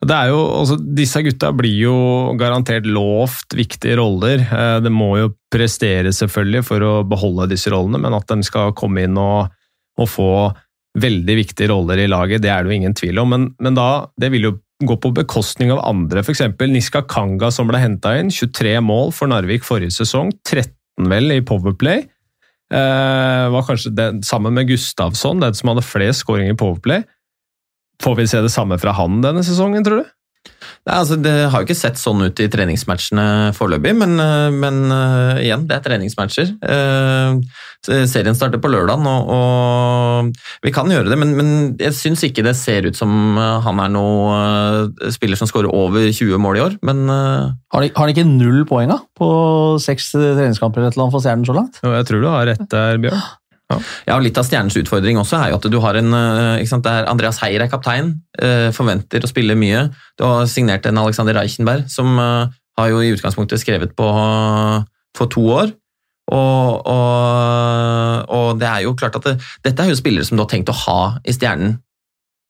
Det 0.00 0.16
er 0.16 0.30
jo, 0.32 0.40
altså, 0.62 0.78
disse 0.80 1.20
gutta 1.26 1.50
blir 1.52 1.76
jo 1.76 1.96
garantert 2.40 2.86
lovt 2.88 3.52
viktige 3.56 3.98
roller. 4.00 4.40
Eh, 4.40 4.78
det 4.80 4.92
må 4.94 5.10
jo 5.20 5.34
prestere 5.52 6.12
selvfølgelig 6.16 6.64
for 6.64 6.86
å 6.86 6.94
beholde 7.08 7.50
disse 7.52 7.72
rollene, 7.72 8.00
men 8.00 8.16
at 8.16 8.30
de 8.32 8.46
skal 8.46 8.72
komme 8.76 9.04
inn 9.04 9.18
og, 9.20 9.52
og 10.00 10.08
få 10.08 10.32
veldig 11.00 11.36
viktige 11.38 11.68
roller 11.70 12.00
i 12.02 12.08
laget, 12.10 12.42
det 12.42 12.50
er 12.50 12.64
det 12.64 12.72
jo 12.72 12.78
ingen 12.80 12.96
tvil 12.96 13.20
om. 13.22 13.30
Men, 13.34 13.46
men 13.62 13.76
da, 13.76 14.08
det 14.20 14.32
vil 14.32 14.48
jo 14.48 14.54
gå 14.80 14.96
på 14.96 15.12
bekostning 15.12 15.72
av 15.74 15.82
andre, 15.84 16.24
f.eks. 16.24 16.42
Niska 16.72 17.04
Kanga 17.08 17.50
som 17.52 17.68
ble 17.68 17.82
henta 17.82 18.14
inn. 18.18 18.32
23 18.32 18.78
mål 18.84 19.12
for 19.14 19.30
Narvik 19.30 19.66
forrige 19.66 19.92
sesong, 20.00 20.32
13 20.48 21.10
vel 21.12 21.36
i 21.36 21.42
Powerplay. 21.44 22.06
Eh, 22.70 23.44
var 23.52 23.66
kanskje 23.66 23.92
den, 23.92 24.22
sammen 24.24 24.56
med 24.56 24.70
Gustavsson, 24.70 25.44
den 25.44 25.56
som 25.58 25.72
hadde 25.72 25.84
flest 25.84 26.24
skåringer 26.24 26.56
i 26.56 26.58
Powerplay. 26.58 27.04
Får 28.00 28.16
vi 28.16 28.30
se 28.30 28.40
det 28.44 28.52
samme 28.52 28.78
fra 28.80 28.94
han 28.96 29.20
denne 29.24 29.44
sesongen, 29.46 29.84
tror 29.86 30.02
du? 30.02 30.08
Nei, 30.88 30.94
altså, 30.96 31.18
det 31.20 31.32
har 31.52 31.60
jo 31.60 31.66
ikke 31.66 31.76
sett 31.76 31.98
sånn 32.00 32.22
ut 32.24 32.40
i 32.40 32.46
treningsmatchene 32.48 33.52
foreløpig, 33.52 33.92
men, 34.00 34.14
eh, 34.22 34.46
men 34.54 34.78
uh, 34.88 35.36
igjen, 35.36 35.66
det 35.68 35.76
er 35.76 35.82
treningsmatcher. 35.84 36.54
Uh, 36.64 37.36
serien 38.08 38.36
starter 38.36 38.62
på 38.62 38.70
lørdag, 38.72 39.04
og, 39.04 39.28
og, 39.34 40.30
vi 40.64 40.72
kan 40.72 40.88
gjøre 40.88 41.12
det, 41.12 41.18
men, 41.20 41.34
men 41.36 41.50
jeg 41.80 41.92
syns 41.98 42.24
ikke 42.24 42.46
det 42.46 42.56
ser 42.56 42.88
ut 42.88 42.96
som 42.96 43.36
han 43.36 43.82
er 43.84 43.92
noen 43.92 44.88
uh, 44.96 45.12
spiller 45.12 45.36
som 45.36 45.50
skårer 45.50 45.68
over 45.68 46.08
20 46.08 46.40
mål 46.40 46.60
i 46.60 46.64
år, 46.64 46.78
men 46.88 47.04
har, 47.12 47.84
de, 47.84 47.92
har 47.96 48.08
de 48.08 48.16
ikke 48.16 48.28
null 48.28 48.64
poeng 48.68 48.94
på 49.20 49.30
seks 49.84 50.14
treningskamper 50.16 50.86
eller 50.86 50.96
noe 50.96 51.12
for 51.12 51.20
Stjernen 51.20 51.44
så 51.46 51.56
langt? 51.60 51.82
Jo, 51.84 51.92
jeg 51.98 52.08
tror 52.08 52.24
du 52.24 52.30
har 52.32 52.48
rett 52.48 52.66
der, 52.72 52.96
Bjørn. 53.04 53.20
Ja. 53.70 53.78
ja, 54.08 54.18
Litt 54.22 54.38
av 54.40 54.48
Stjernens 54.48 54.76
utfordring 54.80 55.18
også 55.20 55.38
er 55.38 55.52
jo 55.52 55.58
at 55.60 55.68
du 55.70 55.78
har 55.82 55.98
en 56.00 56.14
eh, 56.16 56.62
ikke 56.62 56.72
sant, 56.72 56.86
der 56.86 57.06
Andreas 57.10 57.38
Heier 57.42 57.62
er 57.62 57.70
kaptein, 57.70 58.16
eh, 58.42 58.70
forventer 58.74 59.22
å 59.22 59.30
spille 59.30 59.54
mye. 59.58 59.84
Du 60.18 60.26
har 60.26 60.48
signert 60.50 60.88
en 60.90 60.98
Alexander 60.98 61.38
Reichenberg, 61.38 61.86
som 61.92 62.18
eh, 62.18 62.56
har 62.80 62.90
jo 62.90 63.02
i 63.04 63.12
utgangspunktet 63.14 63.62
skrevet 63.62 63.94
på 63.98 64.08
for 65.18 65.30
to 65.30 65.44
år. 65.54 65.70
Og, 66.30 66.86
og, 66.86 68.26
og 68.30 68.58
det 68.60 68.68
er 68.68 68.84
jo 68.84 68.94
klart 68.98 69.16
at 69.18 69.26
det, 69.26 69.38
dette 69.66 69.82
er 69.82 69.90
jo 69.90 69.98
spillere 69.98 70.26
som 70.26 70.38
du 70.38 70.44
har 70.44 70.50
tenkt 70.52 70.70
å 70.70 70.76
ha 70.84 71.00
i 71.26 71.34
Stjernen 71.34 71.80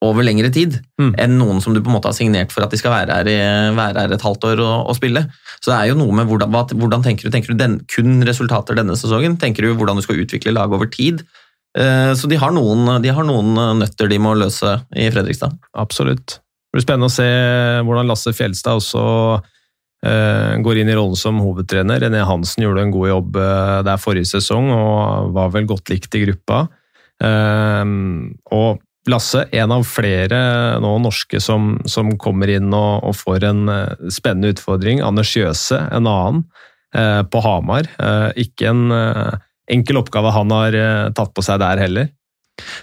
over 0.00 0.24
lengre 0.24 0.48
tid 0.52 0.78
mm. 1.00 1.12
enn 1.20 1.36
noen 1.36 1.60
som 1.60 1.74
du 1.76 1.82
på 1.82 1.90
en 1.90 1.98
måte 1.98 2.08
har 2.08 2.16
signert 2.16 2.54
for 2.54 2.64
at 2.64 2.72
de 2.72 2.78
skal 2.80 2.94
være 2.94 3.18
her, 3.18 3.28
i, 3.28 3.36
være 3.76 4.06
her 4.06 4.14
et 4.16 4.24
halvt 4.24 4.46
år 4.48 4.62
og, 4.64 4.88
og, 4.88 4.96
spille. 4.96 5.26
Så 5.60 5.68
det 5.68 5.76
er 5.76 5.90
jo 5.90 5.98
noe 6.00 6.16
med 6.16 6.30
hvordan, 6.30 6.52
hva, 6.54 6.64
hvordan 6.72 7.04
tenker 7.04 7.28
du? 7.28 7.34
Tenker 7.34 7.52
du 7.52 7.60
den, 7.60 7.76
kun 7.90 8.24
resultater 8.26 8.78
denne 8.78 8.96
sesongen? 8.96 9.36
Tenker 9.40 9.66
du 9.66 9.74
hvordan 9.76 10.00
du 10.00 10.04
skal 10.06 10.22
utvikle 10.24 10.56
laget 10.56 10.78
over 10.80 10.88
tid? 10.92 11.24
Uh, 11.76 12.16
så 12.18 12.30
de 12.30 12.40
har, 12.40 12.54
noen, 12.56 12.96
de 13.04 13.12
har, 13.12 13.28
noen, 13.28 13.52
nøtter 13.82 14.08
de 14.10 14.18
må 14.22 14.32
løse 14.38 14.78
i 14.96 15.10
Fredrikstad. 15.12 15.54
Absolutt. 15.78 16.40
Det 16.40 16.78
blir 16.78 16.86
spennende 16.86 17.10
å 17.10 17.14
se 17.14 17.30
hvordan 17.84 18.08
Lasse 18.08 18.32
Fjelstad 18.34 18.80
også 18.80 19.04
uh, 19.36 20.52
går 20.64 20.80
inn 20.80 20.90
i 20.90 20.96
rollen 20.96 21.18
som 21.18 21.44
hovedtrener. 21.44 22.00
René 22.06 22.24
Hansen 22.24 22.64
gjorde 22.64 22.88
en 22.88 22.94
god 22.94 23.10
jobb 23.12 23.36
uh, 23.36 23.78
der 23.84 24.00
forrige 24.00 24.32
sesong 24.32 24.72
og 24.72 25.34
var 25.36 25.52
vel 25.52 25.68
godt 25.68 25.92
likt 25.92 26.16
i 26.16 26.24
gruppa. 26.24 26.68
og 27.20 28.80
Lasse, 29.08 29.46
en 29.56 29.72
av 29.72 29.86
flere 29.88 30.38
nå 30.82 30.90
norske 31.00 31.40
som, 31.40 31.78
som 31.88 32.12
kommer 32.20 32.50
inn 32.52 32.68
og, 32.68 33.06
og, 33.08 33.16
får 33.16 33.46
en 33.48 33.62
uh, 33.72 34.08
spennende 34.12 34.52
utfordring. 34.52 35.00
Anders 35.00 35.32
Jøse, 35.32 35.78
en 35.88 36.08
annen, 36.10 36.42
eh, 36.92 37.22
på 37.24 37.40
Hamar. 37.40 37.88
Eh, 37.96 38.44
ikke 38.44 38.68
en 38.68 38.92
enkel 39.70 40.00
oppgave 40.00 40.32
han 40.34 40.50
har 40.52 40.76
tatt 41.16 41.30
på 41.32 41.44
seg 41.46 41.62
der 41.62 41.80
heller. 41.80 42.08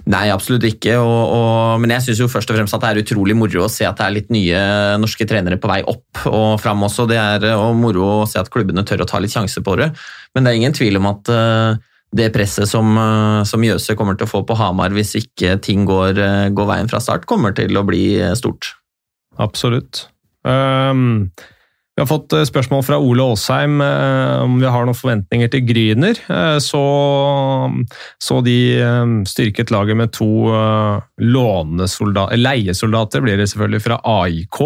Nei, 0.10 0.24
absolutt 0.34 0.64
ikke. 0.66 0.96
Og, 0.98 1.34
og, 1.36 1.82
men 1.84 1.94
jeg 1.94 2.08
syns 2.08 2.32
først 2.34 2.50
og 2.50 2.58
fremst 2.58 2.74
at 2.74 2.82
det 2.82 2.90
er 2.90 3.02
utrolig 3.04 3.36
moro 3.38 3.66
å 3.66 3.70
se 3.70 3.86
at 3.86 4.00
det 4.00 4.08
er 4.08 4.16
litt 4.16 4.32
nye 4.34 4.62
norske 4.98 5.28
trenere 5.30 5.60
på 5.62 5.70
vei 5.70 5.84
opp 5.86 6.24
og 6.32 6.56
fram 6.64 6.82
også. 6.88 7.06
Det 7.12 7.20
er 7.20 7.46
og 7.60 7.76
moro 7.78 8.08
å 8.24 8.30
se 8.30 8.40
at 8.42 8.50
klubbene 8.54 8.86
tør 8.88 9.04
å 9.06 9.10
ta 9.12 9.22
litt 9.22 9.36
sjanse 9.36 9.62
på 9.62 9.76
det. 9.78 9.92
Men 10.34 10.48
det 10.48 10.54
er 10.54 10.62
ingen 10.64 10.78
tvil 10.80 10.98
om 10.98 11.12
at 11.12 11.34
det 12.16 12.30
presset 12.34 12.70
som, 12.70 12.98
eh, 12.98 13.44
som 13.44 13.64
Jøse 13.64 13.96
kommer 13.98 14.18
til 14.18 14.28
å 14.28 14.32
få 14.32 14.44
på 14.48 14.58
Hamar 14.58 14.90
hvis 14.96 15.16
ikke 15.20 15.62
ting 15.64 15.86
går, 15.88 16.18
eh, 16.18 16.50
går 16.56 16.68
veien 16.70 16.90
fra 16.90 17.00
start, 17.04 17.28
kommer 17.28 17.56
til 17.56 17.76
å 17.76 17.88
bli 17.88 18.22
eh, 18.22 18.34
stort. 18.34 18.76
Absolutt. 19.38 20.08
Um, 20.48 21.32
vi 21.98 22.04
har 22.04 22.08
fått 22.08 22.30
spørsmål 22.48 22.84
fra 22.86 23.00
Ole 23.02 23.24
Aasheim 23.26 23.82
om 23.82 24.60
vi 24.62 24.70
har 24.70 24.86
noen 24.86 24.96
forventninger 24.96 25.50
til 25.50 25.64
Gryner. 25.66 26.14
Så, 26.62 26.82
så 28.22 28.38
de 28.46 28.78
styrket 29.26 29.74
laget 29.74 29.98
med 29.98 30.14
to 30.14 30.46
leiesoldater, 31.18 33.26
blir 33.26 33.42
det 33.42 33.50
selvfølgelig, 33.50 33.82
fra 33.82 33.98
AIK, 34.14 34.62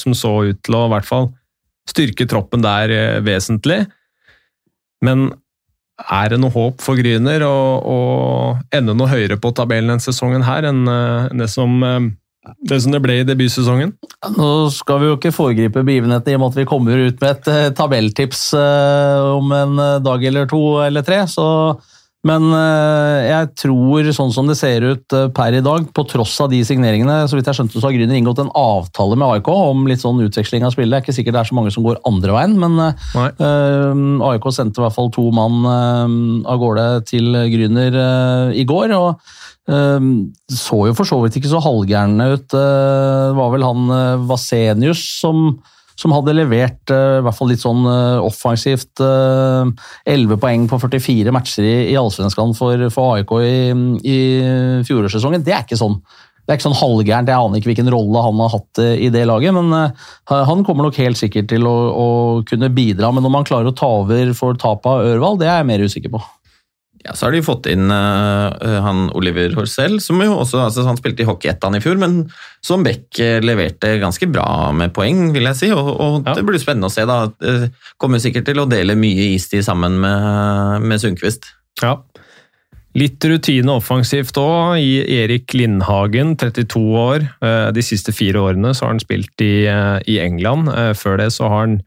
som 0.00 0.16
så 0.16 0.32
ut 0.48 0.64
til 0.64 0.80
å 0.80 0.88
i 0.88 0.92
hvert 0.94 1.10
fall 1.10 1.28
styrke 1.92 2.24
troppen 2.24 2.64
der 2.64 3.20
vesentlig. 3.20 3.84
Men 5.04 5.28
er 5.96 6.30
det 6.32 6.38
noe 6.42 6.52
håp 6.52 6.84
for 6.84 6.98
Gryner 6.98 7.44
å, 7.46 7.56
å 7.80 7.98
ende 8.74 8.94
noe 8.96 9.10
høyere 9.10 9.38
på 9.40 9.52
tabellen 9.56 9.94
denne 9.94 10.04
sesongen 10.04 10.44
her 10.44 10.68
enn 10.68 10.84
eh, 10.92 11.28
det 11.40 11.48
som, 11.52 11.72
eh, 11.86 12.08
det 12.68 12.80
som 12.84 12.92
det 12.92 13.00
ble 13.04 13.20
i 13.22 13.26
debutsesongen? 13.26 13.94
Nå 14.36 14.50
skal 14.74 15.00
vi 15.00 15.10
jo 15.10 15.16
ikke 15.16 15.34
foregripe 15.34 15.84
begivenhetene 15.86 16.34
i 16.34 16.38
og 16.38 16.44
med 16.44 16.52
at 16.52 16.60
vi 16.60 16.68
kommer 16.68 17.04
ut 17.08 17.20
med 17.22 17.30
et 17.32 17.52
eh, 17.52 17.68
tabelltips 17.76 18.48
om 18.56 19.52
en 19.56 19.84
dag 20.04 20.28
eller 20.30 20.48
to 20.50 20.62
eller 20.84 21.06
tre. 21.06 21.24
så 21.30 21.46
men 22.26 22.46
eh, 22.56 23.28
jeg 23.28 23.50
tror, 23.62 24.08
sånn 24.16 24.32
som 24.34 24.48
det 24.50 24.56
ser 24.58 24.84
ut 24.84 25.14
eh, 25.14 25.28
per 25.34 25.54
i 25.54 25.62
dag, 25.64 25.86
på 25.94 26.04
tross 26.10 26.34
av 26.42 26.50
de 26.50 26.58
signeringene, 26.66 27.20
så 27.30 27.38
vidt 27.38 27.50
jeg 27.50 27.58
skjønte, 27.60 27.78
så 27.78 27.86
har 27.86 27.94
Grüner 27.94 28.18
inngått 28.18 28.42
en 28.42 28.52
avtale 28.56 29.18
med 29.18 29.36
AIK 29.36 29.50
om 29.52 29.84
litt 29.86 30.02
sånn 30.02 30.22
utveksling 30.24 30.66
av 30.66 30.74
spillet. 30.74 30.90
Det 30.90 30.98
er 30.98 31.04
ikke 31.04 31.16
sikkert 31.20 31.36
det 31.36 31.42
er 31.44 31.50
så 31.50 31.58
mange 31.58 31.74
som 31.74 31.86
går 31.86 32.00
andre 32.08 32.34
veien, 32.34 32.56
men 32.58 32.80
uh, 32.80 34.30
AIK 34.30 34.48
sendte 34.54 34.82
i 34.82 34.86
hvert 34.86 34.96
fall 34.96 35.12
to 35.14 35.28
mann 35.34 35.60
uh, 35.68 36.50
av 36.50 36.60
gårde 36.62 36.86
til 37.12 37.30
Grüner 37.52 38.00
uh, 38.00 38.56
i 38.56 38.66
går. 38.66 38.96
og 38.96 39.20
så 39.66 40.76
jo 40.86 40.92
for 40.94 41.08
så 41.08 41.16
vidt 41.24 41.40
ikke 41.40 41.50
så 41.50 41.58
halvgærne 41.58 42.28
ut. 42.36 42.44
Det 42.52 43.32
var 43.34 43.48
vel 43.50 43.64
han 43.66 43.88
Vasenius 44.28 45.00
som 45.18 45.56
som 45.96 46.12
hadde 46.12 46.34
levert 46.36 46.92
uh, 46.92 47.18
i 47.20 47.24
hvert 47.24 47.38
fall 47.38 47.50
litt 47.50 47.62
sånn 47.62 47.82
uh, 47.88 48.20
offensivt 48.24 49.00
uh, 49.02 49.64
eh, 50.04 50.14
11 50.14 50.40
poeng 50.42 50.68
på 50.70 50.78
44 50.82 51.34
matcher 51.34 51.64
i, 51.66 51.76
i 51.92 51.98
Allsvenskan 51.98 52.54
for, 52.56 52.86
for, 52.92 53.16
AIK 53.16 53.34
i, 53.40 53.58
i 54.04 54.18
fjorårssesongen. 54.86 55.44
Det 55.46 55.56
er 55.56 55.66
ikke 55.66 55.80
sånn 55.80 56.00
det 56.46 56.52
er 56.52 56.58
ikke 56.60 56.68
sånn 56.68 56.78
halvgærent. 56.78 57.30
Jeg 57.32 57.42
aner 57.42 57.58
ikke 57.58 57.72
hvilken 57.72 57.88
rolle 57.90 58.20
han 58.22 58.38
har 58.38 58.52
hatt 58.52 58.80
i 59.02 59.08
det 59.10 59.24
laget, 59.26 59.50
men 59.56 59.72
han 60.30 60.60
kommer 60.62 60.86
nok 60.86 61.00
helt 61.02 61.18
sikkert 61.18 61.48
til 61.50 61.66
å, 61.66 61.72
å 61.90 62.06
kunne 62.46 62.70
bidra. 62.70 63.10
Men 63.10 63.26
om 63.26 63.34
han 63.34 63.48
klarer 63.48 63.72
å 63.72 63.74
ta 63.74 63.88
over 64.04 64.30
for 64.38 64.54
tapet 64.54 64.86
av 64.86 65.08
Ørvald, 65.10 65.40
det 65.42 65.48
er 65.50 65.58
jeg 65.58 65.68
mer 65.72 65.82
usikker 65.82 66.14
på. 66.14 66.22
Ja, 67.06 67.14
Så 67.14 67.26
har 67.26 67.34
de 67.36 67.42
fått 67.44 67.68
inn 67.70 67.86
uh, 67.92 68.80
han 68.82 69.06
Oliver 69.14 69.54
Horsell, 69.54 70.00
som 70.02 70.18
jo 70.22 70.34
også 70.40 70.64
altså, 70.64 70.82
han 70.88 70.98
spilte 70.98 71.22
i 71.22 71.28
Hockeyettan 71.28 71.78
i 71.78 71.82
fjor, 71.84 72.00
men 72.02 72.24
som 72.64 72.82
Beck 72.86 73.20
uh, 73.22 73.38
leverte 73.44 73.94
ganske 74.02 74.26
bra 74.32 74.72
med 74.74 74.94
poeng, 74.96 75.30
vil 75.36 75.46
jeg 75.52 75.60
si. 75.60 75.70
Og, 75.74 75.92
og 75.94 76.18
ja. 76.26 76.34
Det 76.34 76.46
blir 76.48 76.60
spennende 76.62 76.90
å 76.90 76.94
se. 76.94 77.06
da. 77.06 77.22
Kommer 78.02 78.22
sikkert 78.22 78.48
til 78.50 78.58
å 78.62 78.66
dele 78.70 78.98
mye 78.98 79.30
istid 79.36 79.62
sammen 79.66 80.00
med, 80.02 80.82
med 80.82 81.02
Sundquist. 81.02 81.46
Ja. 81.82 81.94
Litt 82.96 83.22
rutine 83.28 83.76
offensivt 83.76 84.38
òg, 84.40 84.80
i 84.80 85.20
Erik 85.20 85.52
Lindhagen, 85.54 86.32
32 86.40 86.80
år. 86.96 87.26
De 87.76 87.82
siste 87.84 88.14
fire 88.16 88.40
årene 88.40 88.72
så 88.72 88.86
har 88.86 88.94
han 88.94 89.02
spilt 89.02 89.44
i, 89.44 89.68
i 89.68 90.16
England. 90.24 90.72
Før 90.96 91.20
det 91.20 91.28
så 91.36 91.50
har 91.52 91.66
han 91.66 91.76
Eh, 91.76 91.85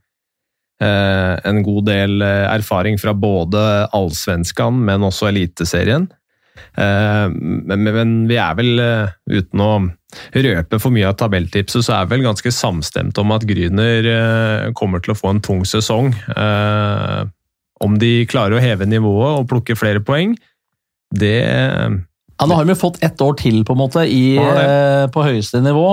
en 0.80 1.64
god 1.64 1.90
del 1.90 2.22
eh, 2.24 2.46
erfaring 2.54 3.00
fra 3.00 3.14
både 3.14 3.62
allsvenskan, 3.96 4.80
men 4.86 5.04
også 5.04 5.30
Eliteserien. 5.30 6.08
Eh, 6.80 7.26
men 7.32 8.14
vi 8.30 8.40
er 8.40 8.58
vel, 8.60 8.84
uten 9.30 9.64
å 9.64 9.72
røpe 10.34 10.80
for 10.82 10.96
mye 10.96 11.10
av 11.10 11.18
tabelltipset, 11.20 11.86
så 11.86 11.98
er 11.98 12.08
vi 12.08 12.18
vel 12.18 12.30
ganske 12.30 12.54
samstemt 12.56 13.20
om 13.22 13.36
at 13.36 13.48
Gryner 13.50 14.72
kommer 14.78 15.04
til 15.04 15.14
å 15.14 15.20
få 15.20 15.36
en 15.36 15.44
tung 15.44 15.66
sesong. 15.68 16.14
Om 17.80 18.00
de 18.02 18.14
klarer 18.28 18.58
å 18.58 18.64
heve 18.64 18.88
nivået 18.90 19.42
og 19.42 19.50
plukke 19.52 19.78
flere 19.80 20.04
poeng, 20.04 20.38
det 21.16 21.36
ja, 22.40 22.48
Nå 22.48 22.56
har 22.56 22.68
vi 22.70 22.76
fått 22.80 23.02
ett 23.04 23.20
år 23.20 23.34
til 23.36 23.66
på 23.68 23.76
en 23.76 23.80
måte 23.82 24.06
i, 24.08 24.40
på 25.12 25.24
høyeste 25.26 25.60
nivå. 25.60 25.88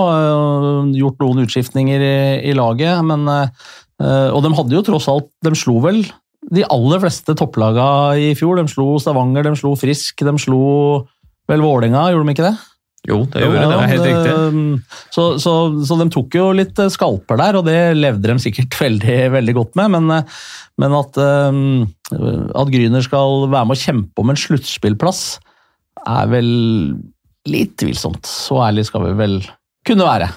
Gjort 0.95 1.25
noen 1.25 1.43
utskiftninger 1.43 2.05
i, 2.07 2.19
i 2.53 2.53
laget, 2.55 3.03
men 3.03 3.27
Eh, 3.27 3.49
og 3.97 4.43
de 4.45 4.51
hadde 4.53 4.75
jo 4.77 4.83
tross 4.85 5.07
alt 5.09 5.31
De 5.41 5.55
slo 5.57 5.79
vel 5.81 6.03
de 6.53 6.63
aller 6.71 7.03
fleste 7.03 7.35
topplaga 7.39 7.89
i 8.21 8.31
fjor. 8.39 8.61
De 8.61 8.71
slo 8.71 8.97
Stavanger, 9.03 9.47
de 9.49 9.59
slo 9.59 9.75
Frisk, 9.79 10.23
de 10.23 10.35
slo 10.39 10.63
vel 11.51 11.63
Vålerenga, 11.63 12.09
gjorde 12.13 12.27
de 12.27 12.35
ikke 12.37 12.47
det? 12.49 12.57
Jo, 13.07 13.21
det 13.31 13.43
gjorde 13.43 13.59
ja, 13.61 13.67
det. 13.71 13.77
er 13.79 13.93
helt 13.93 14.07
riktig. 14.09 14.31
Eh, 14.35 15.03
så, 15.15 15.25
så, 15.43 15.53
så, 15.87 15.99
de 16.01 16.09
tok 16.11 16.39
jo 16.39 16.47
litt 16.59 16.79
eh, 16.83 16.91
skalper 16.91 17.39
der, 17.39 17.59
og 17.59 17.67
det 17.69 17.79
levde 17.99 18.33
de 18.33 18.43
sikkert 18.43 18.79
veldig, 18.85 19.19
veldig 19.37 19.57
godt 19.59 19.79
med. 19.79 19.95
Men, 19.97 20.25
men 20.83 20.97
at, 21.01 21.21
at 21.21 22.73
Gryner 22.73 23.05
skal 23.07 23.47
være 23.47 23.69
med 23.69 23.77
å 23.77 23.85
kjempe 23.85 24.25
om 24.25 24.33
en 24.33 24.43
sluttspillplass, 24.47 25.23
er 26.07 26.31
vel 26.31 26.51
litt 27.47 27.77
tvilsomt. 27.79 28.27
Så 28.27 28.59
ærlig 28.63 28.89
skal 28.89 29.07
vi 29.07 29.15
vel 29.19 29.39
kunne 29.87 30.07
være. 30.07 30.31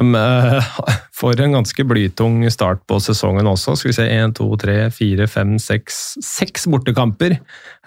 De 0.00 0.14
eh, 0.16 0.68
får 1.20 1.42
en 1.44 1.58
ganske 1.58 1.84
blytung 1.84 2.40
start 2.52 2.80
på 2.88 2.96
sesongen 3.04 3.48
også. 3.50 3.76
Skal 3.76 3.90
vi 3.90 3.96
se, 3.98 4.06
én, 4.08 4.32
to, 4.36 4.48
tre, 4.60 4.76
fire, 4.94 5.28
fem, 5.30 5.58
seks 5.60 6.00
Seks 6.24 6.64
bortekamper 6.70 7.36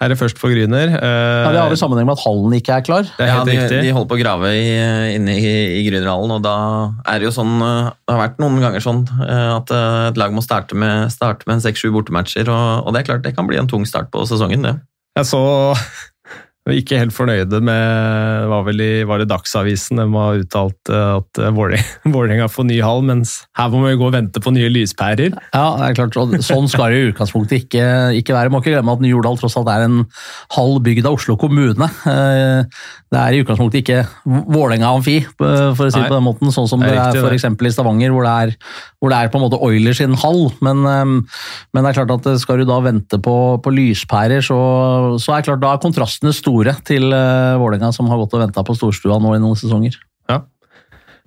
her 0.00 0.12
er 0.12 0.18
først 0.18 0.38
for 0.38 0.52
Gryner. 0.54 0.94
Ja, 0.94 1.50
Det 1.50 1.60
har 1.60 1.70
vel 1.70 1.78
sammenheng 1.78 2.06
med 2.08 2.16
at 2.16 2.24
hallen 2.24 2.54
ikke 2.56 2.76
er 2.76 2.86
klar? 2.86 3.10
Det 3.18 3.26
er 3.26 3.32
helt 3.32 3.50
ja, 3.52 3.66
de, 3.70 3.82
de, 3.86 3.92
holder 3.94 4.10
på 4.10 4.18
å 4.18 4.22
grave 4.22 4.54
i, 4.54 4.64
inne 5.16 5.36
i, 5.38 5.52
i 5.80 5.84
Grünerhallen, 5.88 6.34
og 6.38 6.42
da 6.44 6.56
er 7.10 7.20
det 7.20 7.28
jo 7.28 7.34
sånn 7.34 7.54
eh, 7.58 7.92
Det 8.04 8.14
har 8.14 8.22
vært 8.24 8.42
noen 8.42 8.58
ganger 8.62 8.84
sånn 8.84 9.04
eh, 9.26 9.50
at 9.54 9.74
et 9.74 10.18
lag 10.20 10.34
må 10.34 10.42
starte 10.44 10.78
med, 10.78 11.12
starte 11.14 11.48
med 11.50 11.62
seks-sju 11.64 11.90
bortematcher, 11.94 12.50
og, 12.50 12.86
og, 12.86 12.94
det 12.94 13.02
er 13.02 13.10
klart 13.10 13.26
det 13.26 13.36
kan 13.38 13.50
bli 13.50 13.60
en 13.60 13.70
tung 13.70 13.86
start 13.88 14.10
på 14.14 14.26
sesongen, 14.30 14.66
det. 14.66 14.76
Jeg 15.18 15.30
så 15.30 15.42
ikke 16.72 16.96
helt 16.96 17.12
fornøyde 17.12 17.58
med 17.60 18.46
var, 18.48 18.62
vel 18.64 18.80
i, 18.80 18.92
var 19.04 19.20
det 19.20 19.26
Dagsavisen 19.28 19.98
de 20.00 20.06
har 20.14 20.38
uttalt 20.40 20.88
eh, 20.88 21.10
at 21.18 21.40
eh, 21.44 21.50
Vålerenga 22.14 22.46
får 22.48 22.64
ny 22.70 22.78
hall, 22.80 23.02
mens 23.04 23.34
her 23.58 23.68
må 23.68 23.82
vi 23.84 23.98
gå 24.00 24.06
og 24.08 24.14
vente 24.14 24.40
på 24.40 24.52
nye 24.54 24.70
lyspærer. 24.72 25.36
Ja, 25.52 25.64
det 25.76 25.90
er 25.90 25.98
klart, 25.98 26.16
og 26.16 26.32
Sånn 26.44 26.70
skal 26.72 26.94
det 26.94 27.02
i 27.02 27.10
utgangspunktet 27.10 27.66
ikke, 27.66 27.84
ikke 28.16 28.36
være. 28.36 28.52
Må 28.52 28.62
ikke 28.62 28.72
glemme 28.78 28.94
at 28.96 29.04
Jordal 29.04 29.36
tross 29.40 29.58
alt 29.60 29.68
er 29.74 29.84
en 29.84 29.98
halv 30.56 30.80
bygd 30.86 31.08
av 31.10 31.18
Oslo 31.18 31.36
kommune. 31.40 31.90
Eh, 32.08 32.84
Det 33.14 33.20
er 33.20 33.36
i 33.36 33.42
utgangspunktet 33.44 33.84
ikke 33.84 34.00
Vålerenga 34.24 34.88
amfi, 34.88 35.20
for 35.36 35.84
å 35.84 35.90
si 35.92 36.00
det 36.00 36.08
på 36.08 36.16
den 36.16 36.24
måten, 36.26 36.50
sånn 36.50 36.66
som 36.66 36.80
det 36.82 36.94
er 36.96 37.14
er 37.14 37.28
f.eks. 37.28 37.44
i 37.44 37.74
Stavanger, 37.76 38.10
hvor 38.10 38.24
det, 38.26 38.32
er, 38.32 38.56
hvor 38.98 39.12
det 39.12 39.20
er 39.20 39.30
på 39.30 39.38
en 39.38 39.44
måte 39.44 39.60
Oilers 39.62 40.00
sin 40.00 40.16
hall. 40.18 40.48
Men, 40.64 40.82
men 40.82 41.78
det 41.78 41.92
er 41.92 42.00
klart 42.00 42.14
at 42.16 42.26
skal 42.42 42.58
du 42.58 42.66
da 42.66 42.80
vente 42.82 43.20
på, 43.22 43.36
på 43.62 43.74
lyspærer, 43.76 44.42
så, 44.42 44.58
så 45.22 45.36
er 45.36 45.46
klart 45.46 45.62
da 45.62 45.76
kontrastene 45.82 46.34
store 46.34 46.53
til 46.86 47.10
uh, 47.10 47.60
Vålerenga, 47.60 47.92
som 47.92 48.10
har 48.10 48.20
gått 48.20 48.34
og 48.36 48.44
venta 48.44 48.64
på 48.66 48.76
storstua 48.78 49.18
nå 49.22 49.34
i 49.36 49.42
noen 49.42 49.58
sesonger. 49.58 49.96
Ja. 50.30 50.42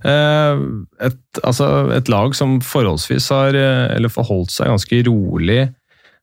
Et, 0.06 1.18
altså 1.42 1.90
et 1.96 2.10
lag 2.14 2.36
som 2.38 2.60
forholdsvis 2.62 3.32
har 3.34 3.58
eh, 3.58 3.96
eller 3.96 4.14
forholdt 4.14 4.54
seg 4.54 4.70
ganske 4.70 5.00
rolig 5.08 5.64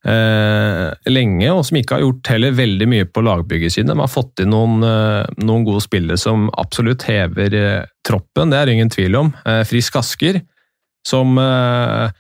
eh, 0.05 1.11
lenge, 1.11 1.49
og 1.53 1.65
som 1.67 1.79
ikke 1.81 1.99
har 1.99 2.05
gjort 2.05 2.31
heller 2.35 2.57
veldig 2.57 2.89
mye 2.91 3.09
på 3.09 3.25
lagbyggesiden. 3.25 3.91
De 3.93 3.99
har 3.99 4.13
fått 4.13 4.45
inn 4.45 4.53
noen, 4.55 4.85
eh, 4.87 5.27
noen 5.43 5.67
gode 5.67 5.85
spillere 5.85 6.21
som 6.21 6.51
absolutt 6.61 7.07
hever 7.09 7.57
eh, 7.59 7.87
troppen, 8.07 8.53
det 8.53 8.61
er 8.61 8.69
det 8.69 8.77
ingen 8.79 8.93
tvil 8.93 9.19
om. 9.25 9.33
Eh, 9.45 9.63
Frisk 9.69 9.99
Asker, 10.01 10.43
som 11.07 11.39
eh, 11.41 12.13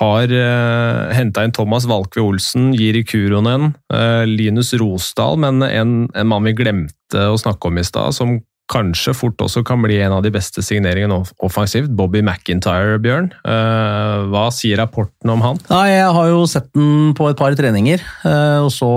har 0.00 0.32
eh, 0.34 1.14
henta 1.14 1.44
inn 1.44 1.54
Thomas 1.54 1.86
Valkve 1.86 2.24
Olsen, 2.24 2.72
Jiri 2.74 3.04
Kuronen, 3.06 3.72
eh, 3.94 4.24
Linus 4.26 4.72
Rosdal, 4.80 5.38
men 5.38 5.62
en, 5.66 5.94
en 6.14 6.30
mann 6.30 6.48
vi 6.48 6.56
glemte 6.58 7.28
å 7.30 7.38
snakke 7.38 7.70
om 7.70 7.78
i 7.78 7.86
stad, 7.86 8.16
som 8.16 8.40
kanskje 8.70 9.12
fort 9.16 9.42
også 9.44 9.60
kan 9.66 9.82
bli 9.84 9.98
en 10.00 10.14
av 10.16 10.22
de 10.24 10.30
beste 10.32 10.62
signeringene 10.64 11.18
offensivt. 11.44 11.90
Bobby 11.96 12.22
McIntyre, 12.24 12.96
Bjørn. 13.02 13.28
Eh, 13.44 14.24
hva 14.32 14.46
sier 14.54 14.80
rapporten 14.80 15.32
om 15.34 15.44
han? 15.44 15.60
Ja, 15.68 15.82
jeg 15.90 16.14
har 16.16 16.30
jo 16.30 16.44
sett 16.48 16.70
den 16.76 17.12
på 17.16 17.28
et 17.28 17.40
par 17.40 17.56
treninger, 17.58 18.00
eh, 18.00 18.60
og 18.64 18.70
så 18.72 18.88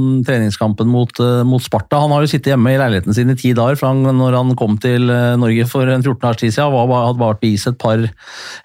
mm, 0.00 0.22
treningskampen 0.28 0.88
mot, 0.88 1.12
eh, 1.20 1.42
mot 1.48 1.64
Sparta. 1.64 2.00
Han 2.00 2.14
har 2.16 2.24
jo 2.24 2.32
sittet 2.32 2.54
hjemme 2.54 2.72
i 2.72 2.80
leiligheten 2.80 3.16
sin 3.16 3.34
i 3.34 3.36
ti 3.38 3.52
dager 3.56 3.76
fra 3.80 3.92
han, 3.92 4.06
når 4.16 4.38
han 4.38 4.56
kom 4.58 4.78
til 4.82 5.12
Norge 5.12 5.68
for 5.68 5.88
en 5.92 6.04
14 6.04 6.30
års 6.30 6.40
tid 6.40 6.56
siden. 6.56 6.72
Var, 6.72 6.96
hadde 7.10 7.22
vært 7.22 7.42
på 7.42 7.50
is 7.52 7.68
et 7.68 7.78
par, 7.82 8.08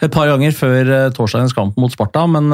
et 0.07 0.15
par 0.15 0.31
ganger 0.31 0.55
før 0.55 0.93
torsdagens 1.17 1.55
kamp 1.57 1.75
mot 1.81 1.91
Sparta, 1.91 2.23
men 2.31 2.53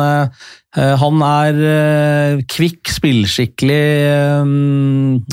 han 0.74 1.22
er 1.22 1.60
eh, 1.70 2.40
kvikk, 2.50 2.90
spillskikkelig. 2.90 3.84
eh, 4.10 4.42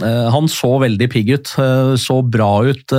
eh, 0.05 0.27
Han 0.35 0.51
så 0.53 0.75
veldig 0.83 1.09
pigg 1.13 1.33
ut, 1.33 1.55
eh, 1.57 1.95
så 1.97 2.21
bra 2.23 2.53
ut. 2.69 2.93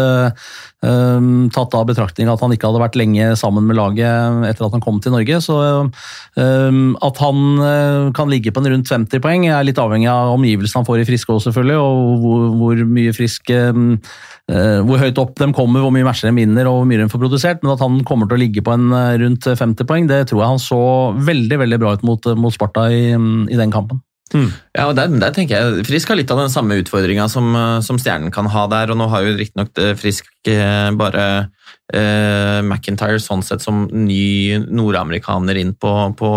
Eh, 0.83 0.89
eh, 0.89 1.29
Tatt 1.51 1.75
av 1.77 1.87
betraktning 1.89 2.29
at 2.31 2.41
han 2.43 2.53
ikke 2.53 2.69
hadde 2.69 2.81
vært 2.81 2.97
lenge 2.99 3.31
sammen 3.39 3.67
med 3.67 3.77
laget 3.77 4.47
etter 4.49 4.67
at 4.67 4.75
han 4.75 4.83
kom 4.83 4.99
til 5.03 5.15
Norge. 5.15 5.39
Så 5.43 5.57
eh, 5.61 6.81
at 7.07 7.23
han 7.23 7.63
eh, 7.67 8.09
kan 8.17 8.31
ligge 8.31 8.53
på 8.53 8.63
en 8.63 8.71
rundt 8.75 8.91
50 8.91 9.23
poeng 9.23 9.47
er 9.49 9.65
litt 9.67 9.81
avhengig 9.81 10.09
av 10.11 10.35
omgivelsene 10.35 10.81
han 10.81 10.89
får 10.89 11.03
i 11.03 11.07
Friske 11.07 11.33
også, 11.33 11.49
selvfølgelig, 11.49 11.79
og 11.79 12.25
hvor, 12.25 12.45
hvor 12.59 12.83
mye 12.97 13.15
frisk 13.15 13.51
eh, 13.55 13.81
eh, 14.51 14.79
Hvor 14.87 15.01
høyt 15.01 15.21
opp 15.21 15.35
de 15.39 15.51
kommer, 15.55 15.83
hvor 15.83 15.93
mye 15.95 16.07
matcher 16.07 16.31
de 16.31 16.37
vinner 16.37 16.69
og 16.69 16.81
hvor 16.81 16.91
mye 16.91 17.03
de 17.03 17.09
får 17.11 17.25
produsert. 17.25 17.65
Men 17.65 17.75
at 17.75 17.83
han 17.83 18.01
kommer 18.07 18.29
til 18.29 18.39
å 18.39 18.43
ligge 18.43 18.65
på 18.65 18.75
en 18.75 18.91
eh, 18.91 19.17
rundt 19.25 19.49
50 19.49 19.89
poeng, 19.89 20.07
det 20.11 20.25
tror 20.29 20.43
jeg 20.43 20.55
han 20.55 20.63
så 20.63 20.83
veldig 21.31 21.61
veldig 21.65 21.81
bra 21.81 21.97
ut 21.97 22.07
mot, 22.07 22.31
mot 22.37 22.55
Sparta 22.55 22.89
i, 22.91 23.11
i 23.11 23.59
den 23.59 23.73
kampen. 23.73 24.03
Ja, 24.77 24.87
og 24.87 24.95
der, 24.95 25.11
der 25.21 25.33
tenker 25.35 25.57
jeg 25.57 25.85
Frisk 25.87 26.11
har 26.11 26.19
litt 26.19 26.31
av 26.31 26.39
den 26.39 26.53
samme 26.53 26.77
utfordringa 26.81 27.27
som, 27.31 27.49
eh, 27.57 27.79
som 27.85 27.99
Stjernen 27.99 28.31
kan 28.33 28.47
ha 28.51 28.67
der. 28.71 28.93
og 28.93 28.99
Nå 28.99 29.09
har 29.11 29.25
jo 29.25 29.35
riktignok 29.39 29.81
eh, 29.81 29.93
Frisk 29.99 30.29
eh, 30.47 30.91
bare 30.97 31.25
eh, 31.93 32.61
McIntyre 32.63 33.19
sånn 33.21 33.43
sett 33.45 33.63
som 33.63 33.83
ny 33.91 34.61
nordamerikaner 34.71 35.59
inn 35.59 35.73
på, 35.75 35.91
på 36.17 36.31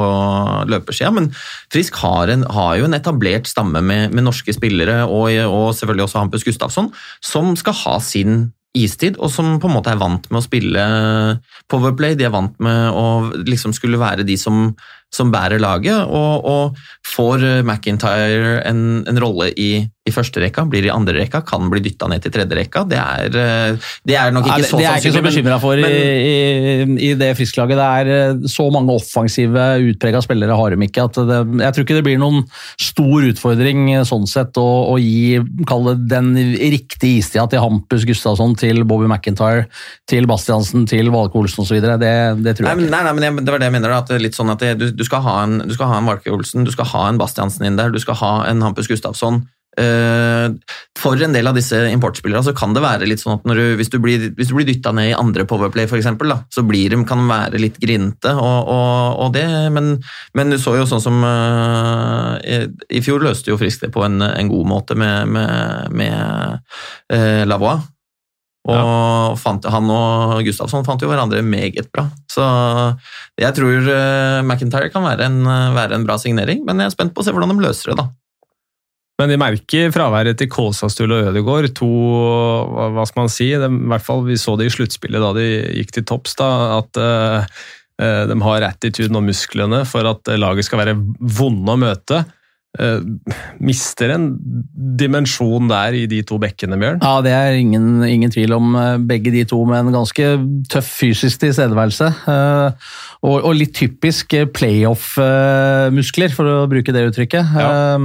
løpersida, 0.71 1.13
men 1.15 1.31
Frisk 1.73 2.01
har, 2.03 2.33
en, 2.33 2.45
har 2.57 2.81
jo 2.81 2.89
en 2.89 2.99
etablert 2.99 3.49
stamme 3.51 3.83
med, 3.85 4.11
med 4.15 4.27
norske 4.27 4.57
spillere, 4.57 5.05
og, 5.07 5.31
og 5.47 5.71
selvfølgelig 5.79 6.09
også 6.09 6.23
Hampus 6.23 6.47
Gustafsson, 6.47 6.91
som 7.25 7.55
skal 7.61 7.79
ha 7.85 7.97
sin 8.03 8.45
istid, 8.75 9.19
og 9.23 9.31
som 9.31 9.55
på 9.63 9.71
en 9.71 9.77
måte 9.77 9.93
er 9.93 10.01
vant 10.01 10.27
med 10.31 10.41
å 10.41 10.45
spille 10.45 10.85
powerplay. 11.71 12.17
De 12.19 12.27
er 12.27 12.35
vant 12.35 12.57
med 12.63 12.91
å 12.91 13.07
liksom 13.47 13.75
skulle 13.77 14.01
være 14.03 14.27
de 14.27 14.37
som, 14.41 14.73
som 15.15 15.31
bærer 15.35 15.63
laget, 15.63 15.95
og, 16.11 16.45
og 16.45 16.79
får 17.15 17.45
McIntyre 17.63 18.61
en, 18.67 18.81
en 19.09 19.21
rolle 19.23 19.51
i, 19.61 19.69
i 20.05 20.13
første 20.13 20.41
rekka, 20.43 20.65
blir 20.69 20.85
i 20.89 20.93
andre 20.93 21.15
rekka, 21.17 21.41
kan 21.47 21.69
bli 21.73 21.81
dytta 21.85 22.09
ned 22.11 22.25
til 22.25 22.33
tredje 22.35 22.57
rekka. 22.59 22.83
Det 22.91 22.99
er, 22.99 23.37
eh, 23.41 23.91
det 24.09 24.17
er 24.21 24.35
nok 24.35 24.49
ikke 24.49 24.59
Nei, 24.65 24.69
så 24.69 24.81
det 24.81 24.87
er 24.89 24.97
jeg 24.99 25.05
ikke 25.05 25.15
så 25.19 25.23
bekymra 25.29 25.59
for 25.63 25.81
men- 25.81 25.95
i, 25.95 26.33
i, 26.35 26.97
i 27.09 27.13
det 27.21 27.31
Frisk-laget. 27.39 27.79
Det 27.79 27.87
er 28.01 28.13
eh, 28.17 28.49
så 28.51 28.67
mange 28.75 28.93
offensive, 28.99 29.69
utprega 29.93 30.21
spillere 30.25 30.59
har 30.59 30.75
de 30.75 30.89
ikke. 30.89 31.07
det, 31.15 31.39
Jeg 31.63 31.77
tror 31.79 31.87
ikke 31.87 31.99
det 32.01 32.05
blir 32.09 32.21
noen 32.21 32.43
stor 32.81 33.29
utfordring 33.31 33.87
eh, 33.95 34.05
sånn 34.09 34.27
sett 34.31 34.59
å, 34.61 34.67
å 34.93 34.99
gi 35.01 35.39
kall 35.71 35.89
det 35.93 35.97
den 36.11 36.35
riktige 36.59 37.23
istida 37.23 37.47
til 37.55 37.63
Hampus 37.65 38.05
Gustavsson, 38.09 38.57
til 38.61 38.83
Bobby 38.89 39.07
McIntyre, 39.09 39.69
til 40.11 40.27
Bastiansen, 40.31 40.89
til 40.91 41.09
Valke 41.15 41.39
Olsen 41.41 41.65
osv. 41.65 41.79
Det, 41.81 42.13
det 42.45 42.57
tror 42.59 42.69
jeg 42.69 42.83
nei, 42.83 42.89
ikke. 42.89 42.93
nei, 42.93 43.03
nei, 43.07 43.31
men 43.39 43.45
det 43.45 43.53
var 43.55 43.63
det 43.63 43.71
jeg 43.71 43.77
mener. 43.79 43.95
da, 43.95 44.03
At 44.05 44.13
det 44.13 44.21
litt 44.25 44.37
sånn 44.37 44.53
at 44.53 44.61
det, 44.65 44.75
du, 44.81 45.04
du 45.05 45.75
skal 45.75 45.91
ha 45.91 45.99
en, 45.99 46.09
Valke 46.09 46.33
Olsen, 46.33 46.65
du 46.65 46.73
skal 46.75 46.89
ha 46.93 47.09
en 47.09 47.21
Bastiansen 47.21 47.67
inn 47.69 47.77
der, 47.81 47.93
du 47.95 48.01
skal 48.03 48.19
ha 48.21 48.35
en 48.49 48.65
Hampus 48.65 48.91
Gustafsson. 48.91 49.45
Eh, 49.75 50.53
for 50.99 51.19
en 51.19 51.35
del 51.35 51.49
av 51.51 51.57
disse 51.59 51.79
importspillerne 51.91 52.47
så 52.47 52.53
kan 52.55 52.77
det 52.77 52.83
være 52.85 53.09
litt 53.11 53.23
sånn 53.23 53.41
at 53.41 53.57
du, 53.59 53.63
hvis 53.79 53.91
du 53.91 53.97
blir, 54.03 54.29
hvis 54.39 54.53
blir 54.55 54.69
dytta 54.69 54.93
ned 54.95 55.11
i 55.11 55.17
andre 55.19 55.47
powerplay, 55.51 55.89
for 55.91 55.99
eksempel, 55.99 56.31
da, 56.31 56.45
så 56.55 56.63
blir 56.67 56.95
de, 56.95 57.01
kan 57.09 57.25
de 57.25 57.27
være 57.31 57.63
litt 57.63 57.81
grinte. 57.83 58.33
Og, 58.39 58.71
og, 58.71 59.25
og 59.25 59.33
det, 59.35 59.47
men, 59.75 59.97
men 60.39 60.55
du 60.55 60.61
så 60.63 60.77
jo 60.79 60.87
sånn 60.89 61.03
som 61.03 61.19
uh, 61.27 62.39
i, 62.39 62.63
I 62.95 63.03
fjor 63.05 63.25
løste 63.25 63.51
jo 63.51 63.59
Frisk 63.59 63.87
det 63.87 63.91
på 63.95 64.05
en, 64.07 64.23
en 64.23 64.53
god 64.53 64.71
måte 64.71 64.99
med, 64.99 65.35
med, 65.35 65.91
med 65.95 66.63
uh, 67.11 67.43
Lavoie. 67.49 67.83
Og 68.65 69.37
fant, 69.37 69.67
han 69.69 69.91
og 69.93 70.39
Gustavsson 70.47 70.87
fant 70.87 71.03
jo 71.05 71.11
hverandre 71.11 71.43
meget 71.45 71.91
bra. 71.93 72.07
Så 72.33 72.45
jeg 73.41 73.53
tror 73.59 73.91
eh, 73.93 74.41
McIntyre 74.41 74.89
kan 74.93 75.05
være 75.05 75.29
en, 75.29 75.43
være 75.77 75.99
en 75.99 76.07
bra 76.09 76.17
signering, 76.21 76.63
men 76.65 76.81
jeg 76.81 76.89
er 76.89 76.95
spent 76.95 77.13
på 77.13 77.21
å 77.21 77.27
se 77.27 77.35
hvordan 77.35 77.53
de 77.53 77.67
løser 77.67 77.93
det. 77.93 77.99
da. 78.01 78.09
Men 79.21 79.31
de 79.31 79.39
merker 79.39 79.93
fraværet 79.95 80.41
til 80.41 80.49
Kåsastul 80.51 81.13
og 81.15 81.29
Ødegaard. 81.31 81.71
To, 81.79 81.91
hva 82.97 83.05
skal 83.07 83.27
man 83.27 83.31
si, 83.31 83.53
de, 83.53 83.69
i 83.69 83.91
hvert 83.93 84.07
fall 84.07 84.25
vi 84.27 84.39
så 84.41 84.57
det 84.59 84.67
i 84.67 84.75
sluttspillet 84.75 85.23
da 85.23 85.31
de 85.37 85.47
gikk 85.79 85.95
til 85.95 86.07
topps, 86.11 86.35
da, 86.41 86.49
at 86.81 86.99
uh, 86.99 87.61
de 88.27 88.39
har 88.43 88.67
attituden 88.67 89.21
og 89.21 89.29
musklene 89.29 89.85
for 89.87 90.09
at 90.11 90.33
laget 90.35 90.67
skal 90.67 90.83
være 90.83 90.97
vonde 91.21 91.77
å 91.77 91.79
møte. 91.85 92.25
Eh, 92.75 92.99
mister 93.63 94.11
en 94.11 94.33
dimensjon 94.99 95.69
der 95.71 95.95
i 95.95 96.07
de 96.11 96.23
to 96.27 96.41
bekkene, 96.43 96.75
Bjørn. 96.81 96.99
Ja, 97.05 97.21
det 97.23 97.31
er 97.31 97.55
ingen, 97.61 98.03
ingen 98.03 98.33
tvil 98.35 98.51
om 98.57 98.75
eh, 98.75 98.97
begge 98.99 99.31
de 99.31 99.45
to 99.47 99.61
med 99.69 99.85
en 99.85 99.95
ganske 99.95 100.27
tøff 100.73 100.89
fysisk 100.99 101.45
tilstedeværelse. 101.45 102.09
eh, 102.27 102.89
Og, 103.25 103.39
og 103.41 103.55
litt 103.57 103.73
typisk 103.73 104.35
playoff-muskler, 104.53 106.33
for 106.35 106.45
å 106.51 106.57
bruke 106.69 106.93
det 106.93 107.07
uttrykket. 107.09 107.55
Ja. 107.57 107.97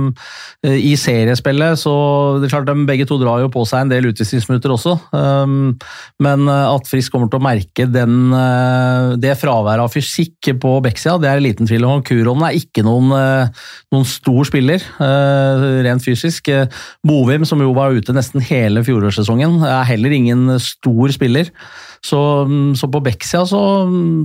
I 0.64 0.94
seriespillet 1.00 1.80
så 1.82 1.94
det 2.40 2.48
er 2.48 2.54
klart 2.54 2.70
de 2.70 2.86
Begge 2.88 3.06
to 3.10 3.18
drar 3.20 3.42
jo 3.44 3.50
på 3.52 3.66
seg 3.68 3.84
en 3.84 3.92
del 3.92 4.08
utvisningsminutter 4.10 4.72
også. 4.72 4.94
Men 6.24 6.48
at 6.50 6.88
Frisk 6.88 7.12
kommer 7.12 7.28
til 7.32 7.40
å 7.42 7.44
merke 7.44 7.86
den, 7.92 8.32
det 9.20 9.36
fraværet 9.42 9.84
av 9.84 9.92
fysikk 9.92 10.54
på 10.64 10.72
bekksida, 10.88 11.18
det 11.20 11.30
er 11.34 11.44
liten 11.44 11.68
tvil 11.68 11.84
om. 11.90 12.04
Kuron 12.08 12.44
er 12.48 12.56
ikke 12.60 12.84
noen, 12.88 13.12
noen 13.92 14.08
stor 14.08 14.48
spiller, 14.48 14.59
eh, 14.68 15.66
rent 15.86 16.04
fysisk. 16.04 16.50
Eh, 16.52 16.68
Bovim, 17.06 17.46
som 17.48 17.62
jo 17.64 17.72
var 17.78 17.96
ute 17.96 18.16
nesten 18.16 18.44
hele 18.44 18.84
fjorårssesongen, 18.86 19.62
er 19.64 19.88
heller 19.88 20.16
ingen 20.16 20.58
stor 20.60 21.14
spiller. 21.16 21.52
Så, 22.00 22.18
så 22.80 22.88
på 22.88 23.02
Bekksida 23.04 23.42
så, 23.44 23.60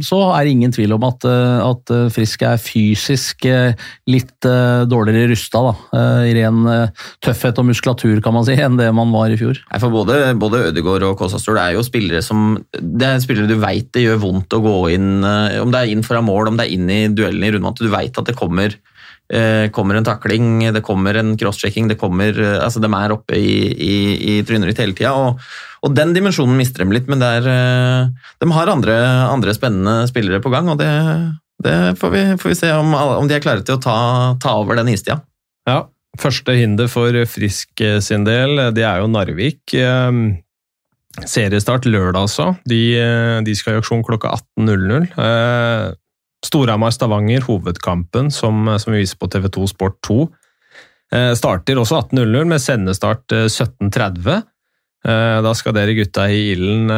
så 0.07 0.19
er 0.37 0.45
det 0.47 0.53
ingen 0.55 0.75
tvil 0.75 0.95
om 0.95 1.07
at, 1.09 1.25
eh, 1.27 1.59
at 1.65 1.93
Frisk 2.15 2.45
er 2.47 2.61
fysisk 2.63 3.47
litt 4.11 4.47
dårligere 4.91 5.33
rusta, 5.33 5.73
I 6.29 6.33
ren 6.37 6.63
tøffhet 7.25 7.59
og 7.59 7.69
muskulatur, 7.71 8.21
kan 8.23 8.37
man 8.37 8.47
si, 8.47 8.55
enn 8.67 8.79
det 8.79 8.91
man 8.95 9.13
var 9.15 9.35
i 9.35 9.39
fjor. 9.41 9.59
Nei, 9.71 9.83
for 9.83 9.95
både, 9.95 10.21
både 10.39 10.69
Ødegaard 10.71 11.09
og 11.11 11.19
Kåsastor 11.19 11.59
er 11.61 11.75
jo 11.79 11.85
spillere 11.87 12.23
som 12.25 12.57
Det 12.75 13.07
er 13.09 13.23
spillere 13.23 13.51
du 13.51 13.59
veit 13.63 13.91
det 13.95 14.05
gjør 14.05 14.23
vondt 14.23 14.55
å 14.55 14.63
gå 14.63 14.75
inn 14.95 15.25
Om 15.25 15.73
det 15.73 15.81
er 15.81 15.91
inn 15.93 16.05
foran 16.07 16.27
mål, 16.27 16.51
om 16.51 16.59
det 16.59 16.67
er 16.67 16.75
inn 16.77 16.91
i 16.91 17.01
duellen 17.11 17.45
i 17.47 17.53
rundvant, 17.55 17.83
du 17.83 17.91
veit 17.93 18.19
at 18.19 18.29
det 18.29 18.39
kommer 18.39 18.75
eh, 19.33 19.71
kommer 19.71 19.95
en 19.95 20.05
takling, 20.05 20.73
det 20.75 20.83
kommer 20.85 21.15
en 21.15 21.37
crosschecking, 21.39 21.89
det 21.89 21.99
eh, 22.01 22.59
altså 22.59 22.81
De 22.81 22.91
er 22.91 23.13
oppe 23.13 23.37
i, 23.37 23.73
i, 23.73 23.95
i 24.39 24.43
trynet 24.45 24.69
ditt 24.69 24.83
hele 24.83 24.95
tida. 24.95 25.15
Og, 25.15 25.41
og 25.85 25.95
den 25.95 26.15
dimensjonen 26.15 26.57
mister 26.57 26.85
dem 26.85 26.93
litt, 26.93 27.09
men 27.09 27.23
det 27.23 27.31
er, 27.41 27.49
eh, 27.49 28.31
de 28.41 28.53
har 28.53 28.69
andre, 28.69 28.95
andre 29.31 29.55
spennende 29.55 30.07
spillere 30.09 30.43
på 30.45 30.53
gang, 30.53 30.69
og 30.69 30.79
det, 30.79 30.91
det 31.65 31.97
får, 32.01 32.15
vi, 32.15 32.25
får 32.41 32.53
vi 32.53 32.61
se 32.61 32.73
om, 32.77 32.95
om 32.95 33.29
de 33.29 33.37
er 33.37 33.45
klare 33.45 33.65
til 33.65 33.79
å 33.79 33.83
ta, 33.83 33.99
ta 34.43 34.57
over 34.61 34.81
den 34.81 34.93
istida. 34.93 35.21
Ja. 35.69 35.85
Første 36.21 36.55
hinder 36.55 36.87
for 36.87 37.17
Frisk 37.27 37.81
sin 38.07 38.23
del, 38.23 38.71
det 38.71 38.85
er 38.87 39.01
jo 39.03 39.09
Narvik. 39.11 39.73
Seriestart 41.27 41.89
lørdag, 41.89 42.29
altså. 42.29 42.53
De, 42.71 42.79
de 43.43 43.55
skal 43.59 43.75
i 43.75 43.81
aksjon 43.81 44.05
klokka 44.07 44.31
18.00. 44.61 45.09
Storhamar-Stavanger, 46.45 47.45
hovedkampen 47.47 48.31
som, 48.35 48.67
som, 48.79 48.93
vi 48.93 49.03
viser 49.03 49.21
på 49.21 49.31
TV2 49.33 49.69
Sport 49.71 50.01
2, 50.07 50.19
starter 51.39 51.79
også 51.79 52.01
18.00 52.03 52.49
med 52.51 52.61
sendestart 52.63 53.33
17.30. 53.33 54.43
Da 55.05 55.53
skal 55.55 55.77
dere 55.77 55.95
gutta 55.95 56.25
i 56.33 56.41
ilden 56.55 56.91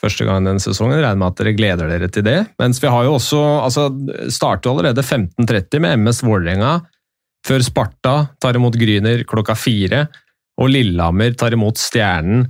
første 0.00 0.26
gang 0.26 0.46
denne 0.46 0.62
sesongen. 0.62 0.98
Regner 0.98 1.20
med 1.20 1.32
at 1.32 1.40
dere 1.40 1.56
gleder 1.56 1.90
dere 1.90 2.10
til 2.12 2.24
det. 2.26 2.38
Mens 2.60 2.80
vi 2.82 2.90
har 2.92 3.06
jo 3.06 3.16
også 3.18 3.40
altså, 3.66 3.88
starter 4.32 4.72
allerede 4.72 5.04
15.30 5.04 5.84
med 5.84 6.04
MS 6.04 6.22
Vålerenga, 6.26 6.78
før 7.46 7.64
Sparta 7.64 8.14
tar 8.40 8.58
imot 8.58 8.76
Gryner 8.80 9.24
klokka 9.28 9.56
fire, 9.56 10.06
og 10.60 10.72
Lillehammer 10.72 11.36
tar 11.40 11.56
imot 11.56 11.80
Stjernen 11.80 12.44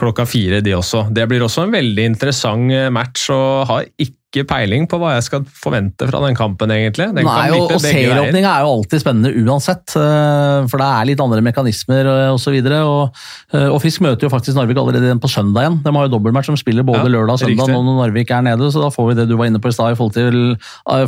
klokka 0.00 0.24
fire, 0.26 0.62
de 0.64 0.72
også. 0.72 1.06
Det 1.12 1.26
blir 1.28 1.44
også 1.44 1.66
en 1.66 1.74
veldig 1.74 2.04
interessant 2.14 2.72
match, 2.94 3.28
og 3.34 3.66
har 3.68 3.88
ikke 4.00 4.16
ikke 4.32 4.46
peiling 4.48 4.86
på 4.88 4.96
hva 5.00 5.12
jeg 5.18 5.26
skal 5.26 5.42
forvente 5.44 6.06
fra 6.08 6.20
den 6.24 6.36
kampen, 6.36 6.70
egentlig. 6.72 7.10
Den 7.12 7.26
Nei, 7.28 7.50
og, 7.52 7.68
og 7.74 7.82
Serieåpninga 7.82 8.48
er 8.48 8.64
jo 8.64 8.70
alltid 8.78 9.02
spennende 9.02 9.32
uansett, 9.44 9.92
eh, 9.98 10.64
for 10.72 10.80
det 10.80 10.88
er 10.88 11.08
litt 11.10 11.22
andre 11.22 11.42
mekanismer 11.44 12.08
osv. 12.32 12.56
Og, 12.56 12.72
og, 12.80 13.20
eh, 13.52 13.68
og 13.68 13.78
Frisk 13.84 14.04
møter 14.04 14.26
jo 14.26 14.32
faktisk 14.32 14.56
Narvik 14.56 14.80
allerede 14.80 15.10
igjen 15.10 15.20
på 15.22 15.30
søndag 15.30 15.66
igjen. 15.66 15.78
De 15.84 15.92
har 15.92 16.08
jo 16.08 16.14
dobbeltmatch 16.14 16.48
som 16.48 16.58
spiller 16.60 16.86
både 16.88 17.04
ja, 17.04 17.12
lørdag 17.16 17.36
og 17.36 17.42
søndag 17.44 17.68
riktig. 17.68 17.76
nå 17.76 17.82
når 17.90 18.00
Narvik 18.00 18.32
er 18.32 18.46
nede, 18.48 18.70
så 18.72 18.84
da 18.84 18.90
får 18.94 19.10
vi 19.10 19.18
det 19.20 19.28
du 19.28 19.36
var 19.40 19.50
inne 19.50 19.60
på 19.62 19.72
i 19.72 19.76
stad 19.76 19.92
i 19.92 19.98
forhold 19.98 20.16
til 20.16 20.40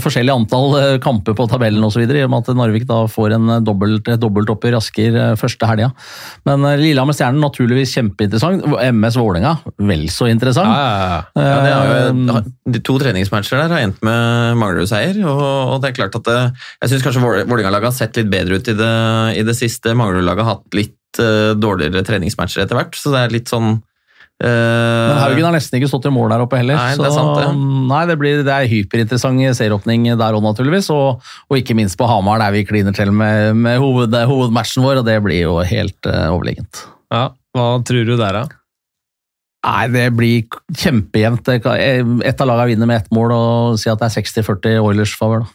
forskjellig 0.04 0.34
antall 0.34 0.76
kamper 1.04 1.36
på 1.38 1.48
tabellen 1.50 1.84
osv. 1.86 2.04
I 2.04 2.26
og 2.26 2.32
med 2.34 2.44
at 2.44 2.60
Narvik 2.60 2.84
da 2.90 3.00
får 3.10 3.38
en 3.38 3.56
dobbelt, 3.64 4.12
et 4.12 4.20
dobbeltoppgjør 4.20 4.78
Asker 4.82 5.18
første 5.40 5.68
helga. 5.70 5.90
Men 6.48 6.66
Lillehammer-Stjernen 6.82 7.40
naturligvis 7.40 7.96
kjempeinteressant. 7.96 8.68
MS 8.92 9.18
Vålerenga 9.20 9.56
vel 9.80 10.06
så 10.12 10.28
interessant. 10.28 10.68
Ja, 10.68 10.84
ja, 10.84 11.08
ja. 11.08 11.48
ja 11.48 11.58
det 11.64 11.72
er 11.72 11.88
jo 11.88 12.44
de 12.74 12.80
to 12.84 12.98
treningsmatcher 13.14 13.62
der 13.62 13.72
har 13.72 13.86
endt 13.86 14.02
med 14.04 14.58
Manglerud-seier. 14.60 15.22
Og, 15.22 15.78
det 15.82 15.92
er 15.92 15.96
klart 16.00 16.18
at 16.18 16.26
det, 16.26 16.38
Jeg 16.82 16.92
syns 16.92 17.06
kanskje 17.06 17.22
Vålerenga-laget 17.22 17.90
har 17.92 17.96
sett 17.96 18.20
litt 18.20 18.30
bedre 18.32 18.58
ut 18.58 18.68
i 18.68 18.76
det, 18.76 18.94
i 19.38 19.46
det 19.46 19.56
siste. 19.56 19.94
Manglerud-laget 19.94 20.44
har 20.44 20.58
hatt 20.58 20.76
litt 20.76 21.22
uh, 21.22 21.54
dårligere 21.54 22.04
treningsmatcher 22.06 22.64
etter 22.64 22.78
hvert, 22.78 22.96
så 22.98 23.14
det 23.14 23.24
er 23.24 23.36
litt 23.40 23.52
sånn 23.52 23.78
Uh, 24.42 24.50
Men 24.50 25.20
Haugen 25.22 25.44
har 25.46 25.52
nesten 25.54 25.78
ikke 25.78 25.86
stått 25.86 26.08
i 26.08 26.10
mål 26.10 26.32
der 26.32 26.42
oppe 26.42 26.58
heller. 26.58 26.74
Nei, 26.74 26.96
det 26.98 27.04
er 27.06 27.12
sant 27.14 27.36
det. 27.38 27.44
Nei, 27.86 28.00
det, 28.10 28.16
blir, 28.18 28.40
det 28.42 28.50
er 28.50 28.66
hyperinteressant 28.66 29.38
serieåpning 29.54 30.08
der 30.18 30.34
òg, 30.34 30.42
naturligvis. 30.42 30.88
Og, 30.90 31.22
og, 31.22 31.54
ikke 31.54 31.76
minst 31.78 31.94
på 32.00 32.08
Hamar, 32.10 32.42
der 32.42 32.50
vi 32.56 32.64
kliner 32.66 32.96
til 32.96 33.14
med, 33.14 33.54
med 33.54 33.78
hoved, 33.78 34.18
hovedmatchen 34.26 34.82
vår, 34.82 35.04
og 35.04 35.06
det 35.06 35.20
blir 35.22 35.44
jo 35.44 35.54
helt 35.62 36.10
uh, 36.10 36.34
overlegent. 36.34 36.82
Ja, 37.14 37.28
Hva 37.54 37.68
tror 37.86 38.10
du 38.10 38.16
der, 38.18 38.40
da? 38.42 38.63
Nei, 39.64 39.84
det 39.88 40.08
blir 40.12 40.44
kjempejevnt. 40.76 41.48
Ett 41.48 42.40
av 42.40 42.50
lagene 42.50 42.68
vinner 42.74 42.90
med 42.90 43.00
ett 43.00 43.14
mål 43.16 43.32
og 43.32 43.78
si 43.80 43.88
at 43.88 44.02
det 44.02 44.10
er 44.10 44.16
60-40 44.20 44.80
Oilers 44.84 45.14
favør. 45.16 45.46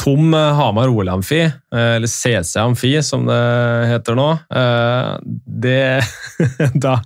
Tom 0.00 0.34
eh, 0.34 0.54
Hamar 0.58 0.90
OL 0.90 1.08
Amfi, 1.12 1.44
eh, 1.46 1.92
eller 1.96 2.10
CC 2.10 2.58
Amfi 2.60 2.96
som 3.04 3.28
det 3.28 3.36
heter 3.92 4.16
nå, 4.18 4.26
eh, 4.50 5.10
det 5.64 5.76
da, 6.84 6.96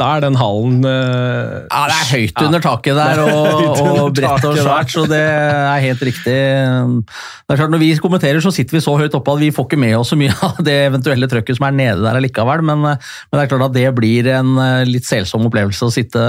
da 0.00 0.08
er 0.14 0.24
den 0.24 0.38
hallen 0.38 0.78
Ja, 0.86 1.82
det 1.90 1.96
er 1.98 2.08
høyt 2.14 2.42
under 2.46 2.62
taket 2.64 2.96
der, 2.96 3.20
og, 3.20 3.74
og 4.06 4.14
bredt 4.16 4.46
og 4.48 4.56
svært, 4.56 4.92
så 4.94 5.04
det 5.10 5.20
er 5.20 5.84
helt 5.84 6.04
riktig. 6.08 6.36
Det 6.38 7.52
er 7.52 7.60
klart, 7.60 7.74
Når 7.74 7.82
vi 7.82 7.90
kommenterer, 8.00 8.40
så 8.44 8.52
sitter 8.54 8.78
vi 8.78 8.84
så 8.84 8.96
høyt 8.96 9.16
oppe 9.18 9.34
at 9.34 9.42
vi 9.42 9.50
får 9.54 9.68
ikke 9.68 9.80
med 9.84 9.98
oss 9.98 10.14
så 10.14 10.18
mye 10.20 10.32
av 10.48 10.62
det 10.64 10.78
eventuelle 10.86 11.28
trøkket 11.30 11.60
som 11.60 11.68
er 11.68 11.76
nede 11.76 12.00
der 12.06 12.20
allikevel, 12.20 12.64
men, 12.70 12.86
men 12.86 13.36
det 13.36 13.44
er 13.44 13.52
klart 13.52 13.68
at 13.68 13.76
det 13.76 13.92
blir 13.98 14.30
en 14.38 14.56
litt 14.88 15.08
selsom 15.08 15.46
opplevelse 15.50 15.84
å 15.84 15.92
sitte 15.92 16.24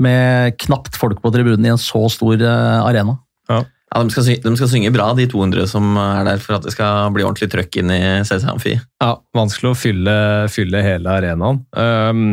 med 0.00 0.56
knapt 0.64 0.96
folk 0.98 1.20
på 1.20 1.34
tribunen 1.34 1.68
i 1.68 1.74
en 1.74 1.82
så 1.82 2.06
stor 2.12 2.40
arena. 2.40 3.18
Ja. 3.50 3.64
Ja, 3.92 4.00
de 4.00 4.12
skal, 4.14 4.24
synge, 4.24 4.40
de 4.46 4.56
skal, 4.56 4.70
synge, 4.72 4.92
bra, 4.94 5.10
de 5.18 5.26
200 5.28 5.66
som 5.68 5.96
er 6.00 6.24
der, 6.24 6.40
for 6.40 6.56
at 6.56 6.64
det 6.64 6.72
skal 6.72 7.10
bli 7.12 7.26
ordentlig 7.26 7.50
trøkk 7.52 7.76
inn 7.82 7.92
i 7.92 8.00
CC 8.24 8.46
Amfi. 8.48 8.78
Ja, 9.04 9.10
vanskelig 9.36 9.72
å 9.74 9.76
fylle, 9.76 10.14
fylle 10.52 10.80
hele 10.86 11.12
arenaen. 11.12 11.60
Um, 11.76 12.24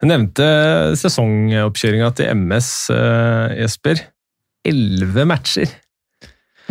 jeg 0.00 0.08
nevnte 0.08 0.46
sesongoppkjøringa 1.00 2.10
til 2.16 2.32
MS, 2.32 2.70
uh, 2.96 3.52
Jesper. 3.60 4.06
Elleve 4.64 5.28
matcher. 5.28 5.68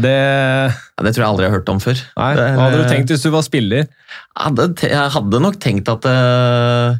Det, 0.02 0.10
ja, 0.10 1.04
det 1.06 1.12
tror 1.14 1.22
jeg 1.22 1.30
aldri 1.30 1.46
jeg 1.46 1.52
har 1.52 1.60
hørt 1.60 1.72
om 1.74 1.82
før. 1.84 2.00
Nei, 2.18 2.30
Hva 2.39 2.66
hadde 2.66 2.80
du 2.82 2.88
tenkt 2.89 3.12
hvis 3.14 3.26
du 3.26 3.30
var 3.34 3.46
spiller? 3.46 3.89
Jeg 4.34 5.02
hadde, 5.14 5.41
nok 5.44 5.60
tenkt 5.62 5.91
at 5.91 6.08
uh, 6.10 6.98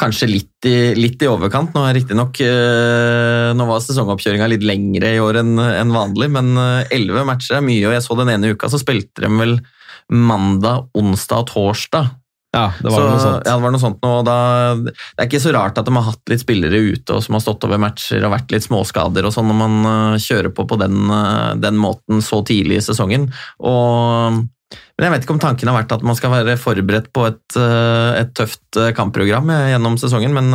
Kanskje 0.00 0.30
litt 0.30 0.68
i, 0.68 0.92
litt 0.96 1.20
i, 1.20 1.28
overkant. 1.28 1.74
Nå 1.76 1.84
nok, 2.16 2.40
uh, 2.40 3.50
Nå 3.56 3.66
var 3.68 3.82
sesongoppkjøringa 3.84 4.48
litt 4.54 4.64
lengre 4.64 5.12
i 5.16 5.20
år 5.20 5.42
enn 5.42 5.60
en 5.60 5.92
vanlig, 5.92 6.30
men 6.32 6.54
elleve 6.88 7.26
uh, 7.26 7.28
matcher 7.28 7.58
er 7.58 7.66
mye. 7.66 7.84
og 7.90 7.96
Jeg 7.98 8.06
så 8.06 8.16
den 8.22 8.32
ene 8.32 8.54
uka, 8.54 8.72
så 8.72 8.80
spilte 8.80 9.26
de 9.26 9.32
vel 9.36 9.58
mandag, 10.10 10.88
onsdag 10.96 11.44
og 11.44 11.52
torsdag. 11.52 12.08
Ja, 12.50 12.72
det 12.82 12.90
var 12.90 12.98
så, 12.98 13.06
noe 13.06 13.22
sånt. 13.22 13.44
Ja, 13.46 13.52
det 13.54 13.62
var 13.62 13.74
noe 13.74 13.82
sånt. 13.82 14.00
Da, 14.26 14.36
det 14.82 14.94
er 15.22 15.28
ikke 15.28 15.42
så 15.42 15.52
rart 15.54 15.76
at 15.78 15.86
de 15.86 15.94
har 15.94 16.06
hatt 16.08 16.32
litt 16.32 16.42
spillere 16.42 16.80
ute 16.82 17.14
og 17.14 17.22
som 17.22 17.36
har 17.36 17.42
stått 17.44 17.66
over 17.68 17.78
matcher 17.78 18.24
og 18.26 18.32
vært 18.34 18.54
litt 18.54 18.66
småskader 18.66 19.26
og 19.26 19.34
sånn 19.34 19.46
når 19.52 19.58
man 19.60 19.76
uh, 19.86 20.16
kjører 20.18 20.50
på 20.54 20.66
på 20.66 20.78
den, 20.80 20.96
uh, 21.06 21.52
den, 21.62 21.78
måten 21.78 22.24
så 22.26 22.40
tidlig 22.46 22.80
i 22.80 22.86
sesongen. 22.88 23.28
Og, 23.62 24.40
men 24.42 25.06
jeg 25.06 25.14
vet 25.14 25.26
ikke 25.26 25.36
om 25.36 25.42
tanken 25.42 25.70
har 25.70 25.78
vært 25.78 25.94
at 25.94 26.02
man 26.06 26.18
skal 26.18 26.34
være 26.34 26.56
forberedt 26.58 27.12
på 27.14 27.28
et, 27.28 27.44
uh, 27.54 28.18
et 28.18 28.32
tøft 28.34 28.80
kampprogram 28.98 29.52
gjennom 29.70 29.98
sesongen, 30.02 30.34
men 30.34 30.50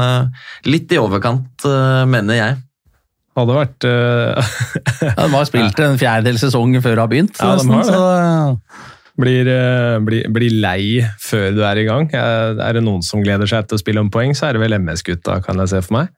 litt 0.67 0.91
i 0.91 0.99
overkant, 0.99 1.63
mener 2.11 2.39
jeg. 2.41 2.57
Hadde 3.35 3.55
vært 3.55 3.83
ja, 3.87 5.15
De 5.15 5.31
har 5.31 5.47
spilt 5.47 5.79
en 5.83 5.97
fjerdedel 5.99 6.37
sesong 6.39 6.75
før 6.79 6.93
det 6.93 7.03
har 7.03 7.09
begynt. 7.11 7.39
Ja, 7.39 7.55
de 7.59 7.71
har 7.71 7.87
det. 7.87 7.95
Så, 7.95 8.93
blir, 9.19 9.47
eh, 9.47 9.99
blir, 10.03 10.51
lei 10.61 11.05
før 11.21 11.55
du 11.55 11.63
er 11.63 11.79
i 11.79 11.87
gang. 11.87 12.09
Er 12.13 12.75
det 12.75 12.83
noen 12.83 13.03
som 13.05 13.23
gleder 13.23 13.47
seg 13.49 13.67
til 13.67 13.77
å 13.77 13.81
spille 13.81 14.03
om 14.03 14.11
poeng, 14.11 14.35
så 14.35 14.49
er 14.49 14.55
det 14.55 14.63
vel 14.65 14.77
MS-gutta, 14.79 15.41
kan 15.45 15.59
jeg 15.63 15.71
se 15.71 15.81
for 15.85 15.99
meg. 15.99 16.13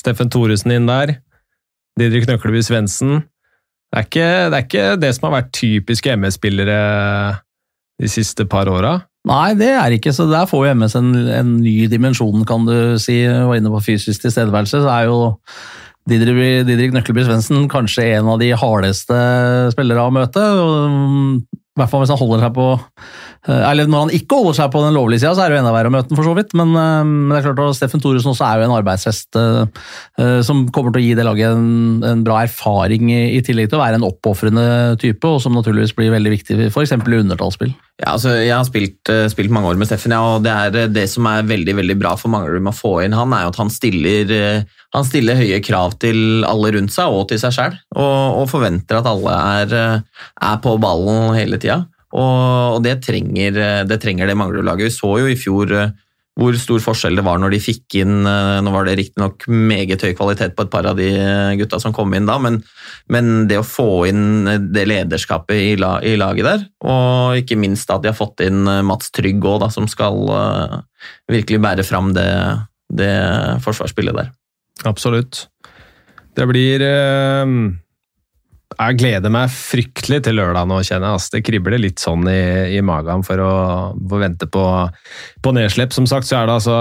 Steffen 0.00 0.30
Thoresen 0.30 0.74
inn 0.74 0.90
der. 0.90 1.16
Didrik 1.98 2.28
Nøkleby 2.28 2.62
Svendsen. 2.62 3.24
Det, 3.94 4.10
det, 4.12 4.52
er 4.52 4.64
ikke 4.64 4.86
det 5.00 5.14
som 5.16 5.30
har 5.30 5.38
vært 5.40 5.54
typiske 5.56 6.12
MS-spillere 6.18 6.80
de 8.02 8.10
siste 8.12 8.44
par 8.50 8.68
åra. 8.68 8.98
Nei, 9.26 9.54
det 9.58 9.72
er 9.74 9.94
ikke, 9.96 10.12
så 10.14 10.28
der 10.30 10.46
får 10.46 10.68
jo 10.68 10.74
MS 10.76 10.94
en, 10.98 11.08
en 11.34 11.56
ny 11.58 11.88
dimensjon, 11.90 12.44
kan 12.46 12.66
du 12.68 12.98
si. 13.02 13.22
Var 13.26 13.58
inne 13.58 13.72
på 13.72 13.82
fysisk 13.88 14.26
tilstedeværelse, 14.26 14.84
så 14.84 14.92
er 14.92 15.08
jo 15.08 15.18
Didrik, 16.06 16.66
Didrik 16.68 16.92
Nøkleby 16.94 17.24
Svendsen 17.26 17.64
kanskje 17.70 18.04
en 18.14 18.28
av 18.30 18.38
de 18.38 18.52
hardeste 18.54 19.16
spillere 19.74 20.04
å 20.06 20.12
møte. 20.14 20.44
I 21.76 21.82
hvert 21.82 21.90
fall 21.92 22.00
hvis 22.00 22.12
han 22.14 22.20
holder 22.22 22.46
seg 22.46 22.54
på 22.56 22.66
Eller 23.46 23.86
når 23.86 24.06
han 24.06 24.14
ikke 24.16 24.40
holder 24.40 24.56
seg 24.58 24.70
på 24.74 24.80
den 24.82 24.96
lovlige 24.96 25.22
sida, 25.22 25.32
så 25.36 25.44
er 25.44 25.52
det 25.52 25.58
jo 25.58 25.62
enda 25.62 25.74
verre 25.74 25.90
å 25.90 25.94
møte 25.94 26.10
ham, 26.10 26.18
for 26.18 26.26
så 26.26 26.34
vidt. 26.34 26.54
Men, 26.58 26.72
eh, 26.74 27.02
men 27.06 27.30
det 27.30 27.38
er 27.38 27.46
klart 27.46 27.62
at 27.62 27.78
Steffen 27.78 28.02
Thoresen 28.02 28.32
også 28.32 28.46
er 28.46 28.58
jo 28.58 28.66
en 28.66 28.74
arbeidshest 28.74 29.38
uh, 29.38 30.40
som 30.46 30.64
kommer 30.74 30.94
til 30.94 31.02
å 31.02 31.04
gi 31.04 31.14
det 31.18 31.26
laget 31.26 31.54
en, 31.54 32.02
en 32.06 32.24
bra 32.26 32.40
erfaring, 32.42 33.10
i, 33.14 33.20
i, 33.36 33.42
tillegg 33.46 33.70
til 33.70 33.78
å 33.78 33.84
være 33.84 34.00
en 34.00 34.08
oppofrende 34.08 34.66
type, 35.02 35.30
og 35.30 35.38
som 35.44 35.54
naturligvis 35.54 35.94
blir 35.96 36.14
veldig 36.14 36.32
viktig 36.34 36.58
f.eks. 36.72 36.96
i 36.96 37.20
undertallsspill. 37.20 37.74
Ja, 38.02 38.16
altså, 38.16 38.34
jeg 38.34 38.52
har 38.52 38.66
spilt, 38.66 39.12
spilt, 39.32 39.54
mange 39.54 39.70
år 39.70 39.78
med 39.80 39.88
Steffen, 39.88 40.14
ja, 40.16 40.20
og 40.36 40.44
det, 40.44 40.52
er, 40.52 40.90
det 40.92 41.06
som 41.12 41.28
er 41.30 41.46
veldig 41.46 41.78
veldig 41.78 41.96
bra 42.00 42.16
for 42.18 42.32
Manglerud 42.32 42.64
med 42.64 42.74
å 42.74 42.76
få 42.76 42.96
inn 43.04 43.16
han, 43.16 43.32
er 43.32 43.46
jo 43.46 43.54
at 43.54 43.60
han 43.62 43.72
stiller, 43.72 44.34
han 44.96 45.06
stiller 45.06 45.38
høye 45.38 45.62
krav 45.64 45.96
til 46.02 46.44
alle 46.48 46.74
rundt 46.76 46.92
seg 46.92 47.14
og 47.14 47.28
til 47.30 47.40
seg 47.40 47.54
sjøl, 47.56 47.78
og, 47.94 48.42
og, 48.42 48.48
forventer 48.50 49.00
at 49.00 49.10
alle 49.10 49.38
er, 49.62 49.76
er 50.02 50.64
på 50.64 50.76
ballen 50.82 51.36
hele 51.38 51.60
tida. 51.62 51.84
Og, 52.14 52.82
det 52.84 53.00
trenger 53.06 53.56
det, 53.88 54.00
trenger 54.02 54.28
det 54.28 54.36
Manglerud-laget. 54.38 54.90
Vi 54.90 54.94
så 54.94 55.16
jo 55.20 55.30
i 55.30 55.38
fjor 55.38 55.72
eh, 55.74 55.94
hvor 56.36 56.56
stor 56.60 56.82
forskjell 56.84 57.16
det 57.16 57.24
var 57.24 57.40
når 57.40 57.54
de 57.54 57.60
fikk 57.64 57.96
inn 58.02 58.26
eh, 58.28 58.58
Nå 58.62 58.72
var 58.74 58.86
det 58.86 58.98
riktignok 58.98 59.46
meget 59.48 60.04
høy 60.04 60.12
kvalitet 60.18 60.52
på 60.56 60.66
et 60.66 60.72
par 60.72 60.86
av 60.88 61.00
de 61.00 61.08
gutta 61.58 61.80
som 61.82 61.94
kom 61.96 62.12
inn 62.14 62.28
da, 62.28 62.36
men, 62.42 62.60
men 63.12 63.46
det 63.50 63.58
å 63.60 63.66
få 63.66 63.88
inn 64.10 64.50
det 64.74 64.84
lederskapet 64.88 65.56
i, 65.56 65.72
la, 65.80 65.96
i, 66.04 66.14
laget 66.20 66.46
der, 66.46 66.66
og 66.84 67.40
ikke 67.40 67.58
minst 67.58 67.90
at 67.90 68.04
de 68.04 68.12
har 68.12 68.18
fått 68.18 68.44
inn 68.44 68.68
Mats 68.86 69.10
Trygg 69.16 69.44
òg, 69.48 69.64
som 69.72 69.88
skal 69.90 70.20
uh, 70.28 70.76
virkelig 71.32 71.62
bære 71.64 71.86
fram 71.88 72.12
det, 72.16 72.28
det 72.92 73.10
forsvarsspillet 73.64 74.20
der. 74.20 74.30
Absolutt. 74.86 75.46
Det 76.36 76.44
blir 76.52 76.84
uh 76.84 77.82
jeg 78.74 78.98
gleder 78.98 79.30
meg 79.32 79.52
fryktelig 79.54 80.18
til 80.26 80.36
lørdag 80.36 80.66
nå, 80.68 80.80
kjenner 80.84 81.14
jeg. 81.14 81.30
Det 81.36 81.42
kribler 81.46 81.78
litt 81.80 82.02
sånn 82.02 82.26
i, 82.28 82.74
i 82.76 82.80
magen 82.84 83.22
for 83.24 83.40
å, 83.40 83.52
for 83.96 84.24
vente 84.24 84.48
på, 84.52 84.64
på 85.44 85.52
nedslipp. 85.54 85.94
Som 85.94 86.08
sagt 86.10 86.28
så 86.28 86.40
er 86.40 86.48
det 86.48 86.56
altså 86.58 86.74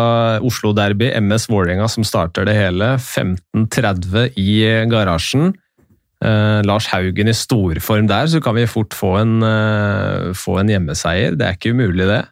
Oslo 0.45 0.73
Derby, 0.75 1.11
MS 1.21 1.47
Vålerenga, 1.51 1.87
som 1.91 2.07
starter 2.07 2.49
det 2.49 2.57
hele. 2.57 2.95
15.30 2.97 4.33
i 4.41 4.57
garasjen. 4.91 5.53
eh, 6.25 6.59
Lars 6.65 6.89
Haugen 6.91 7.29
i 7.31 7.37
storform 7.37 8.09
der, 8.11 8.27
så 8.33 8.41
kan 8.43 8.57
vi 8.57 8.67
fort 8.67 8.97
få 8.97 9.15
en, 9.21 9.37
eh, 9.45 10.33
få 10.33 10.59
en 10.59 10.73
hjemmeseier. 10.73 11.37
Det 11.37 11.47
er 11.47 11.55
ikke 11.55 11.75
umulig, 11.77 12.09
det. 12.09 12.23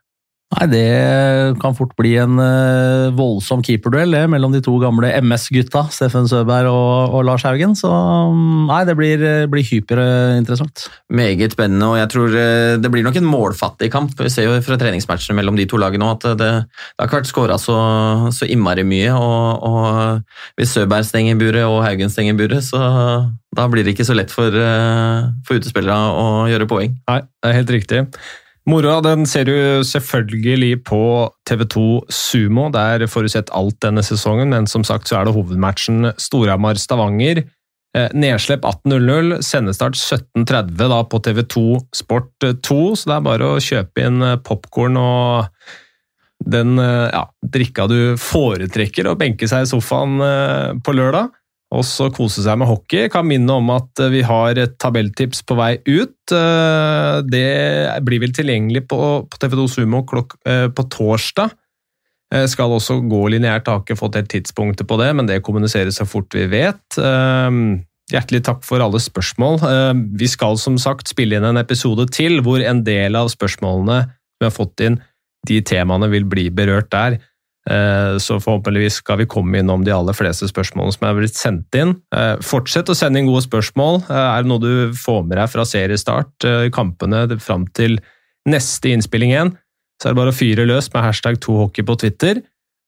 Nei, 0.54 0.66
det 0.70 1.58
kan 1.62 1.74
fort 1.74 1.94
bli 1.98 2.14
en 2.22 2.38
uh, 2.38 3.10
voldsom 3.18 3.64
keeperduell 3.66 4.14
mellom 4.30 4.54
de 4.54 4.62
to 4.64 4.76
gamle 4.82 5.10
MS-gutta, 5.24 5.88
Steffen 5.94 6.28
Søberg 6.30 6.70
og, 6.70 7.16
og, 7.16 7.24
Lars 7.26 7.46
Haugen. 7.48 7.74
Så 7.78 7.90
um, 7.90 8.68
nei, 8.70 8.84
det 8.86 8.96
blir, 9.00 9.24
blir 9.50 9.66
hyperinteressant. 9.66 10.86
Meget 11.14 11.56
spennende, 11.56 11.90
og 11.90 11.98
jeg 11.98 12.12
tror 12.14 12.36
uh, 12.38 12.76
det 12.82 12.92
blir 12.94 13.06
nok 13.08 13.18
en 13.18 13.30
målfattig 13.30 13.90
kamp. 13.94 14.14
Vi 14.20 14.30
ser 14.34 14.50
jo 14.50 14.60
fra 14.66 14.78
treningsmatchene 14.82 15.40
mellom 15.40 15.58
de 15.58 15.66
to 15.70 15.80
lagene 15.82 16.12
at 16.14 16.28
det, 16.38 16.52
det 16.68 17.02
har 17.02 17.10
ikke 17.10 17.24
vært 17.24 17.32
skåra 17.32 17.58
så, 17.62 17.80
så, 18.36 18.46
innmari 18.46 18.86
mye. 18.86 19.16
Og, 19.18 19.66
og, 19.66 20.38
hvis 20.60 20.76
Søberg 20.78 21.10
stenger 21.10 21.40
buret 21.42 21.66
og 21.66 21.82
Haugen 21.88 22.14
stenger 22.14 22.38
buret, 22.38 22.62
så 22.68 22.84
da 23.54 23.68
blir 23.70 23.86
det 23.86 23.96
ikke 23.96 24.06
så 24.06 24.18
lett 24.18 24.34
for, 24.34 24.54
uh, 24.54 25.34
for 25.48 25.58
utespillere 25.58 25.98
å 26.14 26.48
gjøre 26.52 26.70
poeng. 26.70 26.98
Nei, 27.10 27.22
det 27.42 27.50
er 27.50 27.62
helt 27.64 27.78
riktig. 27.80 28.06
Moroa 28.70 29.02
den 29.04 29.26
ser 29.28 29.50
du 29.50 29.56
selvfølgelig 29.84 30.78
på 30.88 31.02
TV2 31.50 31.82
Sumo. 32.08 32.70
Der 32.72 33.04
får 33.12 33.26
du 33.26 33.34
sett 33.34 33.52
alt 33.52 33.76
denne 33.84 34.04
sesongen, 34.06 34.54
men 34.56 34.70
som 34.72 34.86
sagt 34.88 35.10
så 35.10 35.20
er 35.20 35.28
det 35.28 35.36
hovedmatchen 35.36 36.14
Storhamar-Stavanger. 36.16 37.44
Nedslipp 37.94 38.18
nedslepp 38.18 38.64
18.00, 38.66 39.36
sendestart 39.46 40.00
17.30 40.00 40.80
da 40.80 41.04
på 41.06 41.20
TV2 41.28 41.66
Sport 41.94 42.48
2, 42.66 42.78
så 42.98 43.10
det 43.12 43.18
er 43.20 43.28
bare 43.28 43.50
å 43.52 43.60
kjøpe 43.62 44.08
inn 44.08 44.24
eh, 44.26 44.40
popkorn 44.42 44.98
og 44.98 45.68
den 46.42 46.80
eh, 46.82 47.12
ja, 47.14 47.28
drikka 47.54 47.86
du 47.92 48.00
foretrekker, 48.18 49.12
og 49.12 49.20
benke 49.22 49.46
seg 49.52 49.68
i 49.68 49.70
sofaen 49.70 50.18
på 50.82 50.96
lørdag 50.98 51.30
og 51.74 51.86
så 51.88 52.10
kose 52.14 52.44
seg 52.46 52.60
med 52.62 52.70
hockey. 52.70 53.08
Kan 53.12 53.28
minne 53.30 53.58
om 53.58 53.72
at 53.74 54.02
eh, 54.02 54.12
vi 54.14 54.22
har 54.26 54.60
et 54.62 54.76
tabelltips 54.82 55.42
på 55.48 55.58
vei 55.58 55.74
ut. 55.88 56.34
Eh, 56.36 57.16
det 57.26 57.48
blir 58.06 58.22
vel 58.24 58.36
tilgjengelig 58.36 58.86
på, 58.92 59.00
TV2 59.34 59.68
Sumo 59.72 60.04
eh, 60.04 60.68
på 60.70 60.88
torsdag. 60.94 61.56
Jeg 62.34 62.50
skal 62.50 62.74
også 62.74 62.98
gå 63.06 63.28
lineært, 63.30 63.68
har 63.70 63.84
ikke 63.84 63.98
fått 63.98 64.16
helt 64.18 64.32
tidspunktet 64.32 64.88
på 64.90 64.98
det, 64.98 65.12
men 65.14 65.28
det 65.30 65.44
kommuniseres 65.46 66.00
så 66.00 66.06
fort 66.10 66.34
vi 66.34 66.48
vet. 66.50 66.98
Hjertelig 68.10 68.40
takk 68.48 68.64
for 68.66 68.82
alle 68.82 68.98
spørsmål. 68.98 69.60
Vi 70.18 70.30
skal 70.32 70.58
som 70.58 70.80
sagt 70.82 71.12
spille 71.12 71.38
inn 71.38 71.46
en 71.46 71.62
episode 71.62 72.08
til 72.10 72.40
hvor 72.42 72.64
en 72.66 72.82
del 72.88 73.20
av 73.20 73.30
spørsmålene 73.30 74.00
vi 74.42 74.48
har 74.48 74.56
fått 74.56 74.82
inn, 74.82 74.98
de 75.46 75.60
temaene 75.62 76.10
vil 76.10 76.26
bli 76.26 76.48
berørt 76.50 76.90
der. 76.96 77.20
Eh, 77.70 78.18
så 78.20 78.40
forhåpentligvis 78.44 79.00
skal 79.00 79.22
vi 79.22 79.28
komme 79.30 79.62
innom 79.62 79.86
de 79.88 79.94
aller 79.96 80.16
fleste 80.16 80.50
spørsmålene 80.50 80.96
som 80.98 81.08
er 81.08 81.16
blitt 81.16 81.40
sendt 81.40 81.78
inn. 81.80 81.96
Eh, 82.16 82.36
fortsett 82.44 82.92
å 82.92 82.98
sende 82.98 83.22
inn 83.22 83.30
gode 83.30 83.46
spørsmål. 83.46 84.02
Eh, 84.04 84.20
er 84.20 84.44
det 84.44 84.52
noe 84.52 84.64
du 84.64 84.98
får 85.00 85.24
med 85.24 85.38
deg 85.40 85.52
fra 85.54 85.66
seriestart, 85.68 86.50
kampene 86.76 87.26
fram 87.40 87.68
til 87.72 88.00
neste 88.50 88.92
innspilling 88.92 89.32
igjen, 89.32 89.54
så 90.02 90.10
er 90.10 90.14
det 90.14 90.20
bare 90.20 90.34
å 90.34 90.36
fyre 90.36 90.68
løs 90.68 90.90
med 90.92 91.06
hashtag 91.06 91.40
2hockey 91.40 91.88
på 91.88 91.96
Twitter. 92.02 92.42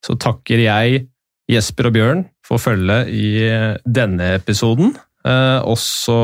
Så 0.03 0.17
takker 0.19 0.59
jeg 0.59 1.05
Jesper 1.49 1.88
og 1.88 1.95
Bjørn 1.95 2.26
for 2.45 2.59
følget 2.59 3.07
i 3.13 3.30
denne 3.88 4.34
episoden. 4.36 4.91
Uh, 5.26 5.57
og 5.65 5.78
så 5.82 6.15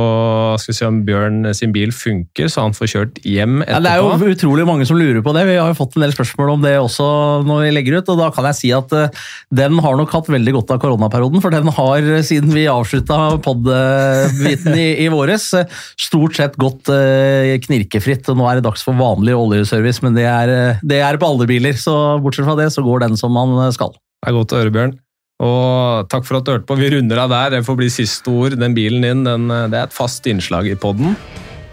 skal 0.62 0.70
vi 0.70 0.78
se 0.78 0.86
om 0.86 0.99
Bjørn 1.08 1.49
sin 1.58 1.72
bil 1.74 1.89
funker, 1.95 2.52
så 2.54 2.68
han 2.68 2.76
får 2.78 2.89
kjørt 2.91 3.16
hjem 3.26 3.64
etterpå. 3.64 3.74
Ja, 3.74 3.82
det 3.82 3.93
er 3.95 4.28
jo 4.28 4.36
utrolig 4.36 4.66
mange 4.70 4.86
som 4.86 4.99
lurer 4.99 5.24
på 5.26 5.34
det. 5.34 5.47
Vi 5.49 5.56
har 5.58 5.72
jo 5.72 5.78
fått 5.80 5.97
en 5.97 6.06
del 6.06 6.14
spørsmål 6.14 6.54
om 6.54 6.62
det 6.68 6.76
også 6.78 7.08
når 7.47 7.64
vi 7.66 7.72
legger 7.74 7.97
ut. 7.97 8.12
og 8.14 8.22
Da 8.22 8.30
kan 8.36 8.45
jeg 8.52 8.60
si 8.60 8.72
at 8.78 8.93
uh, 8.93 9.26
den 9.58 9.82
har 9.82 9.97
nok 9.97 10.14
hatt 10.14 10.30
veldig 10.30 10.56
godt 10.60 10.76
av 10.76 10.84
koronaperioden. 10.86 11.41
For 11.41 11.58
den 11.58 11.74
har, 11.74 12.12
siden 12.30 12.54
vi 12.54 12.68
avslutta 12.70 13.20
pod-biten 13.41 14.78
i, 14.78 14.88
i 15.08 15.10
våres, 15.10 15.49
stort 15.97 16.38
sett 16.38 16.62
gått 16.62 16.93
uh, 16.93 17.49
knirkefritt. 17.66 18.30
Nå 18.38 18.45
er 18.52 18.62
det 18.62 18.68
dags 18.70 18.86
for 18.86 19.02
vanlig 19.02 19.34
oljeservice, 19.34 20.06
men 20.06 20.14
det 20.20 20.30
er, 20.30 20.78
det 20.86 21.02
er 21.02 21.18
på 21.18 21.34
alle 21.34 21.49
biler. 21.49 21.74
Så 21.74 21.97
bortsett 22.22 22.45
fra 22.45 22.60
det, 22.60 22.70
så 22.76 22.86
går 22.86 23.08
den 23.08 23.18
som 23.18 23.34
man 23.34 23.58
skal. 23.74 23.97
Det 24.22 24.30
er 24.30 24.38
godt 24.38 24.54
å 24.54 24.62
høre, 24.62 24.74
Bjørn. 24.78 24.99
Og 25.42 26.10
takk 26.12 26.28
for 26.28 26.38
at 26.38 26.46
du 26.46 26.54
hørte 26.54 26.68
på. 26.70 26.78
Vi 26.78 26.92
runder 26.94 27.24
av 27.24 27.34
der. 27.34 27.58
Det 27.58 27.66
får 27.66 27.80
bli 27.80 27.89
siste 27.94 28.30
ord. 28.30 28.58
Den 28.62 28.78
bilen 28.78 29.06
din 29.06 29.26
den, 29.26 29.50
det 29.50 29.80
er 29.80 29.89
et 29.89 29.96
fast 29.96 30.28
innslag 30.30 30.70
i 30.70 30.78
poden. 30.78 31.18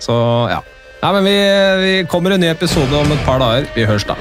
Så 0.02 0.16
ja. 0.48 0.62
Nei, 0.98 1.12
men 1.14 1.28
vi, 1.28 1.36
vi 1.84 1.92
kommer 2.10 2.34
en 2.34 2.42
ny 2.42 2.48
episode 2.50 2.90
om 2.98 3.12
et 3.14 3.26
par 3.28 3.38
dager. 3.42 3.68
Vi 3.76 3.86
høres 3.86 4.08
da. 4.08 4.16